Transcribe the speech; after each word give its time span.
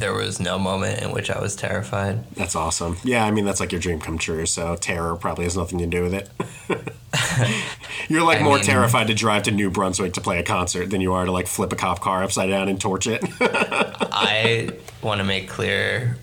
there 0.00 0.12
was 0.12 0.40
no 0.40 0.58
moment 0.58 1.00
in 1.02 1.12
which 1.12 1.30
I 1.30 1.40
was 1.40 1.54
terrified. 1.54 2.24
That's 2.34 2.56
awesome. 2.56 2.96
Yeah, 3.04 3.24
I 3.24 3.30
mean 3.30 3.44
that's 3.44 3.60
like 3.60 3.70
your 3.72 3.80
dream 3.80 4.00
come 4.00 4.18
true. 4.18 4.46
So 4.46 4.74
terror 4.76 5.14
probably 5.16 5.44
has 5.44 5.56
nothing 5.56 5.78
to 5.78 5.86
do 5.86 6.02
with 6.02 6.14
it. 6.14 6.28
You're 8.08 8.22
like 8.24 8.40
I 8.40 8.42
more 8.42 8.56
mean- 8.56 8.64
terrified 8.64 9.06
to 9.08 9.14
drive 9.14 9.44
to 9.44 9.50
New 9.50 9.70
Brunswick 9.70 10.14
to 10.14 10.20
play 10.20 10.38
a 10.38 10.42
concert 10.42 10.90
than 10.90 11.00
you 11.00 11.12
are 11.12 11.24
to 11.24 11.32
like 11.32 11.46
flip 11.46 11.72
a 11.72 11.76
cop 11.76 12.00
car 12.00 12.22
upside 12.24 12.50
down 12.50 12.68
and 12.68 12.80
torch 12.80 13.06
it. 13.06 13.22
I 13.40 14.70
want 15.02 15.18
to 15.18 15.24
make 15.24 15.48
clear 15.48 16.16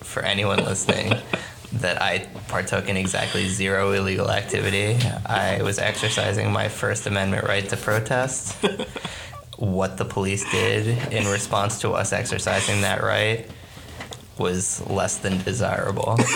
for 0.00 0.22
anyone 0.22 0.58
listening 0.64 1.12
that 1.72 2.00
I 2.00 2.20
partook 2.48 2.88
in 2.88 2.96
exactly 2.96 3.48
zero 3.48 3.92
illegal 3.92 4.30
activity. 4.30 4.96
I 5.26 5.60
was 5.62 5.78
exercising 5.78 6.52
my 6.52 6.68
First 6.68 7.06
Amendment 7.06 7.48
right 7.48 7.68
to 7.70 7.76
protest. 7.76 8.56
What 9.56 9.98
the 9.98 10.04
police 10.04 10.50
did 10.50 10.86
in 11.12 11.26
response 11.26 11.80
to 11.80 11.92
us 11.92 12.12
exercising 12.12 12.80
that 12.80 13.02
right 13.02 13.48
was 14.38 14.84
less 14.88 15.18
than 15.18 15.42
desirable. 15.42 16.16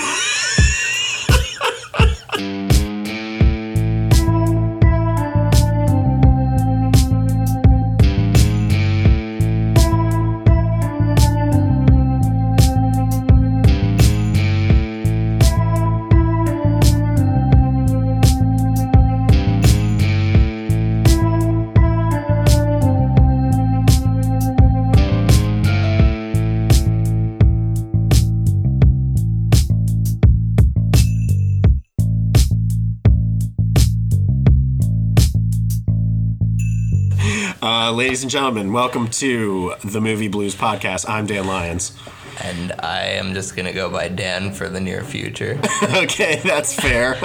ladies 38.18 38.24
and 38.24 38.32
gentlemen, 38.32 38.72
welcome 38.72 39.06
to 39.06 39.74
the 39.84 40.00
Movie 40.00 40.26
Blues 40.26 40.56
Podcast. 40.56 41.08
I'm 41.08 41.26
Dan 41.26 41.46
Lyons. 41.46 41.96
And 42.42 42.72
I 42.80 43.10
am 43.10 43.32
just 43.32 43.54
going 43.54 43.66
to 43.66 43.72
go 43.72 43.88
by 43.88 44.08
Dan 44.08 44.52
for 44.52 44.68
the 44.68 44.80
near 44.80 45.04
future. 45.04 45.60
okay, 45.84 46.40
that's 46.42 46.74
fair. 46.74 47.16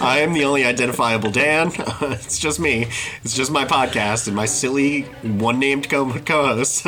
I 0.00 0.20
am 0.20 0.34
the 0.34 0.44
only 0.44 0.64
identifiable 0.64 1.32
Dan. 1.32 1.72
it's 2.00 2.38
just 2.38 2.60
me. 2.60 2.86
It's 3.24 3.34
just 3.34 3.50
my 3.50 3.64
podcast 3.64 4.28
and 4.28 4.36
my 4.36 4.46
silly 4.46 5.02
one 5.22 5.58
named 5.58 5.88
co 5.88 6.04
host. 6.04 6.86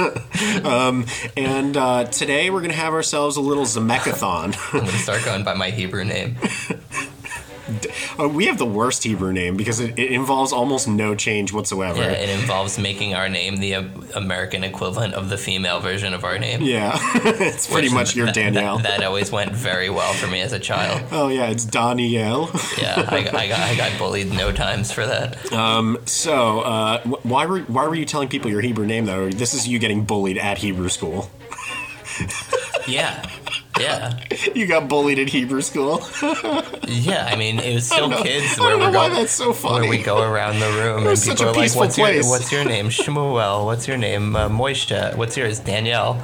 um, 0.65 1.07
and 1.37 1.77
uh, 1.77 2.05
today 2.05 2.51
we're 2.51 2.61
going 2.61 2.71
to 2.71 2.77
have 2.77 2.93
ourselves 2.93 3.37
a 3.37 3.41
little 3.41 3.65
Zemeckithon. 3.65 4.57
I'm 4.73 4.81
going 4.83 4.93
to 4.93 4.99
start 4.99 5.25
going 5.25 5.43
by 5.43 5.55
my 5.55 5.71
Hebrew 5.71 6.05
name. 6.05 6.37
Uh, 8.19 8.29
we 8.29 8.47
have 8.47 8.59
the 8.59 8.67
worst 8.67 9.05
Hebrew 9.05 9.33
name 9.33 9.57
because 9.57 9.81
it, 9.81 9.99
it 9.99 10.11
involves 10.13 10.53
almost 10.53 10.89
no 10.89 11.15
change 11.15 11.53
whatsoever. 11.53 12.01
Yeah, 12.01 12.13
it 12.13 12.29
involves 12.41 12.79
making 12.79 13.15
our 13.15 13.29
name 13.29 13.57
the 13.59 13.75
uh, 13.77 13.85
American 14.15 14.65
equivalent 14.65 15.15
of 15.15 15.29
the 15.29 15.37
female 15.39 15.81
version 15.81 16.15
of 16.15 16.25
our 16.25 16.39
name. 16.39 16.63
Yeah, 16.63 16.99
it's 17.15 17.67
pretty 17.67 17.89
much 17.93 18.17
your 18.17 18.27
that- 18.27 18.35
that- 18.35 18.53
Danielle. 18.55 18.79
That, 18.79 19.03
always 19.05 19.31
went 19.33 19.53
very 19.53 19.89
well 19.91 20.13
for 20.15 20.27
me 20.27 20.41
as 20.41 20.53
a 20.53 20.59
child. 20.59 21.03
oh 21.13 21.29
yeah, 21.29 21.47
it's 21.49 21.65
Danielle. 21.65 22.51
Yeah, 22.79 23.07
I, 23.09 23.23
got- 23.23 23.35
I, 23.35 23.49
got, 23.49 23.59
I 23.61 23.75
got 23.77 23.99
bullied 23.99 24.33
no 24.33 24.53
times 24.53 24.91
for 24.93 25.07
that. 25.07 25.37
so 26.09 26.61
uh, 26.61 27.01
wh- 27.03 27.25
why 27.27 27.47
were 27.47 27.61
why 27.61 27.87
were 27.87 27.95
you 27.95 28.05
telling 28.05 28.29
people 28.29 28.51
your 28.51 28.61
Hebrew 28.61 28.87
name 28.87 29.05
though? 29.07 29.29
This 29.31 29.55
is 29.55 29.67
you 29.69 29.79
getting 29.79 30.05
bullied 30.05 30.39
at 30.39 30.59
Hebrew 30.59 30.89
school. 30.89 31.31
Yeah, 32.87 33.23
yeah, 33.81 34.19
You 34.55 34.67
got 34.67 34.89
bullied 34.89 35.19
at 35.19 35.29
Hebrew 35.29 35.61
school. 35.63 36.01
yeah. 36.87 37.29
I 37.31 37.37
mean, 37.37 37.59
it 37.59 37.75
was 37.75 37.87
still 37.87 38.11
kids 38.23 38.59
where 38.59 38.77
we 38.79 38.85
go. 38.85 38.93
why 38.93 39.09
that's 39.09 39.33
so 39.33 39.53
funny. 39.53 39.89
Where 39.89 39.99
we 39.99 40.03
go 40.03 40.23
around 40.23 40.61
the 40.61 40.67
room 40.83 41.07
and 41.07 41.21
people 41.21 41.49
are 41.49 41.53
like, 41.53 41.75
"What's 41.75 41.97
place." 41.97 42.23
your 42.25 42.31
What's 42.31 42.53
your 42.53 42.65
name? 42.65 42.89
Shmuel. 42.89 43.65
What's 43.65 43.87
your 43.89 43.97
name? 43.97 44.37
Uh, 44.37 44.49
Moishe. 44.49 45.17
What's 45.17 45.37
yours? 45.37 45.61
Danielle. 45.61 46.15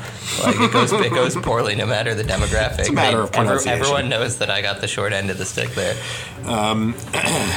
Like 0.42 0.60
it 0.60 0.72
goes 0.72 0.92
it 0.92 1.10
goes 1.12 1.36
poorly 1.36 1.74
no 1.74 1.86
matter 1.86 2.14
the 2.14 2.22
demographic. 2.24 2.80
It's 2.80 2.88
a 2.88 2.92
matter 2.92 3.20
of 3.20 3.32
pronunciation. 3.32 3.80
everyone 3.80 4.08
knows 4.08 4.38
that 4.38 4.50
I 4.50 4.62
got 4.62 4.80
the 4.80 4.88
short 4.88 5.12
end 5.12 5.30
of 5.30 5.38
the 5.38 5.44
stick 5.44 5.70
there. 5.70 5.96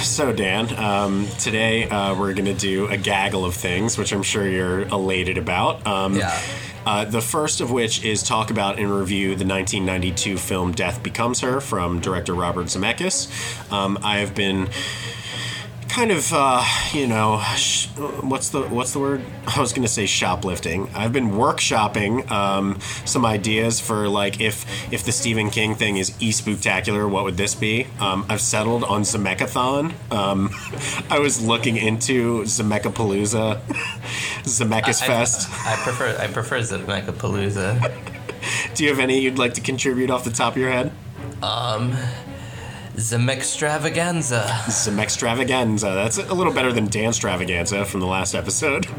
So 0.01 0.31
Dan, 0.31 0.73
um, 0.77 1.27
today 1.39 1.89
uh, 1.89 2.15
we're 2.15 2.33
going 2.33 2.45
to 2.45 2.53
do 2.53 2.87
a 2.87 2.97
gaggle 2.97 3.43
of 3.45 3.53
things, 3.55 3.97
which 3.97 4.11
I'm 4.13 4.23
sure 4.23 4.47
you're 4.47 4.83
elated 4.83 5.37
about. 5.37 5.85
Um, 5.85 6.15
Yeah. 6.15 6.39
Uh, 6.85 7.03
the 7.03 7.19
first 7.21 7.59
of 7.59 7.69
which 7.69 8.05
is 8.05 8.23
talk 8.23 8.49
about 8.49 8.79
and 8.79 8.89
review 8.89 9.35
the 9.35 9.43
1992 9.87 10.37
film 10.37 10.71
"Death 10.73 11.01
Becomes 11.01 11.39
Her" 11.41 11.59
from 11.61 11.99
director 11.99 12.33
Robert 12.33 12.65
Zemeckis. 12.67 13.27
Um, 13.71 13.97
I 14.03 14.17
have 14.19 14.35
been 14.35 14.67
kind 15.89 16.11
of 16.11 16.31
uh, 16.33 16.63
you 16.93 17.07
know 17.07 17.41
sh- 17.55 17.87
what's 18.21 18.49
the 18.49 18.61
what's 18.63 18.91
the 18.93 18.99
word? 18.99 19.21
I 19.47 19.59
was 19.61 19.71
going 19.71 19.83
to 19.83 19.87
say 19.91 20.05
shoplifting. 20.05 20.89
I've 20.93 21.13
been 21.13 21.31
workshopping 21.31 22.29
um, 22.29 22.79
some 23.05 23.25
ideas 23.25 23.79
for 23.79 24.07
like 24.09 24.39
if 24.41 24.65
if 24.93 25.03
the 25.05 25.11
stephen 25.13 25.49
king 25.49 25.73
thing 25.75 25.97
is 25.97 26.11
e-spooktacular 26.19 27.09
what 27.09 27.23
would 27.23 27.37
this 27.37 27.55
be? 27.55 27.87
Um, 27.99 28.25
i've 28.29 28.41
settled 28.41 28.83
on 28.83 29.01
zemeckithon 29.03 29.93
um, 30.11 30.49
i 31.09 31.17
was 31.19 31.41
looking 31.45 31.77
into 31.77 32.43
zemechapalooza 32.43 33.59
zemeckis 34.43 35.01
I- 35.01 35.07
fest. 35.07 35.49
I, 35.65 35.75
prefer 35.77 36.17
I 36.19 36.27
prefer 36.27 36.59
Zemekapalooza. 36.59 38.13
do 38.75 38.83
you 38.83 38.89
have 38.89 38.99
any 38.99 39.19
you'd 39.19 39.37
like 39.39 39.53
to 39.55 39.61
contribute 39.61 40.09
off 40.09 40.23
the 40.23 40.31
top 40.31 40.53
of 40.53 40.61
your 40.61 40.71
head 40.71 40.91
Um, 41.41 41.95
Zemextravaganza. 42.95 44.47
Zemextravaganza. 44.65 45.93
That's 45.93 46.17
a 46.17 46.33
little 46.33 46.51
better 46.51 46.73
than 46.73 46.87
Dan 46.87 47.11
Stravaganza 47.11 47.85
from 47.85 47.99
the 47.99 48.07
last 48.07 48.33
episode. 48.33 48.87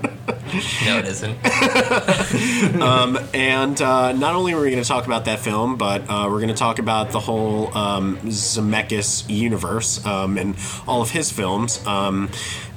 No, 0.87 0.97
it 0.99 1.05
isn't. 1.05 1.37
And 3.35 3.83
uh, 3.83 4.13
not 4.13 4.35
only 4.35 4.55
are 4.55 4.61
we 4.61 4.71
going 4.71 4.83
to 4.83 4.89
talk 4.89 5.05
about 5.05 5.27
that 5.27 5.41
film, 5.41 5.77
but 5.77 6.03
uh, 6.09 6.27
we're 6.31 6.39
going 6.39 6.49
to 6.49 6.55
talk 6.55 6.79
about 6.79 7.11
the 7.11 7.21
whole 7.21 7.77
um, 7.77 8.17
Zemeckis 8.19 9.29
universe 9.29 10.05
um, 10.07 10.39
and 10.39 10.57
all 10.87 11.03
of 11.03 11.11
his 11.11 11.31
films, 11.31 11.85
um, 11.87 12.31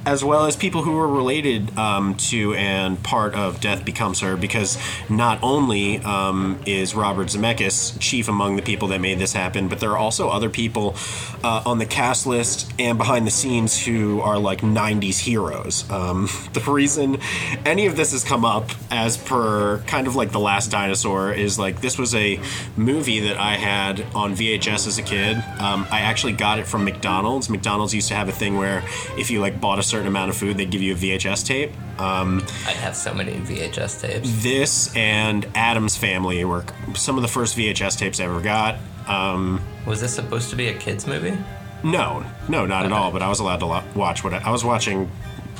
as 0.04 0.24
well 0.24 0.46
as 0.46 0.56
people 0.56 0.82
who 0.82 0.98
are 0.98 1.08
related 1.08 1.76
um, 1.78 2.14
to 2.16 2.54
and 2.54 3.02
part 3.02 3.34
of 3.34 3.60
Death 3.60 3.84
Becomes 3.84 4.20
Her, 4.20 4.36
because 4.36 4.78
not 5.08 5.38
only 5.42 5.98
um, 5.98 6.60
is 6.66 6.94
Robert 6.94 7.28
Zemeckis 7.28 7.98
chief 8.00 8.28
among 8.28 8.56
the 8.56 8.62
people 8.62 8.88
that 8.88 9.00
made 9.00 9.18
this 9.18 9.32
happen, 9.32 9.68
but 9.68 9.80
there 9.80 9.90
are 9.90 9.98
also 9.98 10.28
other 10.28 10.50
people 10.50 10.96
uh, 11.44 11.62
on 11.64 11.78
the 11.78 11.86
cast 11.86 12.26
list 12.26 12.72
and 12.78 12.98
behind 12.98 13.26
the 13.26 13.30
scenes 13.30 13.84
who 13.84 14.20
are 14.20 14.38
like 14.38 14.60
90s 14.60 15.18
heroes. 15.18 15.88
Um, 15.90 16.28
the 16.52 16.60
reason 16.60 17.18
any 17.64 17.86
of 17.86 17.96
this 17.96 18.12
has 18.12 18.24
come 18.24 18.44
up 18.44 18.70
as 18.90 19.16
per 19.16 19.78
kind 19.86 20.06
of 20.06 20.16
like 20.16 20.32
The 20.32 20.40
Last 20.40 20.70
Dinosaur 20.70 21.32
is 21.32 21.58
like 21.58 21.80
this 21.80 21.98
was 21.98 22.14
a 22.14 22.40
movie 22.76 23.20
that 23.20 23.36
I 23.36 23.56
had 23.56 24.04
on 24.14 24.34
VHS 24.34 24.86
as 24.86 24.98
a 24.98 25.02
kid. 25.02 25.36
Um, 25.58 25.86
I 25.90 26.00
actually 26.00 26.32
got 26.32 26.58
it 26.58 26.66
from 26.66 26.84
McDonald's. 26.84 27.48
McDonald's 27.48 27.94
used 27.94 28.08
to 28.08 28.14
have 28.14 28.28
a 28.28 28.32
thing 28.32 28.56
where 28.56 28.82
if 29.16 29.30
you 29.30 29.40
like 29.40 29.60
bought 29.60 29.78
a 29.78 29.82
certain 29.92 30.08
amount 30.08 30.30
of 30.30 30.36
food, 30.36 30.56
they'd 30.56 30.70
give 30.70 30.82
you 30.82 30.94
a 30.94 30.96
VHS 30.96 31.46
tape. 31.46 31.70
Um, 32.00 32.42
I'd 32.66 32.76
have 32.76 32.96
so 32.96 33.12
many 33.14 33.32
VHS 33.32 34.00
tapes. 34.00 34.42
this 34.42 34.94
and 34.96 35.46
Addams 35.54 35.96
Family 35.96 36.44
were 36.44 36.64
some 36.94 37.16
of 37.16 37.22
the 37.22 37.28
first 37.28 37.56
VHS 37.56 37.96
tapes 37.98 38.18
I 38.20 38.24
ever 38.24 38.40
got. 38.40 38.76
Um, 39.06 39.60
Was 39.86 40.00
this 40.00 40.14
supposed 40.14 40.50
to 40.50 40.56
be 40.56 40.68
a 40.68 40.74
kids 40.74 41.06
movie? 41.06 41.36
no, 41.84 42.24
no, 42.48 42.64
not 42.66 42.84
at 42.86 42.92
all. 42.92 43.10
But 43.10 43.22
I 43.22 43.28
was 43.28 43.40
allowed 43.40 43.58
to 43.60 43.66
lo- 43.66 43.82
watch 43.94 44.22
what 44.24 44.32
I, 44.34 44.38
I 44.38 44.50
was 44.50 44.64
watching. 44.64 45.10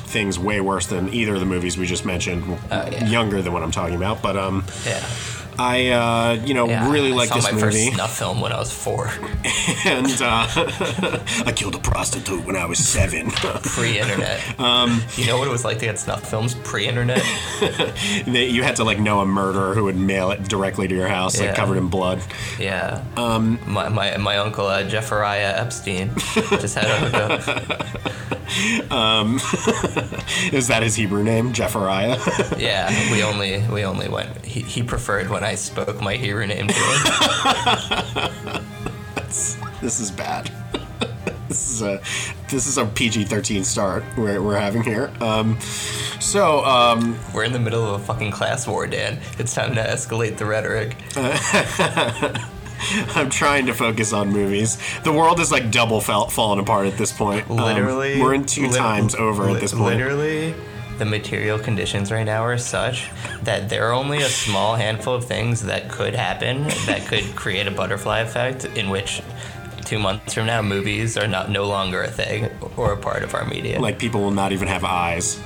Things 0.05 0.37
way 0.37 0.61
worse 0.61 0.85
than 0.87 1.11
either 1.13 1.33
of 1.33 1.39
the 1.39 1.45
movies 1.47 1.75
we 1.77 1.87
just 1.87 2.05
mentioned. 2.05 2.43
Oh, 2.45 2.57
yeah. 2.91 3.07
Younger 3.07 3.41
than 3.41 3.51
what 3.51 3.63
I'm 3.63 3.71
talking 3.71 3.95
about, 3.95 4.21
but 4.21 4.37
um, 4.37 4.63
Yeah. 4.85 5.03
I 5.59 5.89
uh, 5.89 6.43
you 6.45 6.53
know 6.53 6.67
yeah 6.67 6.91
really 6.91 7.11
I 7.11 7.15
like 7.15 7.29
saw 7.29 7.35
this 7.35 7.45
my 7.45 7.51
movie, 7.51 7.63
first 7.85 7.93
snuff 7.95 8.17
film 8.17 8.41
when 8.41 8.51
I 8.51 8.57
was 8.59 8.71
four. 8.71 9.07
and 9.85 10.07
uh, 10.21 10.47
I 11.45 11.53
killed 11.55 11.75
a 11.75 11.79
prostitute 11.79 12.45
when 12.45 12.55
I 12.55 12.65
was 12.65 12.79
seven. 12.79 13.31
Pre-internet. 13.31 14.59
Um, 14.59 15.01
you 15.15 15.27
know 15.27 15.37
what 15.37 15.47
it 15.47 15.51
was 15.51 15.63
like 15.65 15.79
to 15.79 15.85
get 15.85 15.99
snuff 15.99 16.29
films 16.29 16.55
pre-internet? 16.63 17.21
They- 18.25 18.49
you 18.49 18.63
had 18.63 18.75
to 18.77 18.83
like 18.83 18.99
know 18.99 19.19
a 19.21 19.25
murderer 19.25 19.73
who 19.73 19.85
would 19.85 19.95
mail 19.97 20.31
it 20.31 20.43
directly 20.43 20.87
to 20.87 20.95
your 20.95 21.07
house, 21.07 21.39
like 21.39 21.55
covered 21.55 21.77
in 21.77 21.87
blood. 21.87 22.21
Yeah. 22.59 23.03
Um. 23.17 23.59
My 23.67 23.89
my, 23.89 24.17
my 24.17 24.37
uncle 24.37 24.67
uh, 24.67 24.83
Jeffariah 24.83 25.57
Epstein 25.57 26.11
just 26.59 26.75
had 26.75 26.85
a 26.85 26.97
hookup. 27.39 28.32
Is 30.51 30.67
that 30.67 30.81
his 30.83 30.95
Hebrew 30.95 31.23
name, 31.23 31.53
Jeffariah? 31.53 32.19
Yeah. 32.59 32.89
We 33.11 33.23
only 33.23 33.63
we 33.71 33.83
only 33.83 34.07
went. 34.07 34.45
He, 34.45 34.61
he 34.61 34.83
preferred 34.83 35.29
when 35.29 35.43
I 35.43 35.55
spoke 35.55 36.01
my 36.01 36.15
Hebrew 36.15 36.45
name 36.45 36.67
to 36.67 36.73
him. 36.73 38.63
this 39.81 39.99
is 39.99 40.11
bad. 40.11 40.51
this 41.47 41.69
is 41.71 41.81
a 41.81 42.01
this 42.49 42.67
is 42.67 42.77
a 42.77 42.85
PG 42.85 43.25
thirteen 43.25 43.63
start 43.63 44.03
we're, 44.17 44.41
we're 44.41 44.59
having 44.59 44.83
here. 44.83 45.11
Um, 45.19 45.59
so 46.19 46.63
um, 46.63 47.17
We're 47.33 47.43
in 47.43 47.53
the 47.53 47.59
middle 47.59 47.83
of 47.83 48.01
a 48.01 48.05
fucking 48.05 48.31
class 48.31 48.67
war, 48.67 48.87
Dan. 48.87 49.19
It's 49.39 49.53
time 49.53 49.75
to 49.75 49.81
escalate 49.81 50.37
the 50.37 50.45
rhetoric. 50.45 50.95
I'm 53.15 53.29
trying 53.29 53.65
to 53.67 53.73
focus 53.73 54.13
on 54.13 54.29
movies. 54.31 54.77
The 55.03 55.11
world 55.13 55.39
is 55.39 55.51
like 55.51 55.71
double 55.71 56.01
fell, 56.01 56.27
falling 56.29 56.59
apart 56.59 56.87
at 56.87 56.97
this 56.97 57.11
point. 57.11 57.49
Um, 57.49 57.57
Literally, 57.57 58.19
we're 58.21 58.33
in 58.33 58.45
two 58.45 58.67
lit- 58.67 58.77
times 58.77 59.15
over 59.15 59.45
li- 59.45 59.55
at 59.55 59.61
this 59.61 59.71
point. 59.73 59.97
Literally, 59.97 60.53
the 60.97 61.05
material 61.05 61.57
conditions 61.57 62.11
right 62.11 62.23
now 62.23 62.43
are 62.43 62.57
such 62.57 63.09
that 63.43 63.67
there 63.69 63.87
are 63.87 63.93
only 63.93 64.19
a 64.19 64.29
small 64.29 64.75
handful 64.75 65.15
of 65.15 65.25
things 65.25 65.63
that 65.63 65.89
could 65.89 66.13
happen 66.13 66.63
that 66.85 67.05
could 67.07 67.23
create 67.35 67.65
a 67.67 67.71
butterfly 67.71 68.19
effect 68.19 68.65
in 68.65 68.89
which 68.89 69.21
two 69.85 69.97
months 69.99 70.33
from 70.35 70.45
now 70.45 70.61
movies 70.61 71.17
are 71.17 71.27
not 71.27 71.49
no 71.49 71.65
longer 71.65 72.03
a 72.03 72.07
thing 72.11 72.49
or 72.77 72.93
a 72.93 72.97
part 72.97 73.23
of 73.23 73.33
our 73.33 73.45
media. 73.45 73.79
Like 73.79 73.97
people 73.99 74.21
will 74.21 74.31
not 74.31 74.51
even 74.51 74.67
have 74.67 74.83
eyes. 74.83 75.41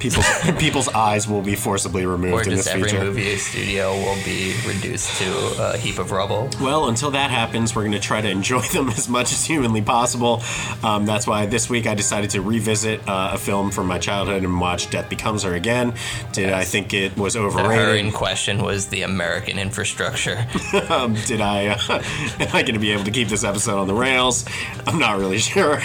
People's 0.00 0.26
people's 0.58 0.88
eyes 0.88 1.28
will 1.28 1.42
be 1.42 1.54
forcibly 1.54 2.06
removed 2.06 2.34
or 2.34 2.42
in 2.42 2.50
just 2.50 2.64
this 2.64 2.74
every 2.74 2.88
feature. 2.88 3.04
movie 3.04 3.36
studio 3.36 3.92
will 3.92 4.16
be 4.24 4.54
reduced 4.66 5.16
to 5.18 5.54
a 5.72 5.76
heap 5.76 5.98
of 5.98 6.10
rubble. 6.10 6.50
Well, 6.60 6.88
until 6.88 7.10
that 7.12 7.30
happens, 7.30 7.74
we're 7.76 7.82
going 7.82 7.92
to 7.92 8.00
try 8.00 8.20
to 8.20 8.28
enjoy 8.28 8.62
them 8.72 8.88
as 8.88 9.08
much 9.08 9.32
as 9.32 9.44
humanly 9.44 9.82
possible. 9.82 10.42
Um, 10.82 11.06
that's 11.06 11.26
why 11.26 11.46
this 11.46 11.68
week 11.70 11.86
I 11.86 11.94
decided 11.94 12.30
to 12.30 12.40
revisit 12.42 13.06
uh, 13.08 13.30
a 13.34 13.38
film 13.38 13.70
from 13.70 13.86
my 13.86 13.98
childhood 13.98 14.42
and 14.42 14.60
watch 14.60 14.90
Death 14.90 15.08
Becomes 15.08 15.42
Her 15.44 15.54
again. 15.54 15.94
Did 16.32 16.52
I 16.52 16.64
think 16.64 16.94
it 16.94 17.16
was 17.16 17.34
The 17.34 17.40
her 17.42 17.46
overrated? 17.48 18.06
in 18.06 18.12
question 18.12 18.62
was 18.62 18.88
the 18.88 19.02
American 19.02 19.58
infrastructure. 19.58 20.46
um, 20.88 21.14
did 21.26 21.40
I? 21.40 21.68
Uh, 21.68 22.02
am 22.40 22.48
I 22.54 22.62
going 22.62 22.74
to 22.74 22.80
be 22.80 22.92
able 22.92 23.04
to 23.04 23.10
keep 23.10 23.28
this 23.28 23.44
episode 23.44 23.78
on 23.78 23.86
the 23.86 23.94
rails? 23.94 24.44
I'm 24.86 24.98
not 24.98 25.18
really 25.18 25.38
sure. 25.38 25.80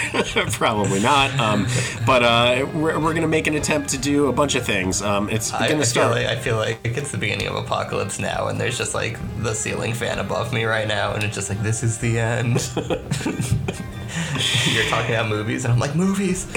Probably 0.52 1.00
not. 1.00 1.38
Um, 1.38 1.66
but 2.06 2.22
uh, 2.22 2.66
we're, 2.72 2.98
we're 2.98 3.12
going 3.12 3.22
to 3.22 3.28
make 3.28 3.46
an 3.46 3.54
attempt 3.54 3.90
to 3.90 3.98
do 4.06 4.28
a 4.28 4.32
bunch 4.32 4.54
of 4.54 4.64
things. 4.64 5.02
Um, 5.02 5.28
it's 5.28 5.52
I, 5.52 5.68
going 5.68 5.80
I 5.80 5.84
to 5.84 5.90
feel 5.90 6.08
like 6.08 6.26
I 6.26 6.36
feel 6.36 6.56
like 6.56 6.80
it's 6.84 7.10
the 7.10 7.18
beginning 7.18 7.48
of 7.48 7.56
apocalypse 7.56 8.18
now, 8.18 8.48
and 8.48 8.60
there's 8.60 8.78
just 8.78 8.94
like 8.94 9.18
the 9.42 9.54
ceiling 9.54 9.94
fan 9.94 10.18
above 10.18 10.52
me 10.52 10.64
right 10.64 10.86
now, 10.86 11.12
and 11.12 11.24
it's 11.24 11.34
just 11.34 11.48
like 11.48 11.62
this 11.62 11.82
is 11.82 11.98
the 11.98 12.18
end. 12.18 12.70
You're 14.72 14.84
talking 14.86 15.14
about 15.14 15.28
movies, 15.28 15.64
and 15.64 15.72
I'm 15.72 15.78
like 15.78 15.94
movies, 15.94 16.44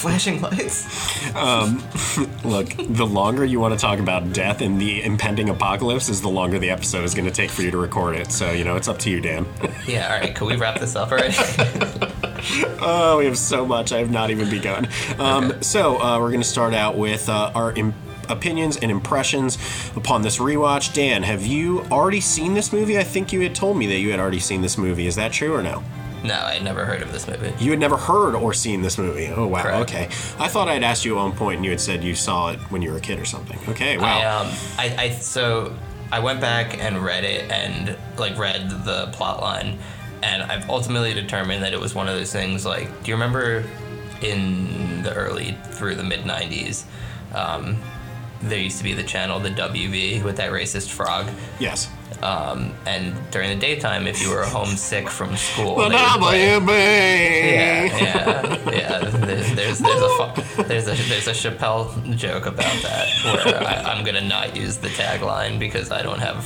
flashing 0.00 0.40
lights. 0.40 1.34
Um, 1.34 1.82
Look, 2.44 2.68
the 2.76 3.06
longer 3.06 3.44
you 3.44 3.60
want 3.60 3.74
to 3.74 3.80
talk 3.80 3.98
about 3.98 4.32
death 4.32 4.60
and 4.60 4.80
the 4.80 5.02
impending 5.02 5.48
apocalypse 5.48 6.08
is 6.08 6.20
the 6.20 6.28
longer 6.28 6.58
the 6.58 6.70
episode 6.70 7.04
is 7.04 7.14
going 7.14 7.26
to 7.26 7.30
take 7.30 7.50
for 7.50 7.62
you 7.62 7.70
to 7.70 7.76
record 7.78 8.16
it. 8.16 8.32
So, 8.32 8.50
you 8.52 8.64
know, 8.64 8.76
it's 8.76 8.88
up 8.88 8.98
to 9.00 9.10
you, 9.10 9.20
Dan. 9.20 9.46
Yeah, 9.86 10.12
all 10.12 10.20
right. 10.20 10.34
Can 10.34 10.46
we 10.46 10.56
wrap 10.56 10.78
this 10.80 10.96
up 10.96 11.10
already? 11.12 11.34
oh, 12.80 13.16
we 13.18 13.26
have 13.26 13.38
so 13.38 13.66
much. 13.66 13.92
I 13.92 13.98
have 13.98 14.10
not 14.10 14.30
even 14.30 14.48
begun. 14.50 14.88
Um, 15.18 15.38
Okay. 15.48 15.58
So, 15.62 16.00
uh, 16.00 16.18
we're 16.18 16.30
going 16.30 16.40
to 16.40 16.46
start 16.48 16.74
out 16.74 16.96
with 16.96 17.28
uh, 17.28 17.52
our 17.54 17.72
Im- 17.72 17.94
opinions 18.28 18.76
and 18.76 18.90
impressions 18.90 19.56
upon 19.96 20.22
this 20.22 20.38
rewatch. 20.38 20.92
Dan, 20.94 21.22
have 21.22 21.46
you 21.46 21.80
already 21.90 22.20
seen 22.20 22.54
this 22.54 22.72
movie? 22.72 22.98
I 22.98 23.04
think 23.04 23.32
you 23.32 23.40
had 23.40 23.54
told 23.54 23.76
me 23.76 23.86
that 23.86 23.98
you 23.98 24.10
had 24.10 24.20
already 24.20 24.40
seen 24.40 24.60
this 24.62 24.76
movie. 24.76 25.06
Is 25.06 25.16
that 25.16 25.32
true 25.32 25.54
or 25.54 25.62
no? 25.62 25.82
No, 26.24 26.34
I 26.34 26.58
never 26.58 26.84
heard 26.84 27.02
of 27.02 27.12
this 27.12 27.28
movie. 27.28 27.52
You 27.62 27.70
had 27.70 27.78
never 27.78 27.96
heard 27.96 28.34
or 28.34 28.52
seen 28.52 28.82
this 28.82 28.98
movie. 28.98 29.28
Oh, 29.28 29.46
wow. 29.46 29.62
Correct. 29.62 29.90
Okay. 29.90 30.04
I 30.38 30.48
thought 30.48 30.68
I'd 30.68 30.82
asked 30.82 31.04
you 31.04 31.16
at 31.16 31.22
one 31.22 31.32
point 31.32 31.56
and 31.56 31.64
you 31.64 31.70
had 31.70 31.80
said 31.80 32.02
you 32.02 32.14
saw 32.14 32.50
it 32.50 32.58
when 32.70 32.82
you 32.82 32.90
were 32.90 32.98
a 32.98 33.00
kid 33.00 33.18
or 33.20 33.24
something. 33.24 33.58
Okay, 33.68 33.98
wow. 33.98 34.18
I 34.18 34.24
um, 34.24 34.46
I, 34.78 35.04
I 35.04 35.10
so 35.10 35.74
I 36.10 36.20
went 36.20 36.40
back 36.40 36.78
and 36.78 36.98
read 37.04 37.24
it 37.24 37.50
and 37.50 37.96
like 38.18 38.36
read 38.38 38.70
the 38.70 39.08
plot 39.12 39.40
line, 39.40 39.78
and 40.22 40.42
I've 40.42 40.68
ultimately 40.68 41.14
determined 41.14 41.62
that 41.62 41.72
it 41.72 41.80
was 41.80 41.94
one 41.94 42.08
of 42.08 42.16
those 42.16 42.32
things. 42.32 42.66
Like, 42.66 42.88
do 43.02 43.10
you 43.10 43.14
remember 43.14 43.62
in 44.22 45.02
the 45.02 45.14
early 45.14 45.56
through 45.70 45.94
the 45.94 46.02
mid 46.04 46.20
'90s? 46.20 46.84
Um, 47.34 47.76
there 48.40 48.58
used 48.58 48.78
to 48.78 48.84
be 48.84 48.94
the 48.94 49.02
channel, 49.02 49.38
the 49.40 49.50
WB, 49.50 50.22
with 50.24 50.36
that 50.36 50.50
racist 50.52 50.90
frog. 50.90 51.28
yes. 51.58 51.90
Um, 52.22 52.74
and 52.86 53.14
during 53.30 53.48
the 53.50 53.56
daytime, 53.56 54.06
if 54.08 54.20
you 54.20 54.30
were 54.30 54.42
homesick 54.44 55.08
from 55.08 55.36
school, 55.36 55.76
play- 56.18 56.46
Yeah, 57.54 57.84
yeah, 57.96 58.70
yeah. 58.72 58.98
There's 59.10 59.52
there's 59.54 59.78
there's 59.78 60.02
a 60.02 60.62
there's 60.64 60.88
a 60.88 60.94
there's 61.08 61.28
a 61.28 61.32
Chappelle 61.32 62.16
joke 62.16 62.46
about 62.46 62.82
that 62.82 63.06
where 63.24 63.62
I, 63.62 63.74
I'm 63.92 64.04
gonna 64.04 64.20
not 64.20 64.56
use 64.56 64.78
the 64.78 64.88
tagline 64.88 65.58
because 65.60 65.92
I 65.92 66.02
don't 66.02 66.18
have 66.18 66.44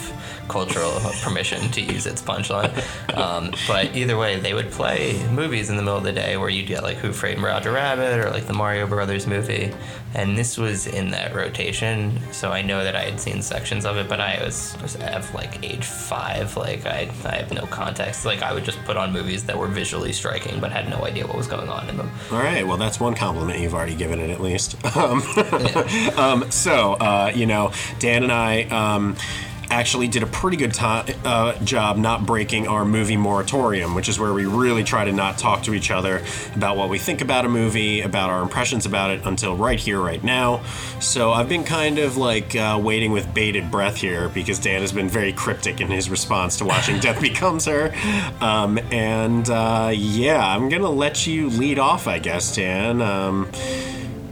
cultural 0.49 1.01
permission 1.23 1.71
to 1.73 1.81
use 1.81 2.07
its 2.07 2.23
punchline. 2.23 2.73
Um, 3.17 3.53
but 3.67 3.95
either 3.97 4.17
way, 4.17 4.39
they 4.39 4.55
would 4.55 4.71
play 4.71 5.23
movies 5.31 5.71
in 5.71 5.77
the 5.77 5.83
middle 5.83 5.99
of 5.99 6.05
the 6.05 6.13
day 6.13 6.37
where 6.37 6.49
you'd 6.49 6.67
get 6.67 6.83
like 6.83 6.99
Who 6.99 7.13
Framed 7.13 7.43
Roger 7.43 7.73
Rabbit 7.73 8.19
or 8.19 8.31
like 8.31 8.47
the 8.47 8.53
Mario 8.53 8.87
Brothers 8.87 9.27
movie, 9.27 9.73
and 10.15 10.37
this 10.37 10.59
was 10.59 10.87
in 10.87 11.11
that 11.11 11.35
rotation. 11.35 12.21
So 12.33 12.51
I 12.51 12.63
know 12.63 12.85
that 12.85 12.97
I 12.97 13.03
had 13.03 13.21
seen 13.21 13.43
sections 13.43 13.85
of 13.85 13.97
it, 13.97 14.09
but 14.09 14.21
I 14.21 14.43
was, 14.45 14.77
was 14.83 14.97
at 14.97 15.33
like 15.35 15.65
age 15.65 15.85
five. 15.85 16.57
Like 16.57 16.87
I 16.87 17.11
I 17.25 17.37
have 17.37 17.53
no 17.53 17.67
context. 17.67 18.25
Like 18.25 18.43
I 18.43 18.53
would 18.53 18.65
just 18.65 18.83
put 18.85 18.97
on 18.97 19.13
movies 19.13 19.45
that 19.45 19.59
were 19.59 19.69
visually 19.69 20.13
striking, 20.13 20.61
but 20.61 20.73
had 20.73 20.89
no 20.89 21.05
idea 21.05 21.27
what 21.27 21.37
was 21.37 21.47
going 21.47 21.69
on 21.69 21.89
in 21.89 21.97
them. 21.97 22.11
All 22.31 22.39
right, 22.39 22.67
well, 22.67 22.77
that's 22.77 23.01
one 23.01 23.15
compliment 23.15 23.61
you've 23.61 23.75
already 23.75 23.95
given 23.95 24.19
it, 24.19 24.31
at 24.31 24.41
least. 24.41 24.77
Um, 25.03 25.23
um, 26.17 26.51
so, 26.51 26.93
uh, 26.95 27.33
you 27.35 27.47
know, 27.47 27.73
Dan 27.99 28.23
and 28.23 28.33
I 28.33 28.63
um, 28.65 29.17
actually 29.73 30.09
did 30.09 30.23
a 30.23 30.27
pretty 30.27 30.57
good 30.57 30.73
time, 30.75 31.07
uh, 31.25 31.59
job 31.65 31.97
not 31.97 32.27
breaking 32.27 32.69
our 32.69 32.85
movie 32.85 33.17
moratorium, 33.17 33.95
which 33.95 34.09
is 34.09 34.19
where 34.19 34.33
we 34.33 34.47
really 34.47 34.85
try 34.85 35.05
to 35.05 35.13
not 35.13 35.39
talk 35.39 35.63
to 35.65 35.75
each 35.75 35.91
other 35.91 36.23
about 36.55 36.77
what 36.77 36.89
we 36.89 36.99
think 36.99 37.21
about 37.21 37.45
a 37.45 37.49
movie, 37.49 38.01
about 38.03 38.31
our 38.31 38.43
impressions 38.43 38.87
about 38.87 39.11
it 39.11 39.25
until 39.25 39.57
right 39.57 39.81
here, 39.81 40.01
right 40.01 40.23
now. 40.23 40.63
So, 41.01 41.33
I've 41.33 41.49
been 41.49 41.65
kind 41.65 41.99
of 41.99 42.17
like 42.17 42.55
uh, 42.55 42.81
waiting 42.83 43.13
with 43.13 43.33
bated 43.35 43.71
breath 43.71 43.97
here 43.97 44.29
because 44.29 44.59
Dan 44.59 44.83
has 44.83 44.93
been 44.93 45.09
very 45.09 45.33
cryptic 45.33 45.81
in 45.81 45.89
his 45.89 46.11
response 46.11 46.59
to 46.59 46.65
watching 46.65 47.01
Death 47.01 47.21
Becomes 47.33 47.65
Her. 47.65 47.93
Um, 48.41 48.79
and 48.91 49.49
uh, 49.49 49.91
yeah, 49.95 50.47
I'm 50.47 50.69
going 50.69 50.83
to 50.83 50.89
let 50.89 51.27
you 51.27 51.49
lead 51.49 51.79
off, 51.79 52.07
I 52.07 52.19
guess, 52.19 52.55
Dan. 52.55 53.01
Um, 53.01 53.51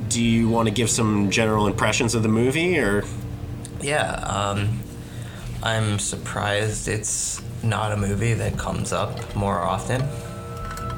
do 0.09 0.23
you 0.23 0.49
want 0.49 0.69
to 0.69 0.75
give 0.75 0.91
some 0.91 1.31
general 1.31 1.67
impressions 1.67 2.15
of 2.15 2.23
the 2.23 2.29
movie 2.29 2.79
or 2.79 3.05
Yeah, 3.81 4.11
um, 4.11 4.81
I'm 5.62 5.99
surprised 5.99 6.89
it's 6.89 7.43
not 7.62 7.93
a 7.93 7.97
movie 7.97 8.35
that 8.35 8.57
comes 8.57 8.93
up 8.93 9.35
more 9.37 9.59
often. 9.59 10.01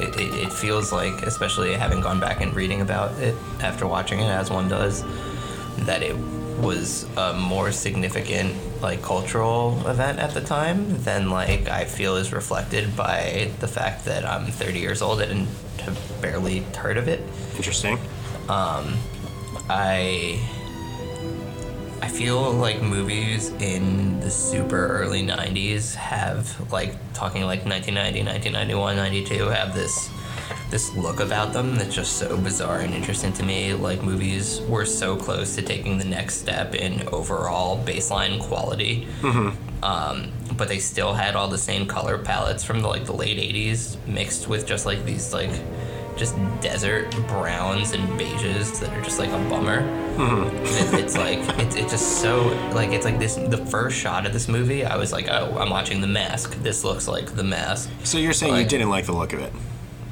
It, 0.00 0.14
it, 0.18 0.34
it 0.46 0.52
feels 0.52 0.92
like, 0.92 1.22
especially 1.22 1.74
having 1.74 2.00
gone 2.00 2.20
back 2.20 2.40
and 2.40 2.54
reading 2.54 2.80
about 2.80 3.18
it 3.20 3.34
after 3.60 3.86
watching 3.86 4.20
it, 4.20 4.28
as 4.28 4.50
one 4.50 4.68
does, 4.68 5.04
that 5.84 6.02
it 6.02 6.16
was 6.60 7.04
a 7.16 7.34
more 7.34 7.72
significant 7.72 8.54
like 8.80 9.02
cultural 9.02 9.82
event 9.88 10.18
at 10.20 10.32
the 10.32 10.40
time 10.40 11.02
than 11.02 11.28
like 11.28 11.68
I 11.68 11.84
feel 11.84 12.16
is 12.16 12.32
reflected 12.32 12.96
by 12.96 13.50
the 13.58 13.66
fact 13.66 14.04
that 14.04 14.24
I'm 14.24 14.46
30 14.46 14.78
years 14.78 15.02
old 15.02 15.20
and 15.20 15.48
have 15.80 15.98
barely 16.20 16.60
heard 16.60 16.96
of 16.96 17.08
it. 17.08 17.20
interesting? 17.56 17.98
Um, 18.48 18.96
I 19.68 20.40
I 22.02 22.08
feel 22.08 22.50
like 22.50 22.82
movies 22.82 23.50
in 23.60 24.18
the 24.18 24.30
super 24.30 24.88
early 24.88 25.22
90s 25.22 25.94
have 25.94 26.72
like 26.72 26.96
talking 27.14 27.42
like 27.42 27.64
1990, 27.64 28.24
1991, 28.24 28.96
92 28.96 29.48
have 29.48 29.72
this 29.72 30.10
this 30.70 30.94
look 30.96 31.20
about 31.20 31.52
them 31.52 31.76
that's 31.76 31.94
just 31.94 32.16
so 32.16 32.36
bizarre 32.36 32.80
and 32.80 32.92
interesting 32.92 33.32
to 33.34 33.44
me. 33.44 33.72
Like 33.74 34.02
movies 34.02 34.60
were 34.62 34.84
so 34.84 35.16
close 35.16 35.54
to 35.54 35.62
taking 35.62 35.98
the 35.98 36.04
next 36.04 36.36
step 36.36 36.74
in 36.74 37.06
overall 37.08 37.82
baseline 37.84 38.40
quality. 38.40 39.06
Um, 39.82 40.32
but 40.56 40.68
they 40.68 40.78
still 40.78 41.12
had 41.12 41.36
all 41.36 41.46
the 41.48 41.58
same 41.58 41.86
color 41.86 42.18
palettes 42.18 42.64
from 42.64 42.80
the, 42.80 42.88
like 42.88 43.04
the 43.04 43.12
late 43.12 43.38
80s 43.38 43.96
mixed 44.08 44.48
with 44.48 44.66
just 44.66 44.86
like 44.86 45.04
these 45.04 45.32
like 45.32 45.50
just 46.16 46.36
desert 46.60 47.10
browns 47.28 47.92
and 47.92 48.02
beiges 48.20 48.78
that 48.80 48.90
are 48.96 49.02
just 49.02 49.18
like 49.18 49.30
a 49.30 49.38
bummer. 49.48 49.82
Mm-hmm. 50.16 50.94
It, 50.94 51.00
it's 51.04 51.16
like 51.16 51.38
it's, 51.58 51.74
it's 51.74 51.90
just 51.92 52.20
so 52.20 52.42
like 52.74 52.90
it's 52.90 53.04
like 53.06 53.18
this 53.18 53.36
the 53.36 53.56
first 53.66 53.96
shot 53.98 54.26
of 54.26 54.32
this 54.34 54.46
movie 54.46 54.84
I 54.84 54.96
was 54.96 55.10
like 55.10 55.28
oh 55.30 55.56
I'm 55.58 55.70
watching 55.70 56.00
The 56.02 56.06
Mask 56.06 56.54
this 56.62 56.84
looks 56.84 57.08
like 57.08 57.34
The 57.34 57.42
Mask 57.44 57.88
So 58.04 58.18
you're 58.18 58.34
saying 58.34 58.54
you 58.56 58.64
didn't 58.66 58.90
like 58.90 59.06
the 59.06 59.12
look 59.12 59.32
of 59.32 59.40
it? 59.40 59.52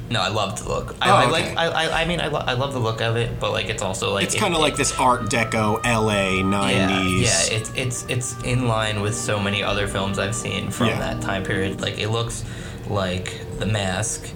no 0.09 0.19
I 0.19 0.29
loved 0.29 0.63
the 0.65 0.69
look 0.69 0.95
I, 1.01 1.09
Oh, 1.09 1.13
I 1.13 1.21
okay. 1.23 1.31
like 1.31 1.57
I, 1.57 1.65
I, 1.67 2.01
I 2.01 2.05
mean 2.05 2.19
I, 2.19 2.27
lo- 2.27 2.43
I 2.45 2.53
love 2.53 2.73
the 2.73 2.79
look 2.79 2.99
of 2.99 3.15
it 3.15 3.39
but 3.39 3.51
like 3.51 3.69
it's 3.69 3.83
also 3.83 4.11
like 4.11 4.23
It's 4.25 4.33
it- 4.35 4.39
kind 4.39 4.55
of 4.55 4.59
it- 4.59 4.63
like 4.63 4.75
this 4.75 4.91
Art 4.99 5.21
Deco 5.29 5.75
LA 5.83 6.41
90s. 6.41 6.71
yeah, 6.71 6.99
yeah, 6.99 7.57
it's 7.59 7.71
it's 7.75 8.05
it's 8.09 8.43
in 8.43 8.67
line 8.67 9.01
with 9.01 9.13
so 9.15 9.39
many 9.39 9.61
other 9.61 9.87
films 9.87 10.17
I've 10.17 10.35
seen 10.35 10.71
from 10.71 10.87
Yeah. 10.87 10.99
that 10.99 11.21
time 11.21 11.43
period. 11.43 11.79
Like 11.79 11.99
it 11.99 12.09
looks 12.09 12.43
like 12.89 13.39
The 13.59 13.67
Mask. 13.67 14.27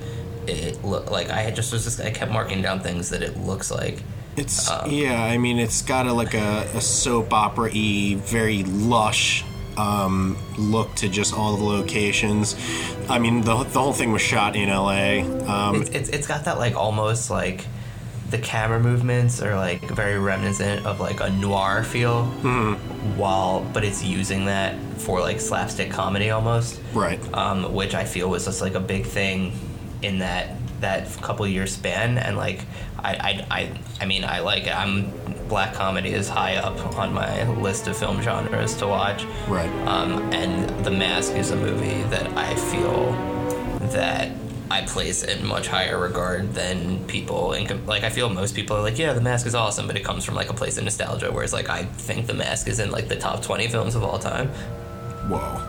It 0.47 0.83
look 0.83 1.11
like 1.11 1.29
I 1.29 1.51
just 1.51 1.71
was 1.73 1.83
just 1.83 1.99
I 1.99 2.11
kept 2.11 2.31
marking 2.31 2.61
down 2.61 2.79
things 2.79 3.09
that 3.09 3.21
it 3.21 3.37
looks 3.37 3.71
like. 3.71 4.01
It's 4.37 4.69
Um, 4.69 4.91
yeah. 4.91 5.23
I 5.23 5.37
mean, 5.37 5.59
it's 5.59 5.81
got 5.81 6.07
a 6.07 6.13
like 6.13 6.33
a, 6.33 6.69
a 6.73 6.81
soap 6.81 7.33
opera 7.33 7.69
y, 7.73 8.17
very 8.19 8.63
lush 8.63 9.45
um, 9.77 10.37
look 10.57 10.93
to 10.95 11.09
just 11.09 11.33
all 11.33 11.55
the 11.57 11.63
locations. 11.63 12.55
I 13.09 13.19
mean, 13.19 13.41
the, 13.41 13.63
the 13.63 13.79
whole 13.79 13.93
thing 13.93 14.11
was 14.11 14.21
shot 14.21 14.55
in 14.55 14.69
LA. 14.69 15.21
Um, 15.47 15.81
It's, 15.81 15.89
it's 15.91 16.09
it's 16.09 16.27
got 16.27 16.45
that 16.45 16.57
like 16.57 16.75
almost 16.75 17.29
like 17.29 17.65
the 18.29 18.37
camera 18.39 18.79
movements 18.79 19.41
are 19.41 19.55
like 19.55 19.81
very 19.89 20.17
reminiscent 20.17 20.85
of 20.85 20.99
like 20.99 21.21
a 21.21 21.29
noir 21.29 21.83
feel, 21.83 22.25
while 23.15 23.65
but 23.73 23.83
it's 23.83 24.03
using 24.03 24.45
that 24.45 24.75
for 24.97 25.19
like 25.19 25.39
slapstick 25.39 25.91
comedy 25.91 26.31
almost. 26.31 26.79
right. 26.93 27.19
um, 27.33 27.73
which 27.73 27.93
I 27.93 28.03
feel 28.03 28.29
was 28.29 28.45
just 28.45 28.61
like 28.61 28.73
a 28.75 28.79
big 28.79 29.05
thing 29.05 29.51
in 30.05 30.19
that 30.19 30.55
that 30.81 31.09
couple 31.21 31.47
year 31.47 31.67
span. 31.67 32.17
And 32.17 32.37
like, 32.37 32.61
I, 32.99 33.45
I, 33.49 33.59
I, 33.59 33.71
I 34.01 34.05
mean, 34.05 34.23
I 34.23 34.39
like 34.39 34.67
it. 34.67 34.75
I'm 34.75 35.11
black 35.47 35.73
comedy 35.73 36.09
is 36.09 36.27
high 36.27 36.55
up 36.55 36.97
on 36.97 37.13
my 37.13 37.47
list 37.59 37.87
of 37.87 37.95
film 37.97 38.21
genres 38.21 38.75
to 38.77 38.87
watch. 38.87 39.23
Right. 39.47 39.69
Um, 39.87 40.33
and 40.33 40.83
The 40.85 40.91
Mask 40.91 41.33
is 41.35 41.51
a 41.51 41.55
movie 41.55 42.03
that 42.09 42.27
I 42.37 42.55
feel 42.55 43.11
that. 43.91 44.31
I 44.71 44.81
place 44.81 45.21
in 45.23 45.45
much 45.45 45.67
higher 45.67 45.99
regard 45.99 46.55
than 46.55 47.05
people 47.05 47.53
in 47.53 47.85
like 47.85 48.03
I 48.03 48.09
feel 48.09 48.29
most 48.29 48.55
people 48.55 48.75
are 48.75 48.81
like 48.81 48.97
yeah 48.97 49.13
the 49.13 49.21
mask 49.21 49.45
is 49.45 49.53
awesome 49.53 49.85
but 49.85 49.95
it 49.95 50.03
comes 50.03 50.25
from 50.25 50.33
like 50.33 50.49
a 50.49 50.55
place 50.55 50.79
of 50.79 50.83
nostalgia 50.83 51.31
whereas 51.31 51.53
like 51.53 51.69
I 51.69 51.83
think 51.83 52.25
the 52.25 52.33
mask 52.33 52.67
is 52.67 52.79
in 52.79 52.89
like 52.89 53.07
the 53.07 53.15
top 53.15 53.43
20 53.43 53.67
films 53.67 53.93
of 53.93 54.03
all 54.03 54.17
time 54.17 54.47
Whoa. 55.29 55.61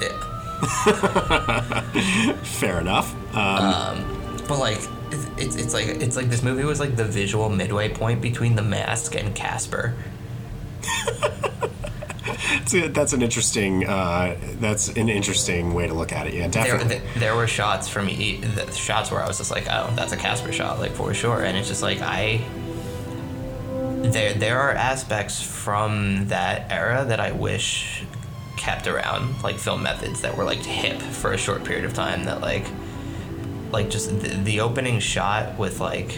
yeah. 0.00 0.31
Fair 2.42 2.80
enough. 2.80 3.14
Um, 3.34 4.04
But 4.48 4.58
like, 4.58 4.78
it's, 5.38 5.56
it's 5.56 5.74
like 5.74 5.86
it's 5.86 6.16
like 6.16 6.28
this 6.30 6.42
movie 6.42 6.64
was 6.64 6.80
like 6.80 6.96
the 6.96 7.04
visual 7.04 7.48
midway 7.48 7.88
point 7.88 8.20
between 8.22 8.54
The 8.56 8.62
Mask 8.62 9.14
and 9.16 9.34
Casper. 9.34 9.94
that's, 12.58 12.74
a- 12.74 12.88
that's 12.88 13.12
an 13.12 13.22
interesting. 13.22 13.86
Uh, 13.88 14.36
that's 14.60 14.88
an 14.88 15.08
interesting 15.08 15.74
way 15.74 15.86
to 15.88 15.94
look 15.94 16.12
at 16.12 16.26
it. 16.26 16.34
Yeah, 16.34 16.48
There, 16.48 16.64
definitely. 16.64 17.00
th- 17.00 17.14
there 17.18 17.34
were 17.36 17.46
shots 17.46 17.88
from 17.88 18.08
e- 18.08 18.40
shots 18.74 19.10
where 19.10 19.20
I 19.22 19.26
was 19.28 19.38
just 19.38 19.50
like, 19.50 19.66
oh, 19.70 19.92
that's 19.96 20.12
a 20.12 20.16
Casper 20.16 20.52
shot, 20.52 20.78
like 20.78 20.92
for 20.92 21.12
sure. 21.14 21.42
And 21.42 21.56
it's 21.56 21.68
just 21.68 21.82
like 21.82 22.00
I. 22.00 22.40
There, 24.02 24.34
there 24.34 24.58
are 24.58 24.72
aspects 24.72 25.40
from 25.40 26.26
that 26.28 26.70
era 26.72 27.04
that 27.04 27.20
I 27.20 27.30
wish 27.32 28.02
kept 28.62 28.86
around, 28.86 29.42
like 29.42 29.58
film 29.58 29.82
methods 29.82 30.20
that 30.20 30.36
were 30.36 30.44
like 30.44 30.60
hip 30.60 31.02
for 31.02 31.32
a 31.32 31.36
short 31.36 31.64
period 31.64 31.84
of 31.84 31.92
time. 31.92 32.24
That 32.26 32.40
like, 32.40 32.64
like 33.72 33.90
just 33.90 34.08
the, 34.20 34.28
the 34.28 34.60
opening 34.60 35.00
shot 35.00 35.58
with 35.58 35.80
like, 35.80 36.16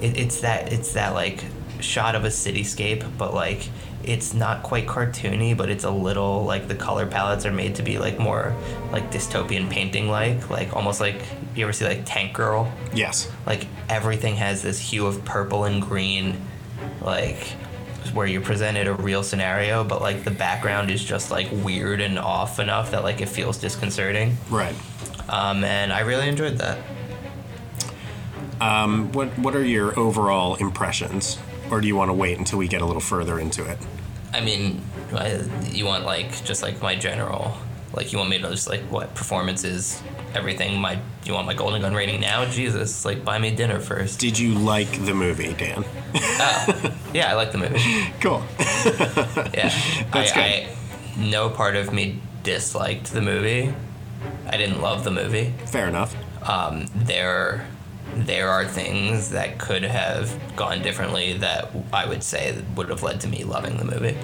it, 0.00 0.18
it's 0.18 0.40
that 0.40 0.72
it's 0.72 0.94
that 0.94 1.14
like 1.14 1.44
shot 1.78 2.16
of 2.16 2.24
a 2.24 2.28
cityscape, 2.28 3.06
but 3.16 3.32
like 3.34 3.68
it's 4.02 4.34
not 4.34 4.64
quite 4.64 4.86
cartoony, 4.88 5.56
but 5.56 5.70
it's 5.70 5.84
a 5.84 5.90
little 5.90 6.42
like 6.42 6.66
the 6.66 6.74
color 6.74 7.06
palettes 7.06 7.46
are 7.46 7.52
made 7.52 7.76
to 7.76 7.84
be 7.84 7.98
like 7.98 8.18
more 8.18 8.52
like 8.90 9.12
dystopian 9.12 9.70
painting 9.70 10.08
like, 10.08 10.50
like 10.50 10.74
almost 10.74 11.00
like 11.00 11.22
you 11.54 11.62
ever 11.62 11.72
see 11.72 11.84
like 11.84 12.02
Tank 12.04 12.32
Girl, 12.34 12.72
yes. 12.94 13.30
like 13.46 13.64
everything 13.88 14.34
has 14.34 14.60
this 14.60 14.80
hue 14.80 15.06
of 15.06 15.24
purple 15.24 15.64
and 15.64 15.80
green, 15.80 16.40
like 17.00 17.54
where 18.12 18.26
you're 18.26 18.42
presented 18.42 18.86
a 18.86 18.94
real 18.94 19.22
scenario, 19.22 19.84
but 19.84 20.00
like 20.00 20.24
the 20.24 20.30
background 20.30 20.90
is 20.90 21.04
just 21.04 21.30
like 21.30 21.48
weird 21.52 22.00
and 22.00 22.18
off 22.18 22.58
enough 22.58 22.90
that 22.90 23.02
like 23.02 23.20
it 23.20 23.28
feels 23.28 23.58
disconcerting. 23.58 24.36
Right. 24.50 24.74
Um, 25.28 25.64
and 25.64 25.92
I 25.92 26.00
really 26.00 26.28
enjoyed 26.28 26.58
that. 26.58 26.78
What 29.12 29.38
What 29.38 29.56
are 29.56 29.64
your 29.64 29.98
overall 29.98 30.56
impressions, 30.56 31.38
or 31.70 31.80
do 31.80 31.88
you 31.88 31.96
want 31.96 32.08
to 32.10 32.14
wait 32.14 32.38
until 32.38 32.58
we 32.58 32.68
get 32.68 32.82
a 32.82 32.86
little 32.86 33.00
further 33.00 33.38
into 33.38 33.64
it? 33.64 33.78
I 34.32 34.40
mean, 34.40 34.82
I, 35.12 35.44
you 35.70 35.86
want 35.86 36.04
like 36.04 36.44
just 36.44 36.62
like 36.62 36.82
my 36.82 36.94
general, 36.94 37.56
like 37.94 38.12
you 38.12 38.18
want 38.18 38.30
me 38.30 38.38
to 38.38 38.50
just 38.50 38.68
like 38.68 38.82
what 38.82 39.14
performances, 39.14 40.02
everything. 40.34 40.80
My 40.80 40.98
you 41.24 41.32
want 41.32 41.46
my 41.46 41.54
Golden 41.54 41.80
Gun 41.80 41.94
rating 41.94 42.20
now? 42.20 42.44
Jesus, 42.44 43.04
like 43.04 43.24
buy 43.24 43.38
me 43.38 43.50
dinner 43.54 43.80
first. 43.80 44.18
Did 44.18 44.38
you 44.38 44.54
like 44.54 44.90
the 45.04 45.14
movie, 45.14 45.54
Dan? 45.54 45.84
Yeah, 47.16 47.30
I 47.30 47.34
like 47.34 47.50
the 47.50 47.58
movie. 47.58 47.80
cool. 48.20 48.42
Yeah, 49.54 49.72
That's 50.12 50.32
I, 50.32 50.40
I, 50.40 50.76
no 51.16 51.48
part 51.48 51.76
of 51.76 51.92
me 51.92 52.20
disliked 52.42 53.12
the 53.12 53.22
movie. 53.22 53.72
I 54.46 54.56
didn't 54.56 54.82
love 54.82 55.02
the 55.04 55.10
movie. 55.10 55.54
Fair 55.66 55.88
enough. 55.88 56.14
Um, 56.46 56.86
there, 56.94 57.66
there 58.14 58.50
are 58.50 58.66
things 58.66 59.30
that 59.30 59.58
could 59.58 59.82
have 59.82 60.38
gone 60.56 60.82
differently 60.82 61.38
that 61.38 61.70
I 61.92 62.06
would 62.06 62.22
say 62.22 62.62
would 62.74 62.90
have 62.90 63.02
led 63.02 63.20
to 63.22 63.28
me 63.28 63.44
loving 63.44 63.78
the 63.78 63.84
movie. 63.84 64.16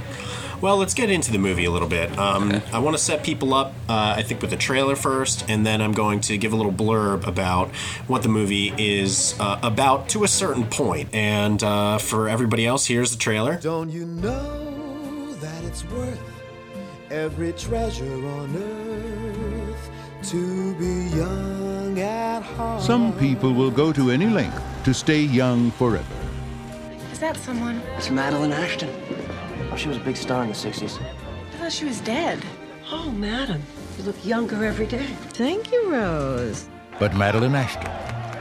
Well, 0.62 0.76
let's 0.76 0.94
get 0.94 1.10
into 1.10 1.32
the 1.32 1.38
movie 1.38 1.64
a 1.64 1.70
little 1.72 1.88
bit. 1.88 2.16
Um, 2.16 2.52
Okay. 2.52 2.62
I 2.72 2.78
want 2.78 2.96
to 2.96 3.02
set 3.02 3.24
people 3.24 3.52
up, 3.52 3.72
uh, 3.88 4.14
I 4.16 4.22
think, 4.22 4.40
with 4.40 4.50
the 4.50 4.56
trailer 4.56 4.94
first, 4.94 5.44
and 5.50 5.66
then 5.66 5.80
I'm 5.82 5.90
going 5.92 6.20
to 6.22 6.38
give 6.38 6.52
a 6.52 6.56
little 6.56 6.72
blurb 6.72 7.26
about 7.26 7.70
what 8.06 8.22
the 8.22 8.28
movie 8.28 8.72
is 8.78 9.34
uh, 9.40 9.58
about 9.62 10.08
to 10.10 10.22
a 10.22 10.28
certain 10.28 10.64
point. 10.66 11.12
And 11.12 11.60
uh, 11.64 11.98
for 11.98 12.28
everybody 12.28 12.64
else, 12.64 12.86
here's 12.86 13.10
the 13.10 13.18
trailer. 13.18 13.58
Don't 13.58 13.90
you 13.90 14.06
know 14.06 15.32
that 15.40 15.64
it's 15.64 15.84
worth 15.90 16.20
every 17.10 17.52
treasure 17.54 18.14
on 18.26 18.56
earth 18.56 19.90
to 20.30 20.74
be 20.76 21.16
young 21.16 21.98
at 21.98 22.42
heart? 22.42 22.82
Some 22.82 23.12
people 23.18 23.52
will 23.52 23.70
go 23.72 23.92
to 23.92 24.10
any 24.12 24.26
length 24.26 24.62
to 24.84 24.94
stay 24.94 25.22
young 25.22 25.72
forever. 25.72 26.04
Is 27.10 27.18
that 27.18 27.36
someone? 27.36 27.82
It's 27.96 28.10
Madeline 28.10 28.52
Ashton. 28.52 28.90
Oh, 29.72 29.76
she 29.76 29.88
was 29.88 29.96
a 29.96 30.00
big 30.00 30.18
star 30.18 30.42
in 30.42 30.50
the 30.50 30.54
60s. 30.54 31.00
I 31.00 31.56
thought 31.56 31.72
she 31.72 31.86
was 31.86 31.98
dead. 32.02 32.44
Oh, 32.90 33.10
madam, 33.10 33.62
you 33.96 34.04
look 34.04 34.22
younger 34.22 34.66
every 34.66 34.86
day. 34.86 35.06
Thank 35.30 35.72
you, 35.72 35.90
Rose. 35.90 36.68
But 36.98 37.14
Madeline 37.16 37.54
Ashton 37.54 37.90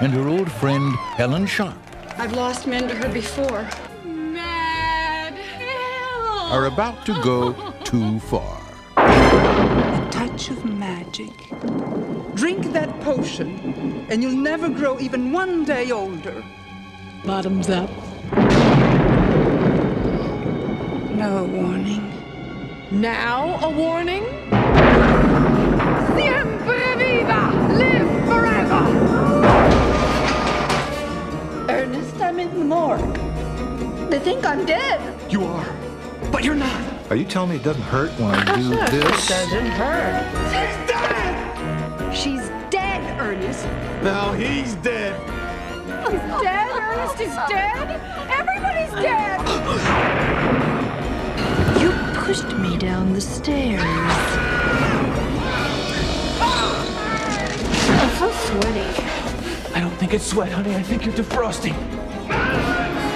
and 0.01 0.11
her 0.11 0.27
old 0.27 0.51
friend 0.51 0.93
Helen 1.15 1.45
Sharp 1.45 1.77
I've 2.17 2.33
lost 2.33 2.67
men 2.67 2.89
to 2.89 2.95
her 2.95 3.07
before. 3.07 3.65
Mad 4.03 5.35
hell. 5.35 6.51
are 6.51 6.65
about 6.65 7.05
to 7.05 7.13
go 7.23 7.53
too 7.85 8.19
far. 8.19 8.61
A 8.97 10.09
touch 10.11 10.50
of 10.50 10.65
magic. 10.65 11.31
Drink 12.35 12.73
that 12.73 13.00
potion, 13.00 14.05
and 14.09 14.21
you'll 14.21 14.35
never 14.35 14.67
grow 14.67 15.00
even 15.00 15.31
one 15.31 15.63
day 15.63 15.91
older. 15.91 16.43
Bottoms 17.23 17.69
up. 17.69 17.89
No 21.21 21.43
warning. 21.43 22.01
Now 22.89 23.59
a 23.61 23.69
warning? 23.69 24.23
Siempre 26.17 26.95
viva! 26.97 27.41
Live 27.77 28.09
forever! 28.25 28.81
Ernest, 31.69 32.19
I'm 32.19 32.39
in 32.39 32.49
the 32.57 32.65
morgue. 32.65 33.19
They 34.09 34.17
think 34.17 34.47
I'm 34.47 34.65
dead. 34.65 34.99
You 35.31 35.43
are, 35.43 35.71
but 36.31 36.43
you're 36.43 36.55
not. 36.55 36.81
Are 37.11 37.15
you 37.15 37.25
telling 37.25 37.51
me 37.51 37.57
it 37.57 37.63
doesn't 37.63 37.83
hurt 37.83 38.09
when 38.19 38.31
I 38.33 38.55
do 38.55 38.69
this? 38.69 39.25
It 39.25 39.29
doesn't 39.29 39.67
hurt. 39.77 40.25
She's 42.15 42.49
dead, 42.71 43.19
Ernest. 43.21 43.65
Now 44.01 44.33
he's 44.33 44.73
dead. 44.77 45.13
He's 46.09 46.19
dead? 46.41 46.71
Ernest 46.71 47.21
is 47.21 47.35
dead? 47.47 48.01
Everybody's 48.31 48.91
dead! 49.03 50.27
You 52.21 52.27
pushed 52.27 52.55
me 52.57 52.77
down 52.77 53.13
the 53.13 53.21
stairs. 53.21 53.81
I'm 57.89 58.09
so 58.19 58.31
sweaty. 58.31 58.89
I 59.73 59.79
don't 59.79 59.95
think 59.97 60.13
it's 60.13 60.25
sweat, 60.27 60.51
honey. 60.51 60.75
I 60.75 60.83
think 60.83 61.03
you're 61.05 61.15
defrosting. 61.15 61.73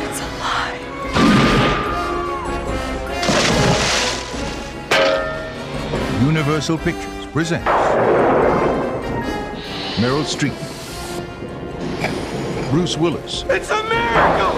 It's 0.09 0.21
a 0.21 0.27
lie. 0.39 1.85
Universal 6.21 6.77
Pictures 6.79 7.25
presents 7.27 7.65
Meryl 9.99 10.23
Streep, 10.25 10.55
Bruce 12.71 12.97
Willis, 12.97 13.43
It's 13.49 13.69
a 13.69 13.83
miracle! 13.83 14.55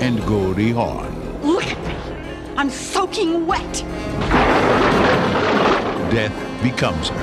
and 0.00 0.18
Goldie 0.26 0.72
Hawn. 0.72 1.12
Look 1.42 1.64
at 1.66 1.78
me. 1.86 1.94
I'm 2.56 2.70
soaking 3.16 3.46
wet. 3.46 3.72
Death 6.10 6.62
becomes 6.62 7.08
her. 7.08 7.16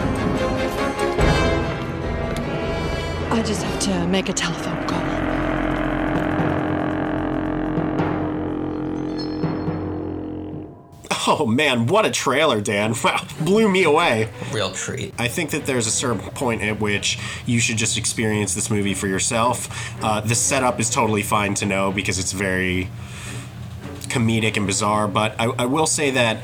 I 3.31 3.41
just 3.43 3.63
have 3.63 3.79
to 3.81 4.07
make 4.07 4.29
a 4.29 4.33
telephone 4.33 4.87
call. 4.87 5.03
Oh 11.25 11.45
man, 11.45 11.87
what 11.87 12.05
a 12.05 12.11
trailer, 12.11 12.59
Dan! 12.59 12.93
Wow, 13.03 13.25
blew 13.39 13.69
me 13.69 13.83
away. 13.83 14.29
Real 14.51 14.71
treat. 14.71 15.13
I 15.17 15.27
think 15.27 15.51
that 15.51 15.65
there's 15.65 15.87
a 15.87 15.91
certain 15.91 16.19
point 16.19 16.61
at 16.61 16.79
which 16.79 17.17
you 17.45 17.59
should 17.59 17.77
just 17.77 17.97
experience 17.97 18.55
this 18.55 18.69
movie 18.69 18.93
for 18.93 19.07
yourself. 19.07 19.69
Uh, 20.03 20.19
the 20.21 20.35
setup 20.35 20.79
is 20.79 20.89
totally 20.89 21.23
fine 21.23 21.53
to 21.55 21.65
know 21.65 21.91
because 21.91 22.19
it's 22.19 22.33
very 22.33 22.89
comedic 24.13 24.57
and 24.57 24.65
bizarre. 24.67 25.07
But 25.07 25.35
I, 25.39 25.45
I 25.45 25.65
will 25.65 25.87
say 25.87 26.11
that 26.11 26.37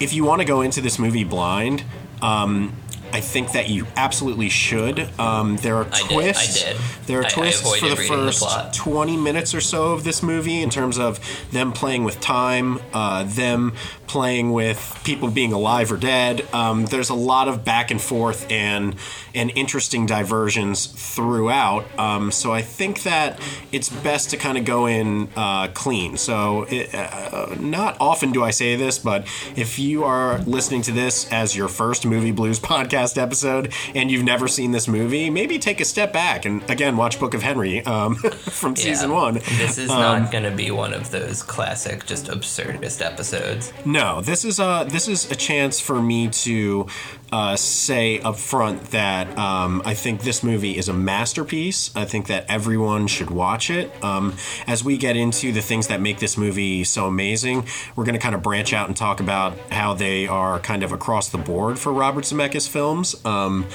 if 0.00 0.12
you 0.12 0.24
want 0.24 0.40
to 0.40 0.44
go 0.46 0.60
into 0.62 0.80
this 0.80 0.98
movie 0.98 1.24
blind, 1.24 1.84
um, 2.22 2.72
I 3.12 3.20
think 3.20 3.52
that 3.52 3.68
you 3.70 3.86
absolutely 3.96 4.48
should. 4.48 4.98
Um, 5.18 5.56
there 5.58 5.76
are 5.76 5.86
I 5.86 5.90
did, 5.90 6.02
I 6.02 6.14
twists. 6.14 6.64
did. 6.64 6.76
There 7.06 7.20
are 7.20 7.24
I- 7.24 7.26
I 7.26 7.30
twists 7.30 7.62
for 7.78 7.88
the 7.88 7.94
reading 7.96 8.26
the 8.26 8.32
first 8.32 8.74
20 8.74 9.16
minutes 9.16 9.54
or 9.54 9.60
so 9.60 9.92
of 9.92 10.02
this 10.04 10.22
movie 10.22 10.60
in 10.60 10.70
terms 10.70 10.98
of 10.98 11.20
them 11.52 11.72
playing 11.72 12.04
with 12.04 12.20
time, 12.20 12.80
uh, 12.92 13.22
them 13.24 13.74
playing 14.06 14.52
with 14.52 15.00
people 15.04 15.30
being 15.30 15.52
alive 15.52 15.90
or 15.92 15.96
dead. 15.96 16.46
Um, 16.52 16.86
there's 16.86 17.10
a 17.10 17.14
lot 17.14 17.48
of 17.48 17.64
back 17.64 17.90
and 17.90 18.00
forth 18.00 18.50
and 18.50 18.94
and 19.34 19.50
interesting 19.54 20.06
diversions 20.06 20.86
throughout. 20.86 21.84
Um, 21.98 22.30
so 22.30 22.52
I 22.52 22.62
think 22.62 23.02
that 23.02 23.38
it's 23.72 23.88
best 23.88 24.30
to 24.30 24.36
kind 24.36 24.56
of 24.56 24.64
go 24.64 24.86
in 24.86 25.28
uh, 25.36 25.68
clean. 25.74 26.16
So 26.16 26.64
it, 26.70 26.94
uh, 26.94 27.54
not 27.58 27.96
often 28.00 28.32
do 28.32 28.42
I 28.42 28.50
say 28.50 28.76
this, 28.76 28.98
but 28.98 29.22
if 29.56 29.78
you 29.78 30.04
are 30.04 30.38
listening 30.40 30.82
to 30.82 30.92
this 30.92 31.30
as 31.32 31.54
your 31.56 31.68
first 31.68 32.06
Movie 32.06 32.32
Blues 32.32 32.58
podcast 32.72 33.20
episode 33.20 33.72
and 33.94 34.10
you've 34.10 34.24
never 34.24 34.48
seen 34.48 34.72
this 34.72 34.88
movie, 34.88 35.28
maybe 35.30 35.58
take 35.58 35.80
a 35.80 35.84
step 35.84 36.12
back 36.12 36.44
and 36.44 36.68
again 36.70 36.96
watch 36.96 37.18
Book 37.20 37.34
of 37.34 37.42
Henry 37.42 37.84
um, 37.84 38.14
from 38.16 38.74
season 38.76 39.10
Yeah. 39.10 39.16
one. 39.16 39.34
This 39.34 39.78
is 39.78 39.90
Um, 39.90 39.98
not 40.22 40.32
going 40.32 40.44
to 40.44 40.50
be 40.50 40.70
one 40.70 40.92
of 40.94 41.10
those 41.10 41.42
classic, 41.42 42.06
just 42.06 42.26
absurdist 42.26 43.04
episodes. 43.04 43.72
No, 43.84 43.95
this 44.20 44.44
is 44.44 44.58
a 44.58 44.86
this 44.90 45.08
is 45.08 45.30
a 45.30 45.34
chance 45.34 45.80
for 45.80 46.02
me 46.02 46.28
to 46.28 46.86
uh, 47.32 47.56
say 47.56 48.20
up 48.20 48.36
front 48.36 48.90
that 48.90 49.38
um, 49.38 49.80
I 49.84 49.94
think 49.94 50.20
this 50.20 50.42
movie 50.42 50.76
is 50.76 50.88
a 50.88 50.92
masterpiece. 50.92 51.90
I 51.96 52.04
think 52.04 52.26
that 52.26 52.44
everyone 52.48 53.06
should 53.06 53.30
watch 53.30 53.70
it. 53.70 53.90
Um, 54.04 54.34
as 54.66 54.84
we 54.84 54.98
get 54.98 55.16
into 55.16 55.50
the 55.50 55.62
things 55.62 55.86
that 55.88 56.00
make 56.00 56.18
this 56.18 56.36
movie 56.36 56.84
so 56.84 57.06
amazing, 57.06 57.66
we're 57.94 58.04
going 58.04 58.14
to 58.14 58.20
kind 58.20 58.34
of 58.34 58.42
branch 58.42 58.74
out 58.74 58.88
and 58.88 58.96
talk 58.96 59.20
about 59.20 59.56
how 59.72 59.94
they 59.94 60.26
are 60.26 60.58
kind 60.60 60.82
of 60.82 60.92
across 60.92 61.30
the 61.30 61.38
board 61.38 61.78
for 61.78 61.90
Robert 61.90 62.24
Zemeckis 62.24 62.68
films. 62.68 63.16
Um, 63.24 63.66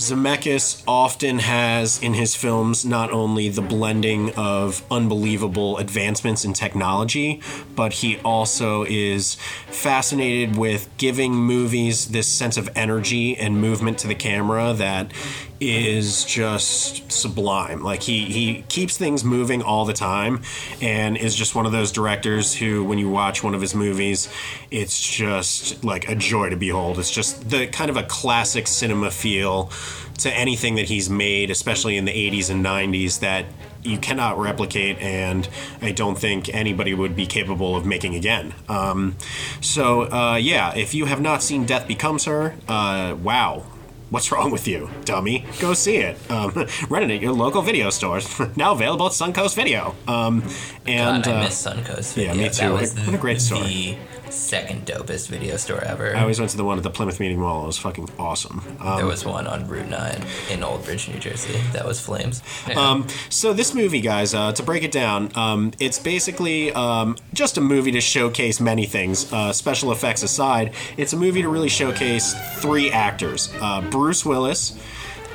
Zemeckis 0.00 0.82
often 0.88 1.40
has 1.40 2.02
in 2.02 2.14
his 2.14 2.34
films 2.34 2.86
not 2.86 3.12
only 3.12 3.50
the 3.50 3.60
blending 3.60 4.32
of 4.34 4.82
unbelievable 4.90 5.76
advancements 5.76 6.42
in 6.42 6.54
technology, 6.54 7.42
but 7.76 7.92
he 7.92 8.18
also 8.20 8.86
is 8.88 9.34
fascinated 9.68 10.56
with 10.56 10.88
giving 10.96 11.34
movies 11.34 12.08
this 12.08 12.26
sense 12.26 12.56
of 12.56 12.70
energy 12.74 13.36
and 13.36 13.60
movement 13.60 13.98
to 13.98 14.08
the 14.08 14.14
camera 14.14 14.72
that 14.72 15.12
is 15.60 16.24
just 16.24 17.12
sublime. 17.12 17.82
Like 17.82 18.02
he 18.02 18.24
he 18.24 18.62
keeps 18.68 18.96
things 18.96 19.22
moving 19.22 19.62
all 19.62 19.84
the 19.84 19.92
time 19.92 20.42
and 20.80 21.16
is 21.18 21.36
just 21.36 21.54
one 21.54 21.66
of 21.66 21.72
those 21.72 21.92
directors 21.92 22.54
who 22.54 22.82
when 22.82 22.98
you 22.98 23.10
watch 23.10 23.44
one 23.44 23.54
of 23.54 23.60
his 23.60 23.74
movies, 23.74 24.28
it's 24.70 24.98
just 24.98 25.84
like 25.84 26.08
a 26.08 26.14
joy 26.14 26.48
to 26.48 26.56
behold. 26.56 26.98
It's 26.98 27.10
just 27.10 27.50
the 27.50 27.66
kind 27.66 27.90
of 27.90 27.96
a 27.96 28.04
classic 28.04 28.66
cinema 28.66 29.10
feel 29.10 29.70
to 30.18 30.32
anything 30.32 30.76
that 30.76 30.88
he's 30.88 31.10
made, 31.10 31.50
especially 31.50 31.96
in 31.96 32.04
the 32.04 32.12
80s 32.12 32.50
and 32.50 32.64
90s 32.64 33.20
that 33.20 33.46
you 33.82 33.98
cannot 33.98 34.38
replicate 34.38 34.98
and 34.98 35.48
I 35.80 35.92
don't 35.92 36.18
think 36.18 36.54
anybody 36.54 36.92
would 36.92 37.16
be 37.16 37.26
capable 37.26 37.76
of 37.76 37.86
making 37.86 38.14
again. 38.14 38.54
Um, 38.68 39.16
so 39.60 40.02
uh, 40.10 40.36
yeah, 40.36 40.74
if 40.74 40.94
you 40.94 41.06
have 41.06 41.20
not 41.20 41.42
seen 41.42 41.64
Death 41.64 41.86
Becomes 41.88 42.24
Her, 42.24 42.54
uh, 42.68 43.16
wow. 43.22 43.64
What's 44.10 44.32
wrong 44.32 44.50
with 44.50 44.66
you, 44.66 44.90
dummy? 45.04 45.44
Go 45.60 45.72
see 45.72 45.98
it. 45.98 46.18
Um, 46.28 46.50
rent 46.90 47.08
it 47.08 47.14
at 47.14 47.22
your 47.22 47.32
local 47.32 47.62
video 47.62 47.90
stores. 47.90 48.28
now 48.56 48.72
available 48.72 49.06
at 49.06 49.12
Suncoast 49.12 49.54
Video. 49.54 49.94
Um, 50.08 50.42
and 50.84 51.22
God, 51.22 51.32
I 51.32 51.36
uh, 51.36 51.44
miss 51.44 51.64
Suncoast 51.64 52.16
yeah, 52.16 52.34
me 52.34 52.48
too. 52.48 52.70
That 52.70 52.72
was 52.72 52.98
What 52.98 53.14
a 53.14 53.18
great 53.18 53.40
story. 53.40 53.62
The 53.62 53.96
second 54.30 54.86
dopest 54.86 55.28
video 55.28 55.56
store 55.56 55.82
ever. 55.82 56.16
I 56.16 56.20
always 56.20 56.38
went 56.38 56.50
to 56.52 56.56
the 56.56 56.64
one 56.64 56.78
at 56.78 56.84
the 56.84 56.90
Plymouth 56.90 57.20
Meeting 57.20 57.38
Mall. 57.38 57.64
It 57.64 57.66
was 57.66 57.78
fucking 57.78 58.08
awesome. 58.18 58.62
Um, 58.80 58.96
there 58.96 59.06
was 59.06 59.24
one 59.24 59.46
on 59.46 59.66
Route 59.66 59.88
9 59.88 60.24
in 60.50 60.62
Old 60.62 60.84
Bridge, 60.84 61.08
New 61.08 61.18
Jersey. 61.18 61.60
That 61.72 61.84
was 61.84 62.00
Flames. 62.00 62.42
Yeah. 62.68 62.80
Um, 62.80 63.06
so 63.28 63.52
this 63.52 63.74
movie, 63.74 64.00
guys, 64.00 64.34
uh, 64.34 64.52
to 64.52 64.62
break 64.62 64.82
it 64.82 64.92
down, 64.92 65.30
um, 65.36 65.72
it's 65.80 65.98
basically 65.98 66.72
um, 66.72 67.16
just 67.32 67.58
a 67.58 67.60
movie 67.60 67.92
to 67.92 68.00
showcase 68.00 68.60
many 68.60 68.86
things. 68.86 69.32
Uh, 69.32 69.52
special 69.52 69.92
effects 69.92 70.22
aside, 70.22 70.74
it's 70.96 71.12
a 71.12 71.16
movie 71.16 71.42
to 71.42 71.48
really 71.48 71.68
showcase 71.68 72.34
three 72.60 72.90
actors: 72.90 73.52
uh, 73.60 73.80
Bruce 73.90 74.24
Willis, 74.24 74.78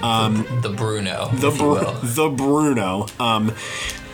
um, 0.01 0.45
the 0.61 0.69
Bruno, 0.69 1.29
the 1.33 1.47
if 1.47 1.59
you 1.59 1.67
will. 1.67 1.93
the 2.03 2.29
Bruno. 2.29 3.07
Um, 3.19 3.53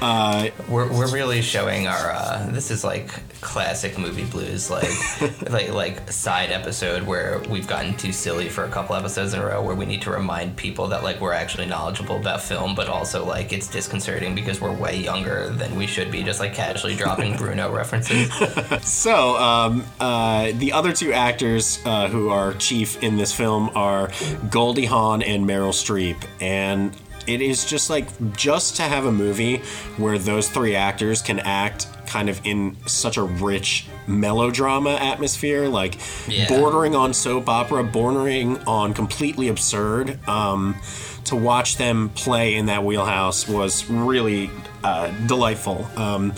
uh, 0.02 0.50
We're, 0.68 0.92
we're 0.92 1.12
really 1.12 1.42
showing 1.42 1.88
our 1.88 2.12
uh, 2.12 2.48
this 2.52 2.72
is 2.72 2.84
like 2.84 3.10
classic 3.42 3.98
movie 3.98 4.26
blues 4.26 4.70
like 4.70 4.90
like 5.50 5.70
like 5.70 6.12
side 6.12 6.52
episode 6.52 7.04
where 7.04 7.40
we've 7.50 7.68
gotten 7.68 7.96
too 7.98 8.12
silly 8.12 8.50
for 8.50 8.66
a 8.66 8.70
couple 8.70 8.96
episodes 8.96 9.34
in 9.34 9.40
a 9.40 9.46
row 9.46 9.62
where 9.62 9.76
we 9.76 9.86
need 9.86 10.02
to 10.04 10.12
remind 10.12 10.56
people 10.56 10.88
that 10.88 11.04
like 11.04 11.20
we're 11.20 11.34
actually 11.34 11.66
knowledgeable 11.66 12.18
about 12.18 12.42
film 12.42 12.76
but 12.76 12.88
also 12.88 13.26
like 13.26 13.52
it's 13.54 13.68
disconcerting 13.68 14.36
because 14.36 14.60
we're 14.62 14.72
way 14.76 14.96
younger 14.98 15.50
than 15.50 15.76
we 15.76 15.88
should 15.88 16.12
be 16.12 16.24
just 16.24 16.40
like 16.40 16.54
casually 16.54 16.96
dropping 16.96 17.36
Bruno 17.38 17.72
references. 17.74 18.32
so 18.84 19.36
um, 19.38 19.84
uh, 20.00 20.52
the 20.54 20.72
other 20.72 20.94
two 20.94 21.14
actors 21.14 21.80
uh, 21.86 22.08
who 22.08 22.30
are 22.30 22.54
chief 22.54 23.02
in 23.04 23.18
this 23.18 23.34
film 23.34 23.70
are 23.76 24.10
Goldie 24.50 24.86
Hawn 24.86 25.22
and 25.22 25.46
Meryl 25.46 25.72
Streep, 25.72 26.18
and 26.40 26.96
it 27.28 27.42
is 27.42 27.66
just 27.66 27.90
like 27.90 28.08
just 28.36 28.76
to 28.78 28.84
have 28.84 29.06
a 29.06 29.12
movie 29.12 29.58
where 29.98 30.18
those 30.18 30.50
three 30.50 30.76
actors 30.76 31.22
can 31.22 31.40
act 31.40 31.88
kind 32.08 32.30
of 32.30 32.42
in 32.44 32.76
such 32.88 33.16
a 33.18 33.24
rich 33.24 33.88
melodrama 34.08 34.92
atmosphere, 34.96 35.68
like 35.70 35.98
Yeah. 36.28 36.48
bordering 36.48 36.96
on 36.96 37.14
soap 37.14 37.48
opera, 37.48 37.84
bordering 37.84 38.58
on 38.68 38.94
completely 38.94 39.48
absurd. 39.48 40.20
Um, 40.28 40.76
to 41.26 41.36
watch 41.36 41.78
them 41.78 42.10
play 42.10 42.56
in 42.56 42.66
that 42.66 42.84
wheelhouse 42.84 43.48
was 43.48 43.88
really 43.90 44.50
uh, 44.84 45.12
delightful. 45.28 45.88
Um, 45.96 46.34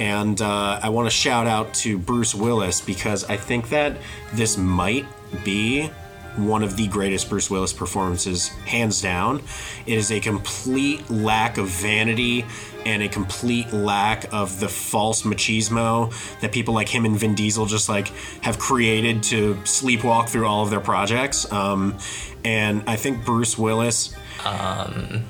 and 0.00 0.40
uh, 0.40 0.80
I 0.82 0.88
want 0.88 1.06
to 1.06 1.10
shout 1.14 1.46
out 1.46 1.72
to 1.74 1.98
Bruce 1.98 2.34
Willis 2.34 2.80
because 2.80 3.24
I 3.28 3.36
think 3.36 3.68
that 3.68 3.98
this 4.32 4.56
might 4.56 5.04
be 5.44 5.90
one 6.36 6.62
of 6.62 6.76
the 6.76 6.86
greatest 6.88 7.28
Bruce 7.28 7.50
Willis 7.50 7.72
performances, 7.72 8.48
hands 8.48 9.02
down. 9.02 9.42
It 9.86 9.98
is 9.98 10.10
a 10.10 10.20
complete 10.20 11.08
lack 11.10 11.58
of 11.58 11.68
vanity 11.68 12.44
and 12.84 13.02
a 13.02 13.08
complete 13.08 13.72
lack 13.72 14.32
of 14.32 14.58
the 14.58 14.68
false 14.68 15.22
machismo 15.22 16.12
that 16.40 16.52
people 16.52 16.74
like 16.74 16.88
him 16.88 17.04
and 17.04 17.16
Vin 17.16 17.34
Diesel 17.34 17.66
just 17.66 17.88
like 17.88 18.08
have 18.42 18.58
created 18.58 19.22
to 19.24 19.54
sleepwalk 19.64 20.28
through 20.28 20.46
all 20.46 20.64
of 20.64 20.70
their 20.70 20.80
projects. 20.80 21.50
Um, 21.52 21.96
and 22.44 22.82
I 22.86 22.96
think 22.96 23.24
Bruce 23.24 23.56
Willis 23.56 24.14
Um, 24.44 25.24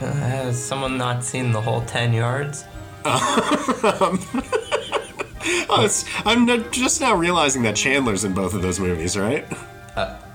has 0.00 0.60
someone 0.62 0.96
not 0.98 1.22
seen 1.22 1.52
the 1.52 1.60
whole 1.60 1.82
10 1.82 2.12
yards? 2.12 2.64
Um, 3.04 4.20
oh, 5.68 5.88
I'm 6.24 6.70
just 6.70 7.00
now 7.00 7.14
realizing 7.14 7.62
that 7.62 7.74
Chandler's 7.74 8.22
in 8.24 8.32
both 8.32 8.54
of 8.54 8.62
those 8.62 8.78
movies, 8.78 9.16
right? 9.18 9.44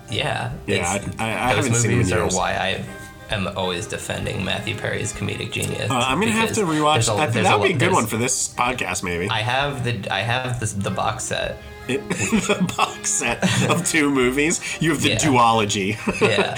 Yeah. 0.09 0.51
Yeah, 0.65 0.87
I- 1.19 1.23
I- 1.25 1.51
I 1.51 1.55
those 1.55 1.65
haven't 1.65 1.79
seen 1.81 1.91
in 1.91 1.97
movies 1.97 2.13
are 2.13 2.19
years. 2.23 2.35
why 2.35 2.51
I 2.53 2.85
am 3.33 3.47
always 3.57 3.85
defending 3.87 4.43
Matthew 4.45 4.75
Perry's 4.75 5.11
comedic 5.13 5.51
genius. 5.51 5.91
Uh, 5.91 5.95
I'm 5.95 6.19
gonna 6.19 6.31
have 6.31 6.49
because 6.49 6.57
to 6.57 6.63
rewatch. 6.65 6.93
there's 6.93 7.09
a- 7.09 7.13
I 7.13 7.17
think 7.17 7.33
there's 7.33 7.45
that 7.47 7.59
would 7.59 7.67
be 7.67 7.69
a 7.69 7.73
good 7.73 7.81
there's- 7.81 7.93
one 7.95 8.05
for 8.07 8.17
this 8.17 8.47
podcast, 8.49 9.03
maybe. 9.03 9.29
I 9.29 9.41
have 9.41 9.83
the 9.83 10.07
I 10.13 10.21
have 10.21 10.59
this, 10.59 10.73
the 10.73 10.91
box 10.91 11.25
set. 11.25 11.61
the 11.87 12.73
box 12.77 13.09
set 13.09 13.41
of 13.69 13.85
two 13.87 14.09
movies. 14.21 14.59
You 14.81 14.91
have 14.91 15.01
the 15.01 15.09
Yeah. 15.11 15.17
duology. 15.19 15.95
Yeah, 16.21 16.51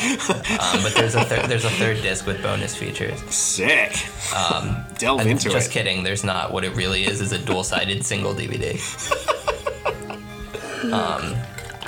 um, 0.73 0.81
but 0.81 0.93
there's 0.95 1.13
a 1.13 1.23
thir- 1.23 1.45
there's 1.45 1.65
a 1.65 1.69
third 1.71 2.01
disc 2.01 2.25
with 2.25 2.41
bonus 2.41 2.75
features. 2.75 3.19
Sick. 3.33 3.95
Um, 4.35 4.77
Delve 4.97 5.21
and 5.21 5.29
into 5.29 5.49
just 5.49 5.69
it. 5.69 5.73
kidding. 5.73 6.03
There's 6.03 6.23
not. 6.23 6.51
What 6.51 6.63
it 6.65 6.75
really 6.75 7.05
is 7.05 7.21
is 7.21 7.31
a 7.31 7.37
dual 7.37 7.63
sided 7.63 8.03
single 8.05 8.33
DVD. 8.33 8.79
Um, 10.91 11.35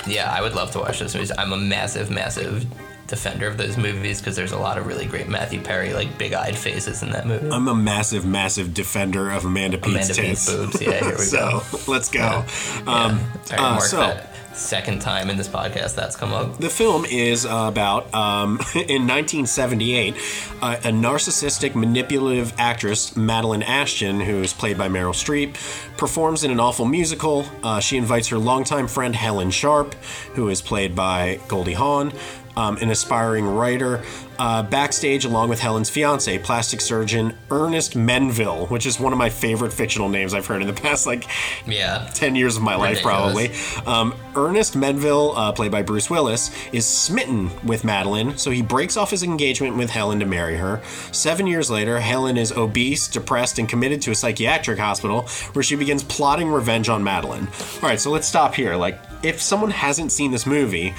yeah, 0.06 0.30
I 0.30 0.40
would 0.40 0.54
love 0.54 0.70
to 0.72 0.80
watch 0.80 1.00
those 1.00 1.14
movies. 1.14 1.32
I'm 1.36 1.52
a 1.52 1.56
massive, 1.56 2.10
massive 2.10 2.66
defender 3.06 3.46
of 3.46 3.58
those 3.58 3.76
movies 3.76 4.20
because 4.20 4.36
there's 4.36 4.52
a 4.52 4.58
lot 4.58 4.78
of 4.78 4.86
really 4.86 5.04
great 5.04 5.28
Matthew 5.28 5.60
Perry 5.60 5.92
like 5.92 6.16
big 6.16 6.32
eyed 6.32 6.56
faces 6.56 7.02
in 7.02 7.10
that 7.10 7.26
movie. 7.26 7.50
I'm 7.50 7.68
a 7.68 7.74
massive, 7.74 8.24
massive 8.24 8.72
defender 8.72 9.30
of 9.30 9.44
Amanda 9.44 9.76
Peet's 9.76 10.16
Amanda 10.16 10.30
Peet's 10.30 10.50
boobs. 10.50 10.80
Yeah, 10.80 11.00
here 11.00 11.18
we 11.18 11.24
so, 11.24 11.62
go. 11.70 11.78
let's 11.86 12.10
go. 12.10 12.20
Yeah. 12.20 12.46
Um, 12.86 12.86
All 12.86 13.58
right, 13.58 13.60
uh, 13.60 13.80
so, 13.80 13.96
that 13.98 14.31
second 14.54 15.00
time 15.00 15.30
in 15.30 15.36
this 15.36 15.48
podcast 15.48 15.94
that's 15.94 16.16
come 16.16 16.32
up. 16.32 16.58
The 16.58 16.70
film 16.70 17.04
is 17.04 17.44
about, 17.44 18.12
um, 18.14 18.58
in 18.74 19.06
1978, 19.06 20.14
uh, 20.60 20.76
a 20.84 20.88
narcissistic, 20.88 21.74
manipulative 21.74 22.52
actress, 22.58 23.16
Madeline 23.16 23.62
Ashton, 23.62 24.20
who 24.20 24.42
is 24.42 24.52
played 24.52 24.78
by 24.78 24.88
Meryl 24.88 25.14
Streep, 25.14 25.54
performs 25.96 26.44
in 26.44 26.50
an 26.50 26.60
awful 26.60 26.84
musical. 26.84 27.46
Uh, 27.62 27.80
she 27.80 27.96
invites 27.96 28.28
her 28.28 28.38
longtime 28.38 28.88
friend, 28.88 29.14
Helen 29.14 29.50
Sharp, 29.50 29.94
who 30.34 30.48
is 30.48 30.60
played 30.60 30.94
by 30.94 31.40
Goldie 31.48 31.74
Hawn, 31.74 32.12
um, 32.56 32.76
an 32.78 32.90
aspiring 32.90 33.46
writer. 33.46 34.02
Uh, 34.38 34.62
backstage, 34.62 35.24
along 35.24 35.48
with 35.48 35.60
Helen's 35.60 35.88
fiance, 35.88 36.36
plastic 36.38 36.80
surgeon 36.80 37.36
Ernest 37.50 37.94
Menville, 37.96 38.68
which 38.70 38.86
is 38.86 38.98
one 38.98 39.12
of 39.12 39.18
my 39.18 39.28
favorite 39.30 39.72
fictional 39.72 40.08
names 40.08 40.34
I've 40.34 40.46
heard 40.46 40.62
in 40.62 40.66
the 40.66 40.72
past, 40.82 41.06
like 41.06 41.28
Yeah. 41.66 42.08
10 42.14 42.34
years 42.34 42.56
of 42.56 42.62
my 42.62 42.74
life, 42.74 43.02
probably. 43.02 43.52
Um, 43.86 44.14
Ernest 44.34 44.74
Menville, 44.74 45.34
uh, 45.36 45.52
played 45.52 45.70
by 45.70 45.82
Bruce 45.82 46.10
Willis, 46.10 46.50
is 46.72 46.84
smitten 46.86 47.50
with 47.64 47.84
Madeline, 47.84 48.36
so 48.36 48.50
he 48.50 48.62
breaks 48.62 48.96
off 48.96 49.10
his 49.10 49.22
engagement 49.22 49.76
with 49.76 49.90
Helen 49.90 50.18
to 50.18 50.26
marry 50.26 50.56
her. 50.56 50.82
Seven 51.12 51.46
years 51.46 51.70
later, 51.70 52.00
Helen 52.00 52.36
is 52.36 52.50
obese, 52.52 53.06
depressed, 53.08 53.58
and 53.60 53.68
committed 53.68 54.02
to 54.02 54.10
a 54.10 54.14
psychiatric 54.14 54.78
hospital 54.78 55.22
where 55.52 55.62
she 55.62 55.76
begins 55.76 56.02
plotting 56.02 56.48
revenge 56.48 56.88
on 56.88 57.04
Madeline. 57.04 57.46
All 57.76 57.88
right, 57.88 58.00
so 58.00 58.10
let's 58.10 58.26
stop 58.26 58.54
here. 58.54 58.74
Like, 58.74 58.98
if 59.22 59.40
someone 59.40 59.70
hasn't 59.70 60.12
seen 60.12 60.30
this 60.30 60.46
movie, 60.46 60.94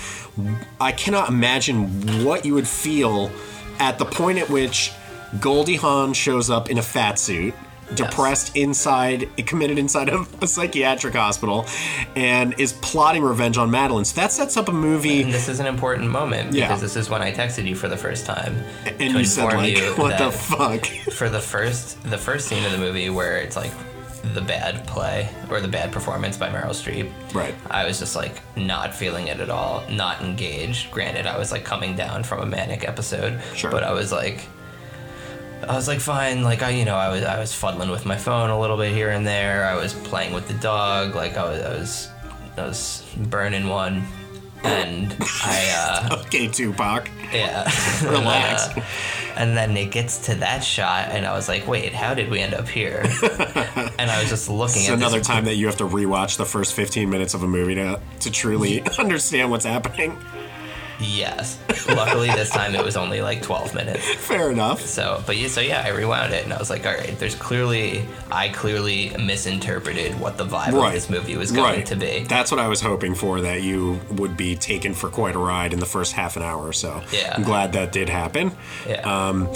I 0.80 0.92
cannot 0.92 1.30
imagine 1.30 2.24
what 2.24 2.46
you 2.46 2.54
would 2.54 2.68
feel 2.68 3.32
at 3.80 3.98
the 4.00 4.06
point 4.06 4.38
at 4.40 4.50
which 4.50 4.92
Goldie 5.40 5.76
Hawn 5.78 6.14
shows 6.14 6.50
up 6.50 6.70
in 6.70 6.78
a 6.78 6.82
fat 6.84 7.20
suit 7.20 7.54
depressed 7.96 8.56
inside, 8.56 9.30
committed 9.46 9.78
inside 9.78 10.10
of 10.10 10.42
a 10.42 10.48
psychiatric 10.48 11.14
hospital, 11.14 11.66
and 12.16 12.56
is 12.60 12.74
plotting 12.74 13.22
revenge 13.22 13.58
on 13.58 13.70
Madeline. 13.70 14.06
So 14.06 14.20
that 14.22 14.32
sets 14.32 14.58
up 14.58 14.68
a 14.70 14.72
movie. 14.72 15.22
And 15.22 15.34
this 15.34 15.48
is 15.50 15.60
an 15.60 15.68
important 15.68 16.10
moment 16.10 16.54
because 16.54 16.58
Yeah. 16.70 16.76
this 16.78 16.96
is 16.96 17.10
when 17.10 17.22
I 17.22 17.32
texted 17.32 17.66
you 17.66 17.76
for 17.76 17.88
the 17.90 17.98
first 17.98 18.26
time 18.26 18.56
And 18.86 19.14
to 19.14 19.20
you 19.20 19.26
said, 19.26 19.46
like, 19.46 19.78
you 19.78 19.84
what 19.98 20.18
the 20.18 20.32
fuck? 20.32 20.86
for 21.14 21.30
the 21.30 21.42
first 21.42 22.02
the 22.10 22.18
first 22.18 22.48
scene 22.48 22.64
of 22.66 22.72
the 22.72 22.78
movie 22.80 23.10
where 23.12 23.38
it's 23.38 23.56
like 23.56 23.72
the 24.34 24.42
bad 24.42 24.88
play 24.88 25.30
or 25.50 25.60
the 25.60 25.68
bad 25.68 25.92
performance 25.92 26.38
by 26.38 26.50
Meryl 26.50 26.70
Streep. 26.70 27.12
Right. 27.34 27.54
I 27.70 27.86
was 27.86 28.00
just 28.00 28.16
like 28.16 28.42
not 28.56 28.94
feeling 28.96 29.28
it 29.28 29.40
at 29.40 29.50
all, 29.50 29.84
not 29.90 30.22
engaged. 30.22 30.92
Granted, 30.92 31.28
I 31.28 31.38
was 31.38 31.52
like 31.52 31.66
coming 31.66 31.96
down 31.96 32.24
from 32.24 32.40
a 32.40 32.46
manic 32.46 32.88
episode, 32.88 33.42
Sure. 33.56 33.70
but 33.70 33.84
I 33.84 33.92
was 33.92 34.12
like 34.12 34.40
I 35.68 35.76
was 35.76 35.88
like 35.88 36.00
fine, 36.00 36.44
like 36.44 36.62
I 36.62 36.72
you 36.72 36.86
know, 36.86 36.96
I 36.96 37.10
was 37.10 37.24
I 37.24 37.40
was 37.40 37.54
fuddling 37.54 37.90
with 37.90 38.06
my 38.06 38.18
phone 38.18 38.50
a 38.50 38.60
little 38.60 38.78
bit 38.78 38.94
here 38.94 39.10
and 39.12 39.26
there. 39.28 39.66
I 39.66 39.76
was 39.76 39.94
playing 39.94 40.34
with 40.34 40.48
the 40.48 40.56
dog, 40.56 41.16
like 41.16 41.38
I 41.38 41.44
was 41.46 41.62
I 41.62 41.70
was 41.78 42.10
I 42.58 42.62
was 42.68 43.04
burning 43.28 43.68
one 43.68 44.04
and 44.63 45.15
I 45.43 46.10
uh 46.12 46.21
okay, 46.26 46.47
Tupac. 46.47 47.10
yeah. 47.34 47.63
Relax. 48.04 48.67
And, 48.76 48.80
uh, 48.80 48.86
and 49.36 49.58
then 49.58 49.76
it 49.78 49.89
gets 49.89 50.28
to 50.28 50.36
that 50.36 50.63
shot, 50.63 51.10
and 51.10 51.26
I 51.26 51.34
was 51.34 51.47
like, 51.47 51.67
"Wait, 51.67 51.91
how 51.91 52.13
did 52.13 52.30
we 52.30 52.39
end 52.39 52.54
up 52.54 52.67
here?" 52.67 53.02
and 53.97 54.12
I 54.12 54.19
was 54.19 54.30
just 54.30 54.47
looking 54.47 54.82
It's 54.84 54.89
at 54.89 54.97
another 54.99 55.21
time 55.21 55.45
that 55.45 55.56
you 55.56 55.65
have 55.65 55.78
to 55.78 55.86
rewatch 55.88 56.38
the 56.38 56.45
first 56.45 56.76
15 56.76 57.10
minutes 57.10 57.34
of 57.34 57.41
a 57.41 57.47
movie 57.47 57.73
to, 57.73 57.99
to 58.19 58.32
truly 58.32 58.84
understand 58.99 59.49
what's 59.49 59.65
happening. 59.65 60.15
Yes. 61.04 61.60
Luckily, 61.88 62.28
this 62.30 62.50
time 62.50 62.76
it 62.76 62.84
was 62.84 62.96
only 62.96 63.22
like 63.22 63.42
12 63.42 63.76
minutes. 63.76 64.13
Fair 64.16 64.52
enough. 64.52 64.82
So, 64.82 65.22
but 65.26 65.38
yeah, 65.38 65.48
so 65.48 65.62
yeah, 65.62 65.84
I 65.86 65.89
rewound 65.89 66.34
it, 66.34 66.44
and 66.44 66.54
I 66.54 66.58
was 66.58 66.70
like, 66.70 66.86
"All 66.86 66.94
right, 66.94 67.18
there's 67.20 67.36
clearly, 67.36 68.06
I 68.32 68.50
clearly 68.50 69.16
misinterpreted 69.20 70.20
what 70.20 70.38
the 70.38 70.46
vibe 70.46 70.74
of 70.74 70.94
this 70.94 71.10
movie 71.10 71.38
was 71.38 71.52
going 71.52 71.78
right. 71.78 71.86
to 71.88 71.96
be." 71.96 72.24
That's 72.24 72.52
what 72.52 72.60
I 72.60 72.68
was 72.68 72.82
hoping 72.82 73.16
for, 73.16 73.42
that 73.42 73.63
you 73.63 74.00
would 74.12 74.38
be 74.38 74.56
taken 74.56 74.94
for 74.94 75.10
quite 75.10 75.36
a 75.36 75.39
ride 75.39 75.74
in 75.74 75.80
the 75.80 75.86
first 75.86 76.13
half 76.13 76.38
an 76.38 76.44
hour 76.44 76.66
or 76.66 76.74
so. 76.74 77.02
Yeah. 77.12 77.34
I'm 77.36 77.44
glad 77.44 77.74
that 77.74 77.92
did 77.92 78.10
happen. 78.10 78.52
Yeah. 78.88 79.02
Um, 79.02 79.48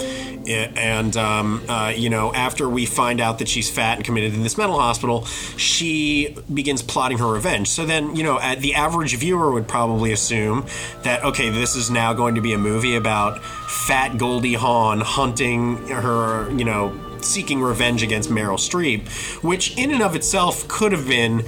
and, 0.48 1.16
um, 1.18 1.64
uh, 1.70 1.94
you 1.96 2.10
know, 2.10 2.34
after 2.34 2.68
we 2.70 2.86
find 2.86 3.22
out 3.22 3.40
that 3.40 3.48
she's 3.48 3.70
fat 3.70 3.98
and 3.98 4.06
committed 4.06 4.34
in 4.34 4.44
this 4.44 4.58
mental 4.58 4.80
hospital, 4.80 5.26
she 5.58 6.36
begins 6.54 6.82
plotting 6.82 7.18
her 7.18 7.28
revenge. 7.28 7.70
So 7.70 7.86
then, 7.86 8.16
you 8.16 8.24
know, 8.24 8.40
at 8.40 8.62
the 8.62 8.76
average 8.76 9.16
viewer 9.18 9.52
would 9.52 9.68
probably 9.68 10.12
assume 10.12 10.66
that, 11.04 11.24
okay, 11.24 11.37
this 11.38 11.76
is 11.76 11.90
now 11.90 12.14
going 12.14 12.36
to 12.36 12.42
be 12.42 12.54
a 12.54 12.58
movie 12.58 12.96
about 12.96 13.44
fat 13.44 14.18
Goldie 14.18 14.54
Hawn 14.56 15.00
hunting 15.02 15.78
her, 15.88 16.50
you 16.52 16.66
know, 16.66 16.94
seeking 17.22 17.62
revenge 17.62 18.04
against 18.04 18.30
Meryl 18.30 18.58
Streep, 18.58 19.08
which 19.44 19.78
in 19.78 19.92
and 19.92 20.02
of 20.02 20.16
itself 20.16 20.68
could 20.68 20.92
have 20.92 21.08
been 21.08 21.44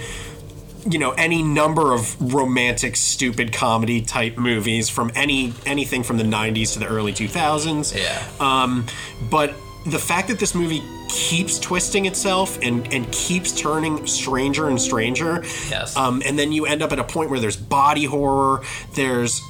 you 0.90 0.98
know 0.98 1.12
any 1.12 1.44
number 1.44 1.94
of 1.94 2.34
romantic 2.34 2.96
stupid 2.96 3.52
comedy 3.52 4.02
type 4.02 4.38
movies 4.38 4.88
from 4.88 5.12
any 5.14 5.54
anything 5.66 6.04
from 6.04 6.16
the 6.18 6.24
90s 6.24 6.72
to 6.72 6.80
the 6.80 6.88
early 6.88 7.12
2000s 7.12 7.94
Yeah. 7.94 8.24
um, 8.40 8.86
but 9.30 9.54
the 9.86 10.00
fact 10.00 10.30
that 10.30 10.40
this 10.40 10.56
movie 10.56 10.82
keeps 11.10 11.60
twisting 11.60 12.06
itself 12.06 12.58
and, 12.62 12.92
and 12.94 13.12
keeps 13.12 13.52
turning 13.60 14.08
stranger 14.08 14.70
and 14.70 14.80
stranger 14.80 15.42
Yes. 15.70 15.98
um, 15.98 16.22
and 16.26 16.40
then 16.40 16.54
you 16.54 16.66
end 16.66 16.82
up 16.82 16.94
at 16.94 17.00
a 17.00 17.04
point 17.04 17.30
where 17.30 17.42
there's 17.42 17.58
body 17.58 18.06
horror 18.06 18.62
there's 18.94 19.42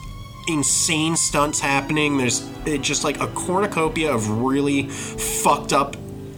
insane 0.50 1.16
stunts 1.16 1.60
happening. 1.60 2.18
There's 2.18 2.50
just 2.82 3.04
like 3.04 3.20
a 3.22 3.28
cornucopia 3.28 4.12
of 4.14 4.30
really 4.42 4.88
fucked 4.90 5.72
up 5.74 5.96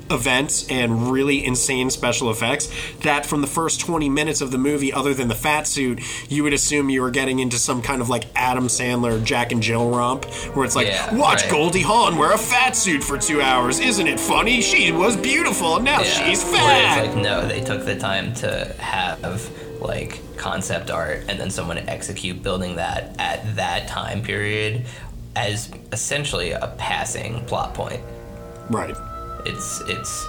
events 0.09 0.69
and 0.69 1.09
really 1.09 1.45
insane 1.45 1.89
special 1.89 2.29
effects 2.29 2.69
that 3.03 3.25
from 3.25 3.39
the 3.39 3.47
first 3.47 3.79
20 3.79 4.09
minutes 4.09 4.41
of 4.41 4.51
the 4.51 4.57
movie 4.57 4.91
other 4.91 5.13
than 5.13 5.29
the 5.29 5.35
fat 5.35 5.65
suit 5.65 6.01
you 6.29 6.43
would 6.43 6.51
assume 6.51 6.89
you 6.89 7.01
were 7.01 7.09
getting 7.11 7.39
into 7.39 7.55
some 7.57 7.81
kind 7.81 8.01
of 8.01 8.09
like 8.09 8.25
adam 8.35 8.67
sandler 8.67 9.23
jack 9.23 9.53
and 9.53 9.63
jill 9.63 9.89
romp 9.89 10.25
where 10.53 10.65
it's 10.65 10.75
like 10.75 10.87
Yeah, 10.87 11.15
watch 11.15 11.43
right. 11.43 11.51
goldie 11.51 11.79
hawn 11.81 12.17
wear 12.17 12.33
a 12.33 12.37
fat 12.37 12.75
suit 12.75 13.01
for 13.01 13.17
two 13.17 13.41
hours. 13.41 13.79
Isn't 13.79 14.05
it 14.07 14.19
funny? 14.19 14.59
She 14.59 14.91
was 14.91 15.15
beautiful. 15.15 15.77
And 15.77 15.85
now 15.85 16.01
Yeah. 16.01 16.25
she's 16.27 16.43
fat. 16.43 17.05
like, 17.07 17.15
no, 17.15 17.47
they 17.47 17.61
took 17.61 17.85
the 17.85 17.95
time 17.95 18.33
to 18.33 18.75
have 18.79 19.49
like 19.81 20.21
concept 20.37 20.89
art 20.91 21.23
and 21.27 21.39
then 21.39 21.49
someone 21.49 21.77
execute 21.77 22.41
building 22.41 22.75
that 22.75 23.15
at 23.19 23.55
that 23.55 23.87
time 23.87 24.21
period 24.21 24.85
as 25.35 25.71
essentially 25.91 26.51
a 26.51 26.67
passing 26.77 27.43
plot 27.45 27.73
point. 27.73 28.01
right 28.69 28.95
It's 29.45 29.81
it's 29.87 30.27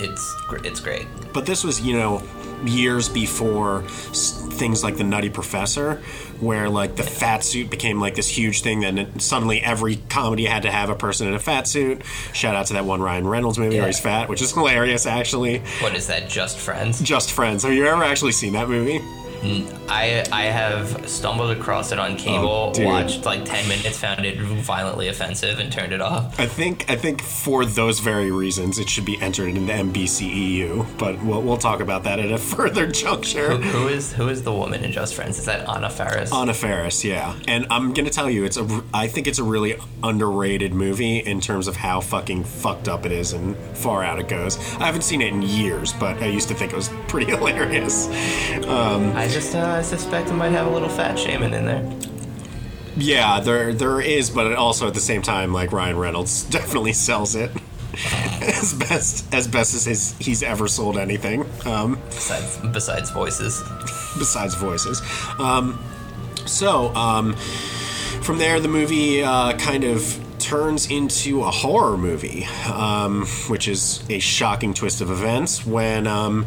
it's 0.00 0.36
it's 0.64 0.80
great. 0.80 1.06
But 1.32 1.46
this 1.46 1.64
was, 1.64 1.80
you 1.80 1.94
know, 1.94 2.22
years 2.64 3.08
before 3.08 3.82
things 3.82 4.82
like 4.82 4.96
the 4.96 5.04
Nutty 5.04 5.30
Professor, 5.30 6.02
where 6.40 6.68
like 6.68 6.96
the 6.96 7.02
fat 7.02 7.44
suit 7.44 7.70
became 7.70 8.00
like 8.00 8.14
this 8.14 8.28
huge 8.28 8.62
thing. 8.62 8.80
That 8.80 9.22
suddenly 9.22 9.60
every 9.60 9.96
comedy 10.08 10.44
had 10.44 10.62
to 10.62 10.70
have 10.70 10.90
a 10.90 10.94
person 10.94 11.28
in 11.28 11.34
a 11.34 11.38
fat 11.38 11.66
suit. 11.66 12.02
Shout 12.32 12.54
out 12.54 12.66
to 12.66 12.74
that 12.74 12.84
one 12.84 13.00
Ryan 13.00 13.26
Reynolds 13.26 13.58
movie 13.58 13.78
where 13.78 13.86
he's 13.86 14.00
fat, 14.00 14.28
which 14.28 14.42
is 14.42 14.52
hilarious 14.52 15.06
actually. 15.06 15.58
What 15.80 15.94
is 15.94 16.06
that? 16.08 16.28
Just 16.28 16.58
Friends? 16.58 17.00
Just 17.00 17.32
Friends. 17.32 17.62
Have 17.62 17.72
you 17.72 17.86
ever 17.86 18.02
actually 18.02 18.32
seen 18.32 18.52
that 18.54 18.68
movie? 18.68 19.00
I 19.42 20.24
I 20.32 20.42
have 20.44 21.08
stumbled 21.08 21.50
across 21.56 21.92
it 21.92 21.98
on 21.98 22.16
cable, 22.16 22.72
Oh, 22.76 22.84
watched 22.84 23.24
like 23.24 23.44
ten 23.44 23.66
minutes, 23.68 23.98
found 23.98 24.24
it 24.24 24.38
violently 24.38 25.08
offensive, 25.08 25.58
and 25.58 25.72
turned 25.72 25.92
it 25.92 26.00
off. 26.00 26.38
I 26.38 26.46
think 26.46 26.88
I 26.90 26.96
think 26.96 27.22
for 27.22 27.64
those 27.64 28.00
very 28.00 28.30
reasons 28.30 28.78
it 28.78 28.88
should 28.88 29.04
be 29.04 29.20
entered 29.20 29.48
into 29.56 29.72
MBCEU, 29.72 30.98
but 30.98 31.22
we'll, 31.22 31.42
we'll 31.42 31.56
talk 31.56 31.80
about 31.80 32.04
that 32.04 32.18
at 32.18 32.30
a 32.30 32.38
further 32.56 32.86
juncture. 32.86 33.56
Who, 33.56 33.78
who 33.78 33.88
is 33.88 34.12
who 34.12 34.28
is 34.28 34.42
the 34.42 34.52
woman 34.52 34.84
in 34.84 34.92
Just 34.92 35.14
Friends? 35.14 35.38
Is 35.38 35.44
that 35.46 35.68
Anna 35.68 35.90
Faris? 35.90 36.32
Anna 36.32 36.54
Faris, 36.54 37.04
yeah. 37.04 37.34
And 37.46 37.66
I'm 37.70 37.92
gonna 37.94 38.10
tell 38.10 38.28
you, 38.30 38.44
it's 38.44 38.56
a. 38.56 38.82
I 38.92 39.06
think 39.08 39.26
it's 39.26 39.38
a 39.38 39.44
really 39.44 39.76
underrated 40.02 40.74
movie 40.74 41.18
in 41.18 41.40
terms 41.40 41.68
of 41.68 41.76
how 41.76 42.00
fucking 42.00 42.44
fucked 42.44 42.88
up 42.88 43.06
it 43.06 43.12
is 43.12 43.32
and 43.32 43.56
far 43.76 44.02
out 44.04 44.18
it 44.18 44.28
goes. 44.28 44.56
I 44.76 44.86
haven't 44.86 45.02
seen 45.02 45.20
it 45.22 45.32
in 45.32 45.42
years, 45.42 45.92
but 45.92 46.16
I 46.22 46.26
used 46.26 46.48
to 46.48 46.54
think 46.54 46.72
it 46.72 46.76
was 46.76 46.90
pretty 47.06 47.30
hilarious. 47.32 48.06
Um, 48.66 49.12
I 49.16 49.27
just 49.28 49.54
uh, 49.54 49.60
I 49.78 49.82
suspect 49.82 50.30
it 50.30 50.34
might 50.34 50.50
have 50.50 50.66
a 50.66 50.70
little 50.70 50.88
fat 50.88 51.18
shaman 51.18 51.54
in 51.54 51.64
there. 51.66 51.92
yeah, 52.96 53.40
there 53.40 53.72
there 53.72 54.00
is, 54.00 54.30
but 54.30 54.52
also 54.54 54.86
at 54.88 54.94
the 54.94 55.00
same 55.00 55.22
time, 55.22 55.52
like 55.52 55.72
Ryan 55.72 55.96
Reynolds 55.96 56.42
definitely 56.50 56.92
sells 56.92 57.34
it 57.34 57.50
as 58.42 58.74
best 58.74 59.32
as 59.34 59.46
best 59.48 59.74
as 59.74 59.84
his, 59.84 60.16
he's 60.18 60.42
ever 60.42 60.68
sold 60.68 60.96
anything. 60.98 61.44
Um, 61.66 61.98
Besides 62.10 62.58
besides 62.72 63.10
voices. 63.10 63.62
besides 64.18 64.54
voices. 64.54 65.00
Um, 65.38 65.82
so, 66.46 66.94
um, 66.94 67.34
from 68.22 68.38
there, 68.38 68.58
the 68.60 68.68
movie 68.68 69.22
uh, 69.22 69.56
kind 69.58 69.84
of 69.84 70.18
turns 70.38 70.90
into 70.90 71.42
a 71.42 71.50
horror 71.50 71.98
movie, 71.98 72.44
um, 72.72 73.26
which 73.48 73.68
is 73.68 74.02
a 74.08 74.18
shocking 74.18 74.72
twist 74.74 75.00
of 75.00 75.10
events 75.10 75.66
when. 75.66 76.06
Um, 76.06 76.46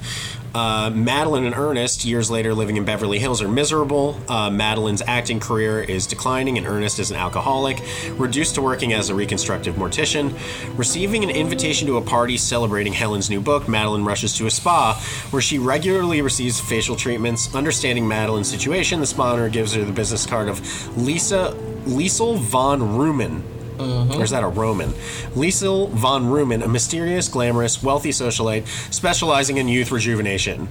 uh, 0.54 0.90
Madeline 0.94 1.46
and 1.46 1.56
Ernest, 1.56 2.06
years 2.06 2.30
later 2.30 2.54
living 2.54 2.78
in 2.78 2.86
Beverly 2.86 3.20
Hills, 3.20 3.42
are 3.42 3.48
miserable. 3.48 4.20
Uh, 4.28 4.50
Madeline's 4.50 5.02
acting 5.08 5.40
career 5.40 5.82
is 5.82 6.06
declining, 6.06 6.58
and 6.58 6.68
Ernest 6.68 7.00
is 7.00 7.12
an 7.12 7.18
alcoholic, 7.18 7.82
reduced 8.18 8.56
to 8.56 8.62
working 8.62 8.94
as 8.94 9.10
a 9.10 9.16
reconstructive 9.16 9.76
mortician. 9.76 10.34
Receiving 10.78 11.24
an 11.24 11.30
invitation 11.30 11.88
to 11.88 11.98
a 11.98 12.02
party 12.02 12.38
celebrating 12.38 12.94
Helen's 12.94 13.30
new 13.30 13.42
book, 13.42 13.68
Madeline 13.68 14.04
rushes 14.04 14.36
to 14.38 14.46
a 14.46 14.52
spa 14.52 15.02
where 15.32 15.42
she 15.42 15.58
regularly 15.58 16.22
receives 16.22 16.60
facial 16.60 16.96
treatments. 16.96 17.54
Understanding 17.56 18.08
Madeline's 18.08 18.50
situation, 18.50 19.00
the 19.00 19.08
spa 19.08 19.34
owner 19.34 19.50
gives 19.50 19.74
her 19.74 19.84
the 19.86 19.94
business 19.94 20.26
card 20.26 20.50
of 20.50 20.62
Lisa 20.98 21.56
Liesel 21.86 22.38
von 22.38 22.80
Rumen. 22.82 23.61
Or 23.82 24.24
is 24.24 24.30
that 24.32 24.44
a 24.44 24.48
Roman? 24.48 24.90
Liesel 25.36 25.90
von 25.90 26.26
Rumen, 26.26 26.64
a 26.64 26.68
mysterious, 26.68 27.28
glamorous, 27.28 27.82
wealthy 27.84 28.10
socialite 28.12 28.68
specializing 28.94 29.58
in 29.58 29.68
youth 29.68 29.92
rejuvenation. 29.92 30.68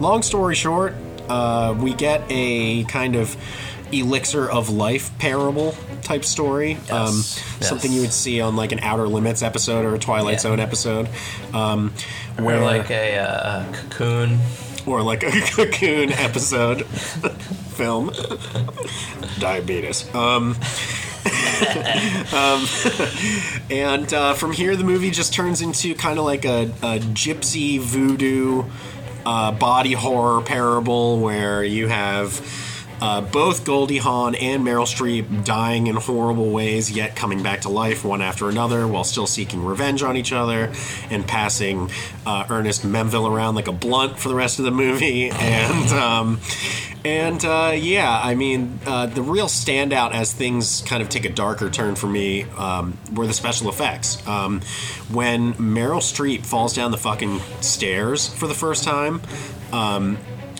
Long 0.00 0.22
story 0.22 0.54
short, 0.54 0.94
uh, 1.28 1.74
we 1.78 1.94
get 1.94 2.22
a 2.30 2.84
kind 2.84 3.16
of 3.16 3.36
elixir 3.92 4.50
of 4.50 4.68
life 4.68 5.16
parable 5.18 5.74
type 6.02 6.24
story. 6.24 6.74
Um, 6.90 7.14
Yes. 7.58 7.68
Something 7.70 7.92
you 7.92 8.02
would 8.02 8.12
see 8.12 8.40
on 8.40 8.54
like 8.56 8.72
an 8.72 8.80
Outer 8.80 9.06
Limits 9.08 9.42
episode 9.42 9.84
or 9.86 9.94
a 9.94 9.98
Twilight 9.98 10.34
Yeah. 10.34 10.38
Zone 10.40 10.60
episode. 10.60 11.08
Um, 11.54 11.92
where 12.38 12.58
Or 12.58 12.64
like 12.64 12.90
a 12.90 13.16
uh, 13.18 13.72
cocoon. 13.72 14.38
or 14.86 15.02
like 15.02 15.22
a 15.22 15.30
cocoon 15.54 16.12
episode 16.12 16.84
film 17.76 18.10
diabetes 19.38 20.12
um, 20.14 20.56
um, 22.32 22.66
and 23.70 24.12
uh, 24.12 24.34
from 24.34 24.52
here 24.52 24.76
the 24.76 24.84
movie 24.84 25.10
just 25.10 25.32
turns 25.32 25.60
into 25.60 25.94
kind 25.94 26.18
of 26.18 26.24
like 26.24 26.44
a, 26.44 26.64
a 26.82 26.98
gypsy 26.98 27.78
voodoo 27.80 28.64
uh, 29.24 29.52
body 29.52 29.92
horror 29.92 30.40
parable 30.42 31.18
where 31.18 31.64
you 31.64 31.88
have 31.88 32.40
uh, 33.00 33.20
both 33.20 33.64
Goldie 33.64 33.98
Hawn 33.98 34.34
and 34.34 34.64
Meryl 34.64 34.86
Streep 34.86 35.44
dying 35.44 35.86
in 35.86 35.96
horrible 35.96 36.50
ways, 36.50 36.90
yet 36.90 37.14
coming 37.16 37.42
back 37.42 37.62
to 37.62 37.68
life 37.68 38.04
one 38.04 38.22
after 38.22 38.48
another 38.48 38.86
while 38.86 39.04
still 39.04 39.26
seeking 39.26 39.64
revenge 39.64 40.02
on 40.02 40.16
each 40.16 40.32
other 40.32 40.72
and 41.10 41.26
passing 41.26 41.90
uh, 42.24 42.46
Ernest 42.48 42.84
Menville 42.84 43.30
around 43.30 43.54
like 43.54 43.68
a 43.68 43.72
blunt 43.72 44.18
for 44.18 44.28
the 44.28 44.34
rest 44.34 44.58
of 44.58 44.64
the 44.64 44.70
movie. 44.70 45.30
And 45.46 45.92
um, 45.92 46.40
and 47.04 47.44
uh, 47.44 47.72
yeah, 47.76 48.20
I 48.20 48.34
mean, 48.34 48.80
uh, 48.84 49.06
the 49.06 49.22
real 49.22 49.46
standout 49.46 50.12
as 50.12 50.32
things 50.32 50.82
kind 50.82 51.02
of 51.02 51.08
take 51.08 51.24
a 51.24 51.28
darker 51.28 51.70
turn 51.70 51.94
for 51.94 52.08
me 52.08 52.44
um, 52.56 52.98
were 53.14 53.26
the 53.28 53.32
special 53.32 53.68
effects. 53.68 54.26
Um, 54.26 54.60
when 55.12 55.54
Meryl 55.54 56.00
Streep 56.00 56.44
falls 56.44 56.74
down 56.74 56.90
the 56.90 56.98
fucking 56.98 57.40
stairs 57.60 58.28
for 58.28 58.48
the 58.48 58.54
first 58.54 58.82
time. 58.82 59.20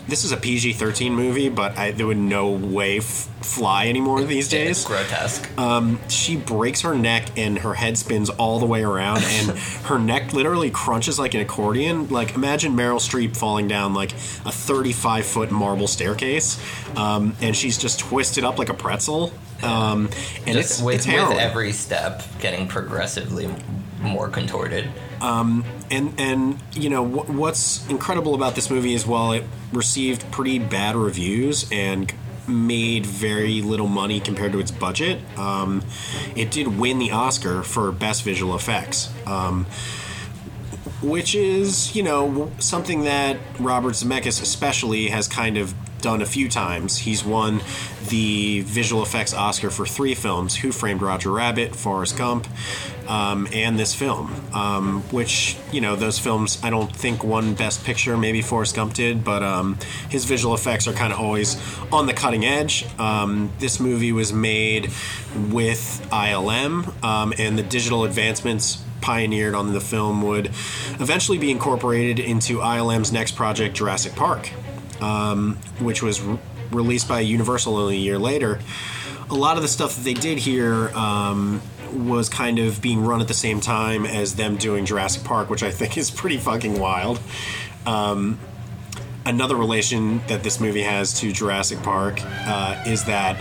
This 0.08 0.22
is 0.24 0.30
a 0.30 0.36
PG 0.36 0.74
13 0.74 1.14
movie, 1.14 1.48
but 1.48 1.76
I, 1.76 1.90
there 1.90 2.06
would 2.06 2.16
no 2.16 2.50
way 2.50 2.98
f- 2.98 3.04
fly 3.42 3.88
anymore 3.88 4.22
these 4.22 4.48
days. 4.48 4.78
It's 4.78 4.86
grotesque. 4.86 5.58
Um, 5.58 5.98
she 6.08 6.36
breaks 6.36 6.82
her 6.82 6.94
neck 6.94 7.36
and 7.36 7.58
her 7.58 7.74
head 7.74 7.98
spins 7.98 8.30
all 8.30 8.60
the 8.60 8.66
way 8.66 8.84
around, 8.84 9.24
and 9.24 9.50
her 9.86 9.98
neck 9.98 10.32
literally 10.32 10.70
crunches 10.70 11.18
like 11.18 11.34
an 11.34 11.40
accordion. 11.40 12.08
Like, 12.08 12.36
imagine 12.36 12.74
Meryl 12.76 13.00
Streep 13.00 13.36
falling 13.36 13.66
down 13.66 13.94
like 13.94 14.12
a 14.12 14.52
35 14.52 15.26
foot 15.26 15.50
marble 15.50 15.88
staircase, 15.88 16.60
um, 16.96 17.34
and 17.40 17.56
she's 17.56 17.76
just 17.76 17.98
twisted 17.98 18.44
up 18.44 18.58
like 18.58 18.68
a 18.68 18.74
pretzel. 18.74 19.32
Um, 19.62 20.10
and 20.46 20.56
Just 20.56 20.72
it's, 20.72 20.82
with, 20.82 20.94
it's 20.96 21.06
with 21.06 21.38
every 21.38 21.72
step 21.72 22.22
getting 22.40 22.68
progressively 22.68 23.48
more 24.00 24.28
contorted. 24.28 24.88
Um, 25.20 25.64
and 25.90 26.12
and 26.18 26.58
you 26.74 26.90
know 26.90 27.04
wh- 27.04 27.30
what's 27.30 27.88
incredible 27.88 28.34
about 28.34 28.54
this 28.54 28.70
movie 28.70 28.94
is 28.94 29.06
while 29.06 29.32
it 29.32 29.44
received 29.72 30.30
pretty 30.30 30.58
bad 30.58 30.96
reviews 30.96 31.70
and 31.72 32.12
made 32.48 33.04
very 33.04 33.60
little 33.60 33.88
money 33.88 34.20
compared 34.20 34.52
to 34.52 34.60
its 34.60 34.70
budget, 34.70 35.18
um, 35.36 35.82
it 36.36 36.50
did 36.50 36.78
win 36.78 36.98
the 36.98 37.10
Oscar 37.10 37.62
for 37.62 37.90
best 37.92 38.22
visual 38.22 38.54
effects. 38.54 39.12
Um, 39.26 39.66
which 41.02 41.34
is, 41.34 41.94
you 41.94 42.02
know, 42.02 42.50
something 42.58 43.04
that 43.04 43.36
Robert 43.60 43.92
Zemeckis 43.92 44.40
especially 44.40 45.08
has 45.08 45.28
kind 45.28 45.58
of 45.58 45.74
done 46.00 46.22
a 46.22 46.26
few 46.26 46.48
times. 46.48 46.98
He's 46.98 47.24
won 47.24 47.60
the 48.08 48.60
visual 48.60 49.02
effects 49.02 49.34
Oscar 49.34 49.70
for 49.70 49.86
three 49.86 50.14
films 50.14 50.56
Who 50.56 50.72
Framed 50.72 51.02
Roger 51.02 51.32
Rabbit, 51.32 51.74
Forrest 51.74 52.16
Gump, 52.16 52.46
um, 53.08 53.48
and 53.52 53.78
this 53.78 53.94
film. 53.94 54.34
Um, 54.52 55.02
which, 55.10 55.56
you 55.72 55.80
know, 55.80 55.96
those 55.96 56.18
films, 56.18 56.58
I 56.62 56.70
don't 56.70 56.94
think 56.94 57.22
won 57.24 57.54
Best 57.54 57.84
Picture, 57.84 58.16
maybe 58.16 58.42
Forrest 58.42 58.74
Gump 58.74 58.94
did, 58.94 59.24
but 59.24 59.42
um, 59.42 59.78
his 60.08 60.24
visual 60.24 60.54
effects 60.54 60.86
are 60.88 60.92
kind 60.92 61.12
of 61.12 61.18
always 61.18 61.56
on 61.92 62.06
the 62.06 62.14
cutting 62.14 62.44
edge. 62.44 62.86
Um, 62.98 63.52
this 63.58 63.80
movie 63.80 64.12
was 64.12 64.32
made 64.32 64.90
with 65.50 66.06
ILM, 66.10 67.04
um, 67.04 67.32
and 67.38 67.58
the 67.58 67.62
digital 67.62 68.04
advancements 68.04 68.82
pioneered 69.00 69.54
on 69.54 69.72
the 69.72 69.80
film 69.80 70.22
would 70.22 70.46
eventually 70.98 71.38
be 71.38 71.50
incorporated 71.50 72.18
into 72.18 72.58
ILM's 72.58 73.12
next 73.12 73.36
project, 73.36 73.76
Jurassic 73.76 74.14
Park, 74.14 74.50
um, 75.00 75.56
which 75.78 76.02
was 76.02 76.20
re- 76.20 76.38
released 76.72 77.08
by 77.08 77.20
Universal 77.20 77.76
only 77.76 77.96
a 77.96 78.00
year 78.00 78.18
later. 78.18 78.58
A 79.30 79.34
lot 79.34 79.56
of 79.56 79.62
the 79.62 79.68
stuff 79.68 79.96
that 79.96 80.02
they 80.02 80.14
did 80.14 80.38
here 80.38 80.88
was 81.92 82.28
kind 82.28 82.58
of 82.58 82.80
being 82.80 83.04
run 83.04 83.20
at 83.20 83.28
the 83.28 83.34
same 83.34 83.60
time 83.60 84.06
as 84.06 84.34
them 84.36 84.56
doing 84.56 84.84
Jurassic 84.84 85.24
Park, 85.24 85.50
which 85.50 85.62
I 85.62 85.70
think 85.70 85.96
is 85.96 86.10
pretty 86.10 86.38
fucking 86.38 86.78
wild. 86.78 87.20
Um, 87.86 88.38
another 89.24 89.56
relation 89.56 90.20
that 90.28 90.42
this 90.42 90.60
movie 90.60 90.82
has 90.82 91.20
to 91.20 91.32
Jurassic 91.32 91.82
Park 91.82 92.20
uh, 92.22 92.82
is 92.86 93.04
that 93.04 93.38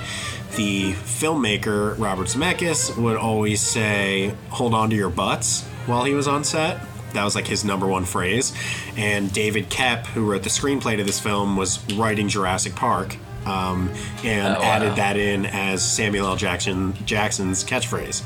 the 0.56 0.94
filmmaker 0.94 1.98
Robert 2.00 2.28
Zemeckis 2.28 2.98
would 2.98 3.18
always 3.18 3.62
say, 3.62 4.34
"Hold 4.50 4.74
on 4.74 4.90
to 4.90 4.96
your 4.96 5.10
butts" 5.10 5.64
while 5.86 6.04
he 6.04 6.14
was 6.14 6.28
on 6.28 6.44
set. 6.44 6.80
That 7.14 7.24
was 7.24 7.36
like 7.36 7.48
his 7.48 7.64
number 7.64 7.88
one 7.88 8.06
phrase. 8.06 8.54
And 8.98 9.32
David 9.32 9.70
Koepp, 9.70 10.06
who 10.08 10.30
wrote 10.30 10.44
the 10.44 10.50
screenplay 10.50 10.98
to 10.98 11.04
this 11.04 11.20
film, 11.20 11.56
was 11.56 11.80
writing 11.94 12.28
Jurassic 12.28 12.76
Park 12.76 13.18
um, 13.46 13.92
and 14.24 14.56
Oh, 14.56 14.60
wow. 14.60 14.66
added 14.66 14.96
that 14.98 15.18
in 15.18 15.46
as 15.46 15.84
Samuel 15.84 16.28
L. 16.28 16.36
Jackson 16.36 16.94
Jackson's 17.06 17.64
catchphrase. 17.64 18.24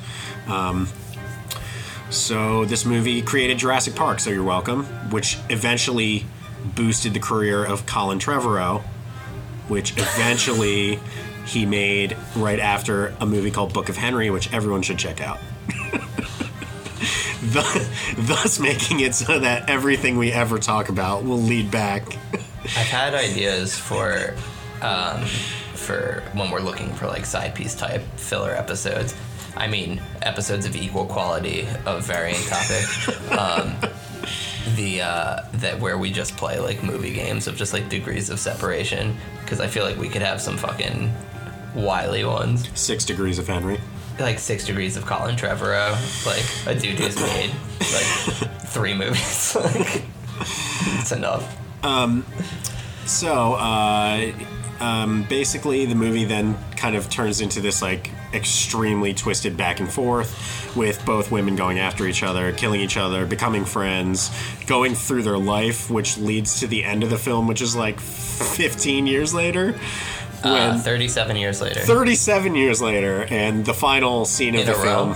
Um, 0.50 0.88
so 2.10 2.66
this 2.66 2.86
movie 2.86 3.22
created 3.22 3.60
Jurassic 3.60 3.96
Park, 3.96 4.20
so 4.20 4.30
you're 4.32 4.44
welcome, 4.44 4.86
which 5.12 5.38
eventually 5.50 6.26
boosted 6.76 7.14
the 7.14 7.20
career 7.20 7.64
of 7.64 7.86
Colin 7.86 8.18
Trevorrow, 8.20 8.82
which 9.68 9.92
eventually 9.98 11.00
he 11.46 11.66
made 11.66 12.18
right 12.36 12.60
after 12.60 13.14
a 13.22 13.26
movie 13.26 13.52
called 13.52 13.74
Book 13.74 13.90
of 13.90 13.96
Henry, 13.98 14.30
which 14.30 14.52
everyone 14.54 14.82
should 14.82 14.98
check 14.98 15.22
out. 15.22 15.40
Thus- 17.42 17.90
Thus 18.18 18.60
making 18.60 19.00
it 19.00 19.16
so 19.16 19.40
that 19.40 19.70
everything 19.70 20.18
we 20.18 20.32
ever 20.32 20.58
talk 20.60 20.90
about 20.90 21.24
will 21.24 21.38
lead 21.42 21.72
back. 21.72 22.18
I've 22.64 22.88
had 22.90 23.14
ideas 23.14 23.78
for 23.78 24.36
um, 24.82 25.26
for 25.74 26.24
when 26.34 26.52
we're 26.52 26.62
looking 26.62 26.94
for 26.94 27.08
like 27.08 27.26
side 27.26 27.56
piece 27.56 27.76
type 27.76 28.02
filler 28.16 28.52
episodes. 28.52 29.16
I 29.56 29.68
mean, 29.68 30.02
episodes 30.22 30.66
of 30.66 30.76
equal 30.76 31.06
quality 31.06 31.68
of 31.86 32.06
varying 32.06 32.42
topic. 32.44 33.32
um, 33.38 33.76
the 34.76 35.02
uh, 35.02 35.42
that 35.54 35.80
where 35.80 35.98
we 35.98 36.12
just 36.12 36.38
play 36.38 36.60
like 36.60 36.84
movie 36.84 37.14
games 37.14 37.48
of 37.48 37.56
just 37.56 37.74
like 37.74 37.90
degrees 37.90 38.30
of 38.30 38.40
separation 38.40 39.18
because 39.42 39.60
I 39.60 39.68
feel 39.68 39.84
like 39.84 39.98
we 39.98 40.10
could 40.10 40.22
have 40.22 40.42
some 40.42 40.58
fucking 40.58 41.12
wily 41.76 42.24
ones. 42.24 42.70
Six 42.80 43.06
degrees 43.06 43.40
of 43.40 43.48
Henry. 43.48 43.80
Like 44.20 44.40
six 44.40 44.66
degrees 44.66 44.98
of 44.98 45.06
Colin 45.06 45.36
Trevorrow, 45.36 45.96
like 46.26 46.76
a 46.76 46.80
dude 46.80 47.00
who's 47.00 47.16
made 47.16 47.52
like 47.80 48.52
three 48.68 48.94
movies. 48.94 49.56
like, 49.56 50.04
it's 51.00 51.12
enough. 51.12 51.58
Um, 51.84 52.26
so, 53.06 53.54
uh, 53.54 54.32
um, 54.80 55.24
basically, 55.24 55.86
the 55.86 55.96
movie 55.96 56.26
then 56.26 56.58
kind 56.76 56.96
of 56.96 57.10
turns 57.10 57.42
into 57.42 57.60
this 57.62 57.82
like 57.82 58.12
extremely 58.34 59.14
twisted 59.14 59.58
back 59.58 59.80
and 59.80 59.92
forth 59.92 60.76
with 60.76 61.04
both 61.06 61.32
women 61.32 61.56
going 61.56 61.80
after 61.80 62.06
each 62.06 62.24
other, 62.24 62.52
killing 62.54 62.80
each 62.80 62.98
other, 62.98 63.26
becoming 63.26 63.66
friends, 63.66 64.32
going 64.68 64.96
through 64.96 65.24
their 65.24 65.38
life, 65.38 65.90
which 65.90 66.18
leads 66.18 66.60
to 66.60 66.68
the 66.68 66.84
end 66.84 67.04
of 67.04 67.10
the 67.10 67.18
film, 67.18 67.48
which 67.48 67.62
is 67.62 67.76
like 67.76 68.00
15 68.00 69.08
years 69.08 69.34
later. 69.34 69.78
Uh, 70.44 70.78
37 70.78 71.36
years 71.36 71.62
later. 71.62 71.82
37 71.82 72.56
years 72.56 72.82
later, 72.82 73.26
and 73.30 73.66
the 73.66 73.74
final 73.74 74.24
scene 74.24 74.56
of 74.56 74.62
In 74.62 74.68
the 74.68 74.74
film, 74.74 75.16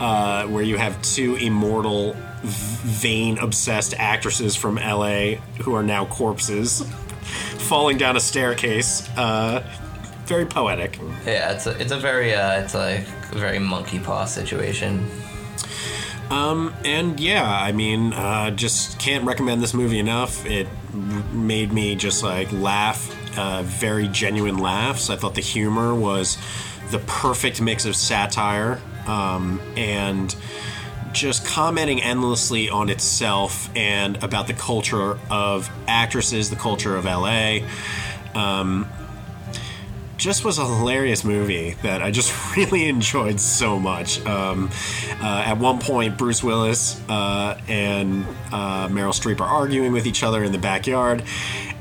uh, 0.00 0.46
where 0.48 0.64
you 0.64 0.76
have 0.76 1.00
two 1.02 1.36
immortal, 1.36 2.16
vain, 2.42 3.38
obsessed 3.38 3.94
actresses 3.96 4.56
from 4.56 4.74
LA 4.76 5.34
who 5.62 5.74
are 5.74 5.84
now 5.84 6.06
corpses 6.06 6.82
falling 7.70 7.96
down 7.96 8.16
a 8.16 8.20
staircase. 8.20 9.08
Uh, 9.16 9.62
very 10.24 10.44
poetic. 10.44 10.98
Yeah, 11.24 11.52
it's 11.52 11.68
a, 11.68 11.80
it's 11.80 11.92
a 11.92 11.98
very 11.98 12.34
uh, 12.34 12.60
it's 12.60 12.74
like 12.74 13.06
a 13.30 13.38
very 13.38 13.60
monkey 13.60 14.00
paw 14.00 14.24
situation. 14.24 15.08
Um, 16.30 16.74
and 16.84 17.20
yeah, 17.20 17.48
I 17.48 17.70
mean, 17.70 18.12
uh, 18.12 18.50
just 18.50 18.98
can't 18.98 19.24
recommend 19.24 19.62
this 19.62 19.72
movie 19.72 20.00
enough. 20.00 20.44
It 20.46 20.66
made 21.32 21.72
me 21.72 21.94
just 21.94 22.24
like 22.24 22.50
laugh, 22.50 23.38
uh, 23.38 23.62
very 23.62 24.08
genuine 24.08 24.58
laughs. 24.58 25.08
I 25.08 25.14
thought 25.14 25.36
the 25.36 25.40
humor 25.40 25.94
was 25.94 26.38
the 26.90 26.98
perfect 26.98 27.60
mix 27.60 27.86
of 27.86 27.94
satire 27.94 28.80
um, 29.06 29.60
and 29.76 30.34
just 31.12 31.44
commenting 31.44 32.02
endlessly 32.02 32.70
on 32.70 32.88
itself 32.88 33.70
and 33.76 34.22
about 34.22 34.46
the 34.46 34.54
culture 34.54 35.18
of 35.30 35.70
actresses, 35.86 36.50
the 36.50 36.56
culture 36.56 36.96
of 36.96 37.04
LA. 37.04 37.60
Um, 38.34 38.88
just 40.20 40.44
was 40.44 40.58
a 40.58 40.64
hilarious 40.66 41.24
movie 41.24 41.70
that 41.82 42.02
I 42.02 42.10
just 42.10 42.32
really 42.56 42.88
enjoyed 42.88 43.40
so 43.40 43.80
much. 43.80 44.24
Um, 44.26 44.70
uh, 45.20 45.44
at 45.46 45.58
one 45.58 45.78
point, 45.78 46.18
Bruce 46.18 46.44
Willis 46.44 47.00
uh, 47.08 47.58
and 47.66 48.26
uh, 48.52 48.88
Meryl 48.88 49.14
Streep 49.14 49.40
are 49.40 49.48
arguing 49.48 49.92
with 49.92 50.06
each 50.06 50.22
other 50.22 50.44
in 50.44 50.52
the 50.52 50.58
backyard, 50.58 51.22